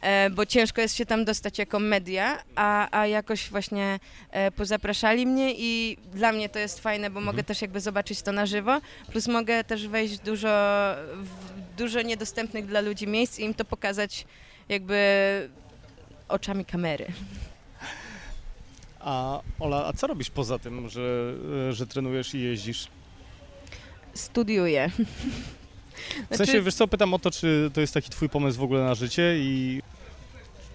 E, 0.01 0.31
Bo 0.31 0.47
ciężko 0.47 0.81
jest 0.81 0.97
się 0.97 1.07
tam 1.07 1.25
dostać 1.25 1.59
jako 1.59 1.79
media, 1.79 2.39
a, 2.57 2.99
a 3.01 3.07
jakoś 3.07 3.51
właśnie 3.51 4.01
e, 4.31 4.51
pozapraszali 4.51 5.27
mnie 5.27 5.55
i 5.57 5.97
dla 6.15 6.33
mnie 6.33 6.49
to 6.49 6.59
jest 6.59 6.81
fajne, 6.81 7.11
bo 7.11 7.19
Mhm. 7.19 7.25
mogę 7.37 7.45
też 7.45 7.63
jakby 7.63 7.81
zobaczyć 7.81 8.23
to 8.23 8.33
na 8.33 8.47
żywo, 8.47 8.81
plus 9.13 9.27
mogę 9.29 9.65
też 9.65 9.89
wejść 9.89 10.15
w 10.15 10.25
dużo, 10.25 10.49
w 11.17 11.29
dużo 11.79 12.03
niedostępnych 12.03 12.67
dla 12.67 12.81
ludzi 12.81 13.07
miejsc 13.07 13.39
i 13.39 13.43
im 13.45 13.55
to 13.55 13.65
pokazać 13.65 14.25
jakby 14.69 14.99
oczami 16.29 16.65
kamery. 16.65 17.07
A 19.01 19.41
Ola, 19.61 19.87
a 19.87 19.93
co 19.93 20.07
robisz 20.07 20.31
poza 20.31 20.59
tym, 20.59 20.89
że, 20.89 21.33
e, 21.69 21.73
że 21.73 21.87
trenujesz 21.87 22.35
i 22.35 22.41
jeździsz? 22.41 22.87
Studiuję. 24.15 24.91
W 26.31 26.37
sensie, 26.37 26.63
wiesz 26.63 26.75
co, 26.75 26.89
pytam 26.89 27.15
o 27.15 27.19
to, 27.19 27.31
czy 27.31 27.71
to 27.75 27.81
jest 27.81 27.95
taki 27.95 28.11
twój 28.11 28.29
pomysł 28.29 28.59
w 28.59 28.63
ogóle 28.63 28.85
na 28.85 28.95
życie 28.95 29.35
i 29.39 29.83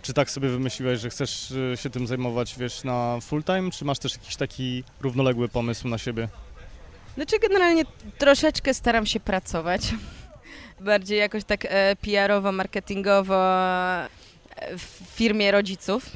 czy 0.02 0.14
tak 0.14 0.32
sobie 0.32 0.50
wymyśliłeś, 0.50 1.00
że 1.00 1.10
chcesz 1.10 1.54
e, 1.74 1.78
się 1.78 1.90
tym 1.90 2.08
zajmować, 2.08 2.56
wiesz, 2.58 2.84
na 2.84 3.18
full 3.22 3.44
time, 3.44 3.72
czy 3.72 3.86
masz 3.86 4.00
też 4.00 4.14
jakiś 4.14 4.36
taki 4.36 4.84
równoległy 5.02 5.50
pomysł 5.50 5.88
na 5.88 5.98
siebie? 5.98 6.28
Znaczy 7.16 7.40
generalnie 7.40 7.84
troszeczkę 8.18 8.74
staram 8.74 9.06
się 9.06 9.20
pracować. 9.20 9.82
Bardziej 10.80 11.20
jakoś 11.20 11.44
tak 11.44 11.66
e, 11.70 11.96
PR-owo, 11.96 12.52
marketingowo 12.52 13.36
e, 13.36 14.10
w 14.78 15.02
firmie 15.16 15.52
rodziców. 15.52 16.10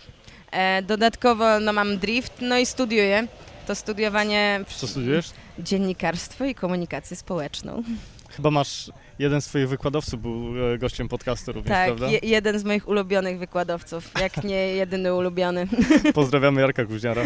E, 0.51 0.81
dodatkowo 0.81 1.59
no, 1.59 1.73
mam 1.73 1.97
drift, 1.97 2.33
no 2.41 2.57
i 2.57 2.65
studiuję. 2.65 3.27
To 3.67 3.75
studiowanie 3.75 4.59
Co 4.77 4.87
studiujesz? 4.87 5.29
dziennikarstwo 5.59 6.45
i 6.45 6.55
komunikację 6.55 7.17
społeczną. 7.17 7.83
Chyba 8.37 8.51
masz, 8.51 8.91
jeden 9.19 9.41
z 9.41 9.45
twoich 9.45 9.69
wykładowców 9.69 10.21
był 10.21 10.53
e, 10.73 10.77
gościem 10.77 11.07
podcastu 11.07 11.51
również, 11.51 11.69
tak, 11.69 11.87
prawda? 11.87 12.07
je, 12.07 12.19
jeden 12.23 12.59
z 12.59 12.63
moich 12.63 12.87
ulubionych 12.87 13.39
wykładowców, 13.39 14.11
jak 14.21 14.43
nie 14.43 14.67
jedyny 14.67 15.13
ulubiony. 15.13 15.67
Pozdrawiamy 16.13 16.61
Jarka 16.61 16.85
Kuźniara. 16.85 17.25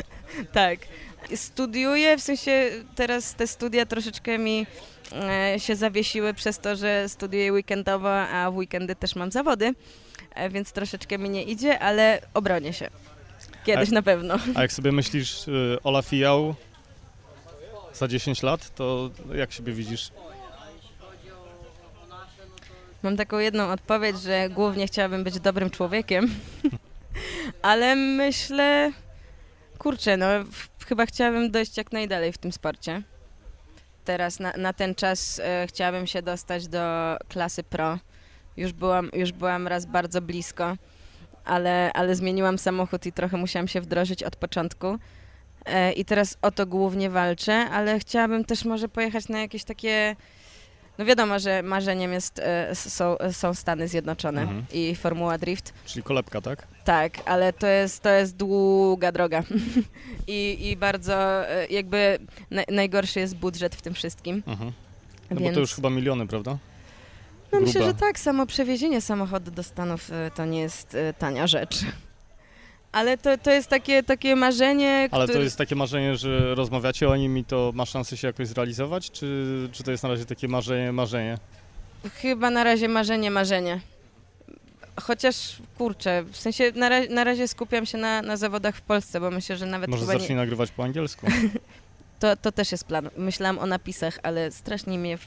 Tak. 0.51 0.79
Studiuję, 1.35 2.17
w 2.17 2.21
sensie 2.21 2.69
teraz 2.95 3.35
te 3.35 3.47
studia 3.47 3.85
troszeczkę 3.85 4.37
mi 4.37 4.67
e, 5.11 5.59
się 5.59 5.75
zawiesiły 5.75 6.33
przez 6.33 6.59
to, 6.59 6.75
że 6.75 7.09
studiuję 7.09 7.53
weekendowo, 7.53 8.21
a 8.21 8.51
w 8.51 8.55
weekendy 8.55 8.95
też 8.95 9.15
mam 9.15 9.31
zawody, 9.31 9.73
e, 10.35 10.49
więc 10.49 10.71
troszeczkę 10.71 11.17
mi 11.17 11.29
nie 11.29 11.43
idzie, 11.43 11.79
ale 11.79 12.21
obronię 12.33 12.73
się. 12.73 12.89
Kiedyś 13.65 13.89
A- 13.89 13.93
na 13.93 14.01
pewno. 14.01 14.37
A 14.55 14.61
jak 14.61 14.71
sobie 14.71 14.91
myślisz, 14.91 15.45
Ola 15.83 16.01
Fijał 16.01 16.55
za 17.93 18.07
10 18.07 18.43
lat, 18.43 18.75
to 18.75 19.09
jak 19.35 19.51
siebie 19.51 19.73
widzisz? 19.73 20.11
Mam 23.03 23.17
taką 23.17 23.39
jedną 23.39 23.71
odpowiedź, 23.71 24.21
że 24.21 24.49
głównie 24.49 24.87
chciałabym 24.87 25.23
być 25.23 25.39
dobrym 25.39 25.69
człowiekiem, 25.69 26.29
ale 27.61 27.95
myślę, 27.95 28.91
kurczę, 29.77 30.17
no 30.17 30.25
chyba 30.87 31.05
chciałabym 31.05 31.51
dojść 31.51 31.77
jak 31.77 31.91
najdalej 31.91 32.31
w 32.31 32.37
tym 32.37 32.51
sporcie. 32.51 33.01
Teraz 34.05 34.39
na, 34.39 34.53
na 34.57 34.73
ten 34.73 34.95
czas 34.95 35.41
e, 35.43 35.67
chciałabym 35.67 36.07
się 36.07 36.21
dostać 36.21 36.67
do 36.67 37.17
klasy 37.29 37.63
pro. 37.63 37.99
Już 38.57 38.73
byłam, 38.73 39.09
już 39.13 39.31
byłam 39.31 39.67
raz 39.67 39.85
bardzo 39.85 40.21
blisko, 40.21 40.75
ale, 41.45 41.93
ale 41.93 42.15
zmieniłam 42.15 42.57
samochód 42.57 43.05
i 43.05 43.11
trochę 43.11 43.37
musiałam 43.37 43.67
się 43.67 43.81
wdrożyć 43.81 44.23
od 44.23 44.35
początku. 44.35 44.97
E, 45.65 45.91
I 45.91 46.05
teraz 46.05 46.37
o 46.41 46.51
to 46.51 46.65
głównie 46.65 47.09
walczę, 47.09 47.53
ale 47.53 47.99
chciałabym 47.99 48.45
też 48.45 48.65
może 48.65 48.89
pojechać 48.89 49.27
na 49.27 49.39
jakieś 49.39 49.63
takie 49.63 50.15
no 50.97 51.05
wiadomo, 51.05 51.39
że 51.39 51.63
marzeniem 51.63 52.13
jest, 52.13 52.39
e, 52.39 52.75
są, 52.75 53.15
są 53.31 53.53
Stany 53.53 53.87
Zjednoczone 53.87 54.41
Mhm. 54.41 54.65
i 54.73 54.95
Formuła 54.95 55.37
Drift. 55.37 55.73
Czyli 55.85 56.03
kolebka, 56.03 56.41
tak? 56.41 56.67
Tak, 56.83 57.13
ale 57.25 57.53
to 57.53 57.67
jest, 57.67 58.01
to 58.03 58.09
jest 58.09 58.35
długa 58.35 59.11
droga 59.11 59.43
I, 60.27 60.57
i 60.69 60.77
bardzo 60.77 61.47
e, 61.49 61.67
jakby 61.69 62.19
na, 62.51 62.61
najgorszy 62.69 63.19
jest 63.19 63.35
budżet 63.35 63.75
w 63.75 63.81
tym 63.81 63.93
wszystkim. 63.93 64.43
Mhm. 64.47 64.71
No 65.31 65.37
Więc- 65.37 65.49
bo 65.49 65.53
to 65.53 65.59
już 65.59 65.73
chyba 65.73 65.89
miliony, 65.89 66.27
prawda? 66.27 66.57
No 67.51 67.59
myślę, 67.59 67.83
że 67.83 67.93
tak, 67.93 68.19
samo 68.19 68.45
przewiezienie 68.45 69.01
samochodu 69.01 69.51
do 69.51 69.63
Stanów 69.63 70.11
e, 70.11 70.31
to 70.35 70.45
nie 70.45 70.59
jest 70.59 70.97
tania 71.17 71.47
rzecz. 71.47 71.79
Ale 72.91 73.17
to, 73.17 73.37
to 73.37 73.51
jest 73.51 73.69
takie, 73.69 74.03
takie 74.03 74.35
marzenie, 74.35 75.09
Ale 75.11 75.27
to 75.27 75.39
jest 75.39 75.57
takie 75.57 75.75
marzenie, 75.75 76.15
że 76.15 76.55
rozmawiacie 76.55 77.09
o 77.09 77.15
nim 77.15 77.37
i 77.37 77.43
to 77.45 77.71
ma 77.75 77.85
szansę 77.85 78.17
się 78.17 78.27
jakoś 78.27 78.47
zrealizować? 78.47 79.11
Czy, 79.11 79.69
czy 79.71 79.83
to 79.83 79.91
jest 79.91 80.03
na 80.03 80.09
razie 80.09 80.25
takie 80.25 80.47
marzenie, 80.47 80.91
marzenie? 80.91 81.37
Chyba 82.21 82.49
na 82.49 82.63
razie 82.63 82.87
marzenie, 82.87 83.31
marzenie. 83.31 83.79
Chociaż, 85.01 85.57
kurczę, 85.77 86.23
w 86.31 86.37
sensie 86.37 86.71
na, 86.75 86.89
ra- 86.89 87.05
na 87.09 87.23
razie 87.23 87.47
skupiam 87.47 87.85
się 87.85 87.97
na, 87.97 88.21
na 88.21 88.37
zawodach 88.37 88.75
w 88.75 88.81
Polsce, 88.81 89.19
bo 89.19 89.31
myślę, 89.31 89.57
że 89.57 89.65
nawet 89.65 89.89
Może 89.89 90.01
chyba 90.01 90.13
nie, 90.13 90.19
zacznij 90.19 90.35
nagrywać 90.35 90.71
po 90.71 90.83
angielsku. 90.83 91.27
To, 92.19 92.37
to 92.37 92.51
też 92.51 92.71
jest 92.71 92.83
plan. 92.83 93.09
Myślałam 93.17 93.59
o 93.59 93.65
napisach, 93.65 94.19
ale 94.23 94.51
strasznie 94.51 94.97
mnie 94.97 95.17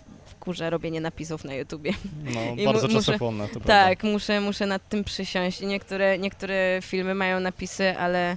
wkurza 0.45 0.71
robienie 0.71 1.01
napisów 1.01 1.45
na 1.45 1.55
YouTubie. 1.55 1.93
No, 2.25 2.41
I 2.57 2.65
bardzo 2.65 2.89
mu- 2.89 2.95
czasochłonne, 2.95 3.45
to 3.49 3.61
prawda. 3.61 3.85
Tak, 3.85 4.05
muszę, 4.05 4.41
muszę 4.41 4.67
nad 4.67 4.89
tym 4.89 5.05
przysiąść. 5.05 5.61
I 5.61 5.67
Niektóre, 5.67 6.19
niektóre 6.19 6.79
filmy 6.83 7.15
mają 7.15 7.41
napisy, 7.41 7.99
ale 7.99 8.37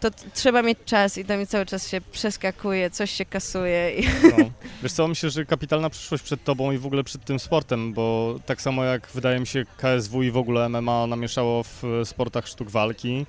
to 0.00 0.10
trzeba 0.34 0.62
mieć 0.62 0.78
czas 0.84 1.18
i 1.18 1.24
to 1.24 1.36
mi 1.36 1.46
cały 1.46 1.66
czas 1.66 1.88
się 1.88 2.00
przeskakuje, 2.00 2.90
coś 2.90 3.10
się 3.10 3.24
kasuje. 3.24 3.94
I... 3.94 4.06
No. 4.38 4.50
Wiesz 4.82 4.92
co, 4.92 5.08
myślę, 5.08 5.30
że 5.30 5.44
kapitalna 5.44 5.90
przyszłość 5.90 6.24
przed 6.24 6.44
tobą 6.44 6.72
i 6.72 6.78
w 6.78 6.86
ogóle 6.86 7.04
przed 7.04 7.24
tym 7.24 7.38
sportem, 7.38 7.92
bo 7.92 8.36
tak 8.46 8.62
samo 8.62 8.84
jak 8.84 9.08
wydaje 9.14 9.40
mi 9.40 9.46
się 9.46 9.64
KSW 9.76 10.22
i 10.22 10.30
w 10.30 10.36
ogóle 10.36 10.68
MMA 10.68 11.06
namieszało 11.06 11.62
w 11.62 11.84
e, 11.84 12.04
sportach 12.04 12.48
sztuk 12.48 12.70
walki, 12.70 13.26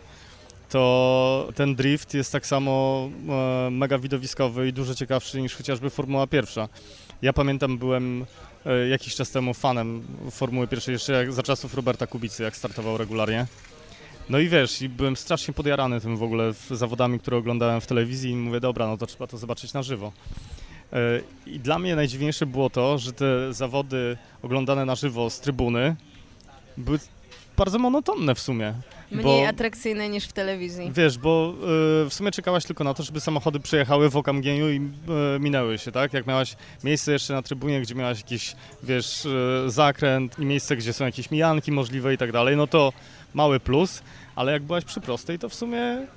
to 0.69 1.49
ten 1.55 1.75
drift 1.75 2.13
jest 2.13 2.31
tak 2.31 2.47
samo 2.47 3.09
e, 3.67 3.69
mega 3.71 3.97
widowiskowy 3.97 4.67
i 4.67 4.73
dużo 4.73 4.95
ciekawszy 4.95 5.41
niż 5.41 5.55
chociażby 5.55 5.89
Formuła 5.89 6.27
Pierwsza. 6.27 6.69
Ja 7.21 7.33
pamiętam, 7.33 7.77
byłem 7.77 8.25
e, 8.65 8.87
jakiś 8.87 9.15
czas 9.15 9.31
temu 9.31 9.53
fanem 9.53 10.03
Formuły 10.31 10.67
Pierwszej, 10.67 10.93
jeszcze 10.93 11.13
jak, 11.13 11.33
za 11.33 11.43
czasów 11.43 11.73
Roberta 11.73 12.07
Kubicy, 12.07 12.43
jak 12.43 12.55
startował 12.55 12.97
regularnie. 12.97 13.45
No 14.29 14.39
i 14.39 14.47
wiesz, 14.47 14.81
i 14.81 14.89
byłem 14.89 15.15
strasznie 15.15 15.53
podjarany 15.53 16.01
tym 16.01 16.17
w 16.17 16.23
ogóle 16.23 16.53
zawodami, 16.71 17.19
które 17.19 17.37
oglądałem 17.37 17.81
w 17.81 17.87
telewizji 17.87 18.31
i 18.31 18.35
mówię, 18.35 18.59
dobra, 18.59 18.87
no 18.87 18.97
to 18.97 19.05
trzeba 19.05 19.27
to 19.27 19.37
zobaczyć 19.37 19.73
na 19.73 19.83
żywo. 19.83 20.11
E, 20.93 21.21
I 21.45 21.59
dla 21.59 21.79
mnie 21.79 21.95
najdziwniejsze 21.95 22.45
było 22.45 22.69
to, 22.69 22.97
że 22.97 23.13
te 23.13 23.53
zawody 23.53 24.17
oglądane 24.41 24.85
na 24.85 24.95
żywo 24.95 25.29
z 25.29 25.39
trybuny 25.39 25.95
były 26.77 26.99
bardzo 27.57 27.79
monotonne 27.79 28.35
w 28.35 28.39
sumie. 28.39 28.73
Mniej 29.11 29.23
Bo- 29.43 29.47
atrakcyjne 29.47 30.09
niż 30.09 30.25
w 30.25 30.33
telewizji. 30.33 30.91
Wiesz, 30.95 31.17
bo 31.17 31.53
y, 32.05 32.09
w 32.09 32.13
sumie 32.13 32.31
czekałaś 32.31 32.65
tylko 32.65 32.83
na 32.83 32.93
to, 32.93 33.03
żeby 33.03 33.19
samochody 33.19 33.59
przyjechały 33.59 34.09
w 34.09 34.17
okamgnieniu 34.17 34.69
i 34.69 34.75
y, 35.35 35.39
minęły 35.39 35.77
się, 35.77 35.91
tak? 35.91 36.13
Jak 36.13 36.27
miałaś 36.27 36.55
miejsce 36.83 37.11
jeszcze 37.11 37.33
na 37.33 37.41
trybunie, 37.41 37.81
gdzie 37.81 37.95
miałaś 37.95 38.17
jakiś, 38.17 38.55
wiesz, 38.83 39.25
y, 39.25 39.63
zakręt 39.67 40.39
i 40.39 40.45
miejsce, 40.45 40.75
gdzie 40.77 40.93
są 40.93 41.05
jakieś 41.05 41.31
mijanki 41.31 41.71
możliwe 41.71 42.13
i 42.13 42.17
tak 42.17 42.31
dalej, 42.31 42.57
no 42.57 42.67
to 42.67 42.93
mały 43.33 43.59
plus, 43.59 44.01
ale 44.35 44.51
jak 44.51 44.63
byłaś 44.63 44.85
przy 44.85 45.01
prostej, 45.01 45.39
to 45.39 45.49
w 45.49 45.55
sumie, 45.55 46.07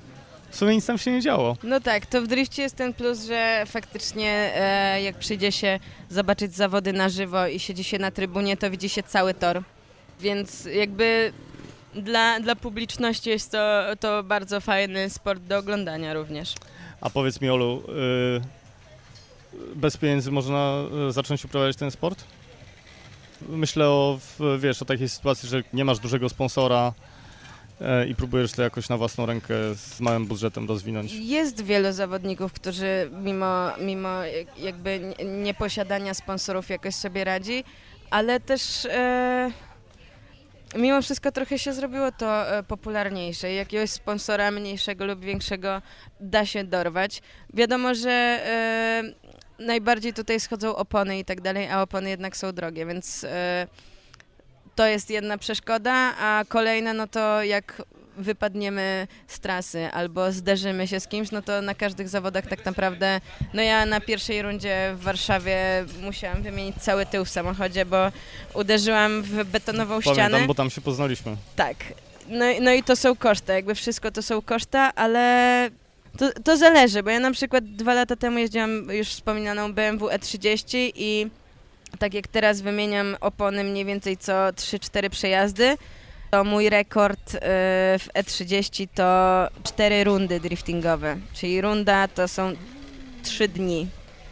w 0.50 0.56
sumie 0.56 0.74
nic 0.74 0.86
tam 0.86 0.98
się 0.98 1.12
nie 1.12 1.20
działo. 1.20 1.56
No 1.62 1.80
tak, 1.80 2.06
to 2.06 2.22
w 2.22 2.26
drifcie 2.26 2.62
jest 2.62 2.76
ten 2.76 2.94
plus, 2.94 3.24
że 3.26 3.64
faktycznie 3.66 4.52
e, 4.54 5.02
jak 5.02 5.18
przyjdzie 5.18 5.52
się 5.52 5.80
zobaczyć 6.10 6.54
zawody 6.54 6.92
na 6.92 7.08
żywo 7.08 7.46
i 7.46 7.58
siedzi 7.58 7.84
się 7.84 7.98
na 7.98 8.10
trybunie, 8.10 8.56
to 8.56 8.70
widzi 8.70 8.88
się 8.88 9.02
cały 9.02 9.34
tor. 9.34 9.62
Więc 10.20 10.64
jakby 10.64 11.32
dla, 11.94 12.40
dla 12.40 12.56
publiczności 12.56 13.30
jest 13.30 13.52
to, 13.52 13.82
to 14.00 14.22
bardzo 14.22 14.60
fajny 14.60 15.10
sport 15.10 15.42
do 15.42 15.58
oglądania 15.58 16.14
również. 16.14 16.54
A 17.00 17.10
powiedz 17.10 17.40
mi, 17.40 17.48
Olu, 17.50 17.82
y, 19.54 19.74
bez 19.76 19.96
pieniędzy 19.96 20.30
można 20.30 20.74
y, 21.08 21.12
zacząć 21.12 21.44
uprawiać 21.44 21.76
ten 21.76 21.90
sport? 21.90 22.24
Myślę 23.48 23.86
o, 23.88 24.18
wiesz, 24.58 24.82
o 24.82 24.84
takiej 24.84 25.08
sytuacji, 25.08 25.48
że 25.48 25.62
nie 25.72 25.84
masz 25.84 25.98
dużego 25.98 26.28
sponsora 26.28 26.92
e, 27.80 28.06
i 28.08 28.14
próbujesz 28.14 28.52
to 28.52 28.62
jakoś 28.62 28.88
na 28.88 28.96
własną 28.96 29.26
rękę 29.26 29.54
z 29.74 30.00
małym 30.00 30.26
budżetem 30.26 30.68
rozwinąć. 30.68 31.12
Jest 31.12 31.64
wielu 31.64 31.92
zawodników, 31.92 32.52
którzy 32.52 33.10
mimo, 33.22 33.70
mimo 33.80 34.22
jak- 34.24 34.58
jakby 34.58 35.00
nie- 35.18 35.24
nieposiadania 35.42 36.14
sponsorów 36.14 36.68
jakoś 36.68 36.94
sobie 36.94 37.24
radzi, 37.24 37.64
ale 38.10 38.40
też 38.40 38.84
e, 38.86 39.50
mimo 40.76 41.02
wszystko 41.02 41.32
trochę 41.32 41.58
się 41.58 41.72
zrobiło 41.72 42.12
to 42.12 42.58
e, 42.58 42.62
popularniejsze. 42.62 43.52
Jakiegoś 43.52 43.90
sponsora 43.90 44.50
mniejszego 44.50 45.06
lub 45.06 45.20
większego 45.20 45.82
da 46.20 46.46
się 46.46 46.64
dorwać. 46.64 47.22
Wiadomo, 47.54 47.94
że 47.94 48.10
e, 48.10 49.02
najbardziej 49.58 50.12
tutaj 50.14 50.40
schodzą 50.40 50.76
opony 50.76 51.18
i 51.18 51.24
tak 51.24 51.40
dalej, 51.40 51.68
a 51.70 51.82
opony 51.82 52.10
jednak 52.10 52.36
są 52.36 52.52
drogie, 52.52 52.86
więc 52.86 53.24
e, 53.24 53.66
to 54.74 54.86
jest 54.86 55.10
jedna 55.10 55.38
przeszkoda, 55.38 55.92
a 56.18 56.44
kolejna 56.48 56.92
no 56.94 57.06
to 57.06 57.42
jak 57.42 57.82
wypadniemy 58.18 59.06
z 59.26 59.40
trasy 59.40 59.86
albo 59.92 60.32
zderzymy 60.32 60.88
się 60.88 61.00
z 61.00 61.08
kimś, 61.08 61.30
no 61.30 61.42
to 61.42 61.62
na 61.62 61.74
każdych 61.74 62.08
zawodach 62.08 62.46
tak 62.46 62.64
naprawdę, 62.64 63.20
no 63.54 63.62
ja 63.62 63.86
na 63.86 64.00
pierwszej 64.00 64.42
rundzie 64.42 64.92
w 64.94 65.00
Warszawie 65.02 65.58
musiałam 66.02 66.42
wymienić 66.42 66.76
cały 66.76 67.06
tył 67.06 67.24
w 67.24 67.28
samochodzie, 67.28 67.84
bo 67.86 68.12
uderzyłam 68.54 69.22
w 69.22 69.44
betonową 69.44 70.00
ścianę. 70.00 70.16
Pamiętam, 70.16 70.46
bo 70.46 70.54
tam 70.54 70.70
się 70.70 70.80
poznaliśmy. 70.80 71.36
Tak. 71.56 71.76
No, 72.28 72.50
i- 72.50 72.60
no 72.60 72.72
i 72.72 72.82
to 72.82 72.96
są 72.96 73.16
koszta, 73.16 73.52
jakby 73.54 73.74
wszystko 73.74 74.10
to 74.10 74.22
są 74.22 74.42
koszta, 74.42 74.94
ale 74.94 75.70
to, 76.18 76.30
to 76.44 76.56
zależy, 76.56 77.02
bo 77.02 77.10
ja 77.10 77.20
na 77.20 77.30
przykład 77.32 77.64
dwa 77.64 77.94
lata 77.94 78.16
temu 78.16 78.38
jeździłam 78.38 78.86
już 78.92 79.08
wspominaną 79.08 79.72
BMW 79.72 80.06
E30 80.08 80.92
i 80.94 81.26
tak 81.98 82.14
jak 82.14 82.26
teraz 82.26 82.60
wymieniam 82.60 83.16
opony 83.20 83.64
mniej 83.64 83.84
więcej 83.84 84.16
co 84.16 84.32
3-4 84.32 85.10
przejazdy, 85.10 85.76
to 86.30 86.44
mój 86.44 86.70
rekord 86.70 87.34
y, 87.34 87.38
w 87.98 88.08
E30 88.14 88.88
to 88.94 89.48
4 89.64 90.04
rundy 90.04 90.40
driftingowe, 90.40 91.16
czyli 91.34 91.60
runda 91.60 92.08
to 92.08 92.28
są 92.28 92.52
3 93.22 93.48
dni. 93.48 93.86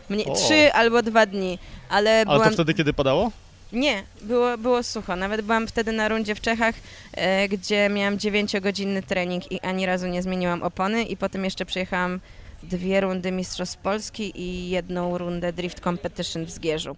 Mnie, 0.09 0.25
O. 0.25 0.35
3 0.35 0.73
albo 0.73 1.03
2 1.03 1.27
dni, 1.27 1.59
ale, 1.89 2.11
Ale 2.11 2.25
byłam... 2.25 2.49
to 2.49 2.55
wtedy, 2.55 2.75
kiedy 2.75 2.93
padało? 2.93 3.31
Nie, 3.73 4.03
było, 4.23 4.59
było 4.59 4.83
sucho. 4.83 5.17
Nawet 5.17 5.41
byłam 5.41 5.67
wtedy 5.67 5.93
na 5.93 6.09
rundzie 6.09 6.35
w 6.35 6.41
Czechach, 6.41 6.75
e, 7.13 7.49
gdzie 7.49 7.89
miałam 7.89 8.17
9-godzinny 8.17 9.03
trening 9.03 9.53
i 9.53 9.61
ani 9.61 9.87
razu 9.87 10.07
nie 10.07 10.23
zmieniłam 10.23 10.63
opony 10.63 11.03
i 11.05 11.17
potem 11.17 11.45
jeszcze 11.45 11.67
przejechałam 11.67 12.21
dwie 12.63 13.01
rundy 13.01 13.33
Mistrzostw 13.33 13.79
Polski 13.79 14.41
i 14.41 14.71
jedną 14.71 15.19
rundę 15.19 15.53
Drift 15.53 15.81
Competition 15.81 16.45
w 16.45 16.51
Zgierzu. 16.51 16.97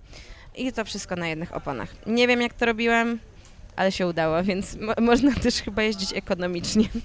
I 0.56 0.72
to 0.72 0.84
wszystko 0.84 1.16
na 1.16 1.28
jednych 1.28 1.56
oponach. 1.56 1.88
Nie 2.06 2.26
wiem 2.26 2.40
jak 2.42 2.54
to 2.54 2.66
robiłam, 2.66 3.18
ale 3.78 3.92
się 3.92 4.06
udało, 4.06 4.42
więc 4.42 4.76
mo- 4.76 4.94
można 5.00 5.34
też 5.34 5.54
chyba 5.54 5.82
jeździć 5.82 6.12
ekonomicznie. 6.12 6.88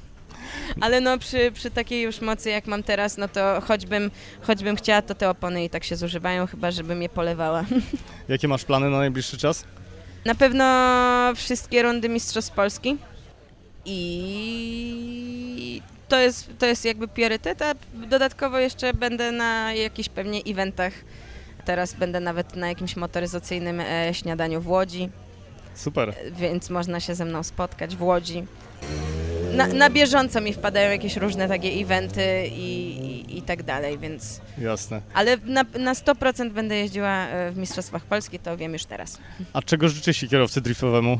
Ale 0.82 1.02
no 1.02 1.18
przy, 1.18 1.52
przy 1.52 1.72
takiej 1.72 2.02
już 2.02 2.22
mocy 2.22 2.50
jak 2.50 2.68
mam 2.68 2.84
teraz, 2.84 3.18
no 3.18 3.28
to 3.28 3.62
choćbym, 3.68 4.12
choćbym 4.42 4.76
chciała, 4.76 5.02
to 5.02 5.16
te 5.16 5.30
opony 5.30 5.64
i 5.64 5.70
tak 5.70 5.84
się 5.84 5.96
zużywają, 5.96 6.48
chyba 6.48 6.72
żebym 6.72 7.02
je 7.02 7.10
polewała. 7.10 7.66
Jakie 8.30 8.48
masz 8.48 8.66
plany 8.66 8.90
na 8.90 8.98
najbliższy 8.98 9.38
czas? 9.38 9.66
Na 10.26 10.36
pewno 10.36 10.66
wszystkie 11.36 11.84
rundy 11.84 12.10
Mistrzostw 12.10 12.54
Polski 12.54 12.98
i 13.86 15.82
to 16.08 16.20
jest, 16.20 16.50
to 16.60 16.66
jest 16.66 16.86
jakby 16.86 17.08
priorytet, 17.08 17.62
a 17.62 17.74
dodatkowo 17.94 18.60
jeszcze 18.60 18.94
będę 18.94 19.32
na 19.32 19.74
jakichś 19.74 20.10
pewnie 20.10 20.42
eventach. 20.48 20.94
Teraz 21.66 21.94
będę 21.94 22.20
nawet 22.20 22.56
na 22.56 22.68
jakimś 22.68 22.96
motoryzacyjnym 22.96 23.80
e, 23.80 24.14
śniadaniu 24.14 24.62
w 24.62 24.68
Łodzi, 24.68 25.10
Super. 25.76 26.14
więc 26.32 26.70
można 26.70 27.00
się 27.00 27.16
ze 27.16 27.26
mną 27.26 27.44
spotkać 27.44 27.96
w 27.96 28.04
Łodzi. 28.04 28.44
Na, 29.54 29.68
na 29.68 29.90
bieżąco 29.90 30.42
mi 30.42 30.54
wpadają 30.54 30.92
jakieś 30.92 31.18
różne 31.18 31.48
takie 31.48 31.70
eventy 31.70 32.48
i, 32.48 32.98
i, 32.98 33.38
i 33.38 33.42
tak 33.42 33.64
dalej, 33.64 34.00
więc... 34.00 34.42
Jasne. 34.58 35.02
Ale 35.14 35.38
na, 35.38 35.66
na 35.80 35.94
100% 35.94 36.50
będę 36.50 36.76
jeździła 36.76 37.28
e, 37.28 37.52
w 37.52 37.58
Mistrzostwach 37.58 38.06
Polski, 38.06 38.40
to 38.40 38.58
wiem 38.58 38.74
już 38.74 38.86
teraz. 38.86 39.18
A 39.54 39.62
czego 39.62 39.90
życzy 39.90 40.14
się 40.14 40.28
kierowcy 40.28 40.62
driftowemu? 40.62 41.20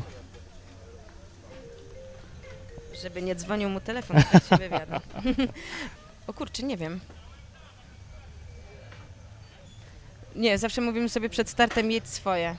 Żeby 3.02 3.22
nie 3.22 3.34
dzwonił 3.34 3.68
mu 3.68 3.80
telefon 3.80 4.20
w 4.22 4.30
trakcie 4.30 4.56
wywiadu. 4.58 4.92
o 6.26 6.32
kurczę, 6.32 6.62
nie 6.62 6.76
wiem. 6.76 7.00
Nie, 10.34 10.58
zawsze 10.58 10.80
mówimy 10.80 11.08
sobie 11.08 11.28
przed 11.28 11.48
startem 11.48 11.90
jedź 11.90 12.08
swoje. 12.08 12.56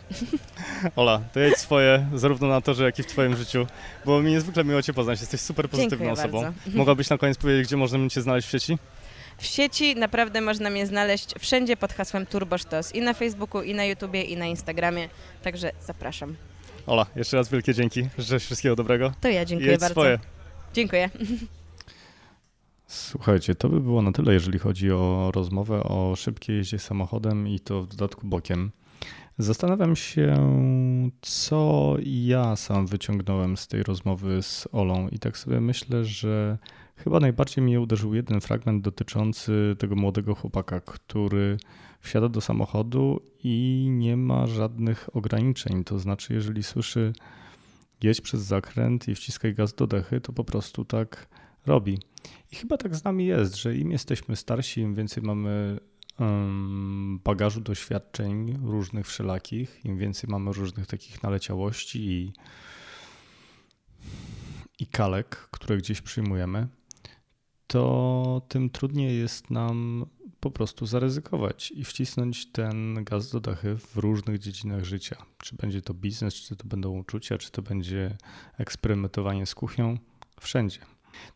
Ola, 0.95 1.21
to 1.33 1.39
jedź 1.39 1.57
swoje, 1.57 2.05
zarówno 2.13 2.47
na 2.47 2.61
torze, 2.61 2.83
jak 2.83 2.99
i 2.99 3.03
w 3.03 3.05
twoim 3.05 3.35
życiu. 3.37 3.67
Było 4.05 4.21
mi 4.21 4.31
niezwykle 4.31 4.63
miło 4.63 4.81
cię 4.81 4.93
poznać, 4.93 5.19
jesteś 5.21 5.41
super 5.41 5.69
pozytywną 5.69 5.97
Dziękuję 5.97 6.11
osobą. 6.11 6.41
bardzo. 6.41 6.77
Mogłabyś 6.77 7.09
na 7.09 7.17
koniec 7.17 7.37
powiedzieć, 7.37 7.67
gdzie 7.67 7.77
możemy 7.77 8.09
cię 8.09 8.21
znaleźć 8.21 8.47
w 8.47 8.51
sieci? 8.51 8.77
W 9.37 9.45
sieci 9.45 9.95
naprawdę 9.95 10.41
można 10.41 10.69
mnie 10.69 10.87
znaleźć 10.87 11.33
wszędzie 11.39 11.77
pod 11.77 11.93
hasłem 11.93 12.25
Turbosztos. 12.25 12.95
I 12.95 13.01
na 13.01 13.13
Facebooku, 13.13 13.61
i 13.61 13.73
na 13.73 13.85
YouTubie, 13.85 14.21
i 14.23 14.37
na 14.37 14.45
Instagramie. 14.45 15.09
Także 15.43 15.71
zapraszam. 15.85 16.35
Ola, 16.87 17.05
jeszcze 17.15 17.37
raz 17.37 17.49
wielkie 17.49 17.73
dzięki. 17.73 18.07
Życzę 18.17 18.39
wszystkiego 18.39 18.75
dobrego. 18.75 19.13
To 19.21 19.27
ja 19.29 19.45
dziękuję 19.45 19.71
jedź 19.71 19.79
bardzo. 19.81 19.93
swoje. 19.93 20.19
Dziękuję. 20.73 21.09
Słuchajcie, 22.95 23.55
to 23.55 23.69
by 23.69 23.81
było 23.81 24.01
na 24.01 24.11
tyle, 24.11 24.33
jeżeli 24.33 24.59
chodzi 24.59 24.91
o 24.91 25.31
rozmowę 25.35 25.83
o 25.83 26.15
szybkiej 26.15 26.57
jeździe 26.57 26.79
samochodem 26.79 27.47
i 27.47 27.59
to 27.59 27.81
w 27.81 27.87
dodatku 27.87 28.27
bokiem. 28.27 28.71
Zastanawiam 29.37 29.95
się, 29.95 30.37
co 31.21 31.95
ja 32.03 32.55
sam 32.55 32.87
wyciągnąłem 32.87 33.57
z 33.57 33.67
tej 33.67 33.83
rozmowy 33.83 34.41
z 34.41 34.67
Olą, 34.71 35.07
i 35.07 35.19
tak 35.19 35.37
sobie 35.37 35.61
myślę, 35.61 36.05
że 36.05 36.57
chyba 36.95 37.19
najbardziej 37.19 37.63
mnie 37.63 37.81
uderzył 37.81 38.13
jeden 38.13 38.41
fragment 38.41 38.83
dotyczący 38.83 39.75
tego 39.79 39.95
młodego 39.95 40.35
chłopaka, 40.35 40.79
który 40.79 41.57
wsiada 41.99 42.29
do 42.29 42.41
samochodu 42.41 43.21
i 43.43 43.87
nie 43.91 44.17
ma 44.17 44.47
żadnych 44.47 45.09
ograniczeń. 45.15 45.83
To 45.83 45.99
znaczy, 45.99 46.33
jeżeli 46.33 46.63
słyszy 46.63 47.13
jedź 48.03 48.21
przez 48.21 48.41
zakręt 48.41 49.07
i 49.07 49.15
wciskaj 49.15 49.53
gaz 49.53 49.73
do 49.73 49.87
dechy, 49.87 50.21
to 50.21 50.33
po 50.33 50.43
prostu 50.43 50.85
tak 50.85 51.27
robi. 51.65 51.99
I 52.51 52.55
chyba 52.55 52.77
tak 52.77 52.95
z 52.95 53.03
nami 53.03 53.25
jest, 53.25 53.55
że 53.55 53.75
im 53.75 53.91
jesteśmy 53.91 54.35
starsi, 54.35 54.81
im 54.81 54.95
więcej 54.95 55.23
mamy 55.23 55.79
bagażu 57.23 57.61
doświadczeń 57.61 58.59
różnych 58.63 59.07
wszelakich, 59.07 59.85
im 59.85 59.97
więcej 59.97 60.29
mamy 60.29 60.53
różnych 60.53 60.87
takich 60.87 61.23
naleciałości 61.23 62.11
i, 62.11 62.33
i 64.79 64.87
kalek, 64.87 65.35
które 65.35 65.77
gdzieś 65.77 66.01
przyjmujemy, 66.01 66.67
to 67.67 68.41
tym 68.47 68.69
trudniej 68.69 69.19
jest 69.19 69.51
nam 69.51 70.05
po 70.39 70.51
prostu 70.51 70.85
zaryzykować 70.85 71.71
i 71.71 71.83
wcisnąć 71.83 72.51
ten 72.51 73.03
gaz 73.03 73.31
do 73.31 73.39
dachy 73.39 73.77
w 73.77 73.97
różnych 73.97 74.39
dziedzinach 74.39 74.83
życia. 74.83 75.25
Czy 75.37 75.55
będzie 75.55 75.81
to 75.81 75.93
biznes, 75.93 76.33
czy 76.33 76.55
to 76.55 76.67
będą 76.67 76.99
uczucia, 76.99 77.37
czy 77.37 77.51
to 77.51 77.61
będzie 77.61 78.17
eksperymentowanie 78.57 79.45
z 79.45 79.55
kuchnią, 79.55 79.97
wszędzie. 80.39 80.79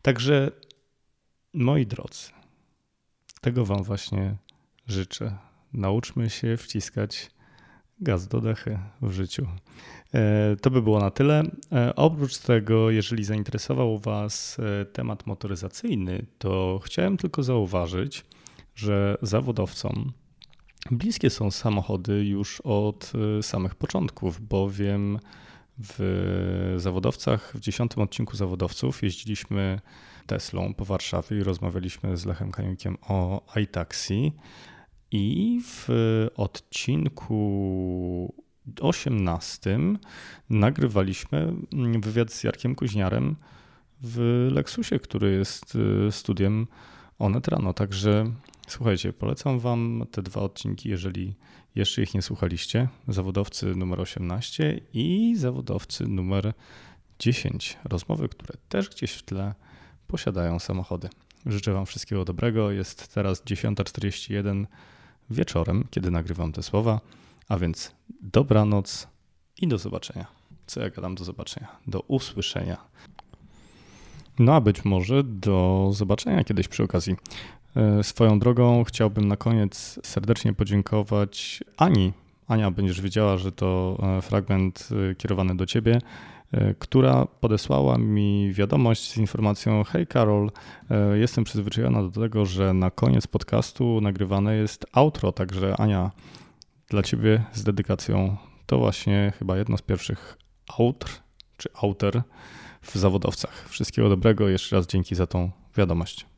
Także 0.02 0.50
moi 1.54 1.86
drodzy, 1.86 2.30
tego 3.40 3.64
Wam 3.64 3.82
właśnie 3.82 4.36
życzę. 4.86 5.36
Nauczmy 5.72 6.30
się 6.30 6.56
wciskać 6.56 7.30
gaz 8.00 8.28
do 8.28 8.40
dechy 8.40 8.78
w 9.02 9.12
życiu. 9.12 9.46
E, 10.14 10.56
To 10.56 10.70
by 10.70 10.82
było 10.82 11.00
na 11.00 11.10
tyle. 11.10 11.42
E, 11.72 11.96
Oprócz 11.96 12.38
tego, 12.38 12.90
jeżeli 12.90 13.24
zainteresował 13.24 13.98
Was 13.98 14.56
e, 14.58 14.84
temat 14.84 15.26
motoryzacyjny, 15.26 16.26
to 16.38 16.80
chciałem 16.84 17.16
tylko 17.16 17.42
zauważyć, 17.42 18.24
że 18.74 19.16
zawodowcom 19.22 20.12
bliskie 20.90 21.30
są 21.30 21.50
samochody 21.50 22.24
już 22.24 22.60
od 22.60 23.12
samych 23.42 23.74
początków, 23.74 24.40
bowiem 24.40 25.18
w 25.82 26.74
zawodowcach, 26.76 27.52
w 27.54 27.60
dziesiątym 27.60 28.02
odcinku 28.02 28.36
zawodowców 28.36 29.02
jeździliśmy 29.02 29.80
Teslą 30.26 30.74
po 30.74 30.84
Warszawie 30.84 31.38
i 31.38 31.42
rozmawialiśmy 31.42 32.16
z 32.16 32.26
Lechem 32.26 32.50
Kaniukiem 32.50 32.96
o 33.08 33.46
iTaxi. 33.56 34.32
I 35.10 35.60
w 35.64 35.88
odcinku 36.36 38.34
18 38.80 39.78
nagrywaliśmy 40.50 41.52
wywiad 42.00 42.32
z 42.32 42.44
Jarkiem 42.44 42.74
Kuźniarem 42.74 43.36
w 44.02 44.48
Lexusie, 44.52 44.98
który 44.98 45.32
jest 45.32 45.74
y, 46.08 46.12
studiem 46.12 46.66
Onet 47.18 47.48
Rano. 47.48 47.72
Także 47.72 48.32
słuchajcie, 48.68 49.12
polecam 49.12 49.58
Wam 49.58 50.06
te 50.10 50.22
dwa 50.22 50.40
odcinki, 50.40 50.88
jeżeli 50.88 51.34
jeszcze 51.74 52.02
ich 52.02 52.14
nie 52.14 52.22
słuchaliście. 52.22 52.88
Zawodowcy 53.08 53.66
numer 53.74 54.00
18 54.00 54.80
i 54.92 55.34
zawodowcy 55.36 56.06
numer 56.06 56.52
10. 57.18 57.78
Rozmowy, 57.84 58.28
które 58.28 58.54
też 58.68 58.88
gdzieś 58.88 59.12
w 59.12 59.22
tle 59.22 59.54
posiadają 60.06 60.58
samochody. 60.58 61.08
Życzę 61.46 61.72
Wam 61.72 61.86
wszystkiego 61.86 62.24
dobrego. 62.24 62.70
Jest 62.70 63.14
teraz 63.14 63.44
10.41 63.44 64.66
wieczorem, 65.30 65.84
kiedy 65.90 66.10
nagrywam 66.10 66.52
te 66.52 66.62
słowa, 66.62 67.00
a 67.48 67.58
więc 67.58 67.92
dobranoc 68.22 69.08
i 69.60 69.68
do 69.68 69.78
zobaczenia. 69.78 70.26
Co 70.66 70.80
ja 70.80 70.90
gadam 70.90 71.14
do 71.14 71.24
zobaczenia? 71.24 71.68
Do 71.86 72.00
usłyszenia. 72.00 72.76
No 74.38 74.54
a 74.54 74.60
być 74.60 74.84
może 74.84 75.24
do 75.24 75.90
zobaczenia 75.92 76.44
kiedyś 76.44 76.68
przy 76.68 76.82
okazji. 76.82 77.16
E, 77.76 78.04
Swoją 78.04 78.38
drogą 78.38 78.84
chciałbym 78.84 79.28
na 79.28 79.36
koniec 79.36 80.00
serdecznie 80.02 80.52
podziękować 80.52 81.64
Ani. 81.76 82.12
Ania, 82.48 82.70
będziesz 82.70 83.00
wiedziała, 83.00 83.36
że 83.36 83.52
to 83.52 83.98
e, 84.02 84.22
fragment 84.22 84.88
e, 85.10 85.14
kierowany 85.14 85.56
do 85.56 85.66
ciebie, 85.66 85.98
która 86.78 87.26
podesłała 87.26 87.98
mi 87.98 88.52
wiadomość 88.52 89.10
z 89.10 89.16
informacją: 89.16 89.84
Hej 89.84 90.06
Karol, 90.06 90.50
jestem 91.14 91.44
przyzwyczajona 91.44 92.02
do 92.02 92.20
tego, 92.20 92.46
że 92.46 92.74
na 92.74 92.90
koniec 92.90 93.26
podcastu 93.26 94.00
nagrywane 94.00 94.56
jest 94.56 94.86
outro, 94.92 95.32
także 95.32 95.76
Ania, 95.80 96.10
dla 96.88 97.02
ciebie 97.02 97.44
z 97.52 97.64
dedykacją 97.64 98.36
to 98.66 98.78
właśnie 98.78 99.32
chyba 99.38 99.56
jedno 99.56 99.76
z 99.76 99.82
pierwszych 99.82 100.38
outr 100.78 101.20
czy 101.56 101.68
outer 101.82 102.22
w 102.82 102.94
zawodowcach. 102.94 103.68
Wszystkiego 103.68 104.08
dobrego, 104.08 104.48
jeszcze 104.48 104.76
raz 104.76 104.86
dzięki 104.86 105.14
za 105.14 105.26
tą 105.26 105.50
wiadomość. 105.76 106.29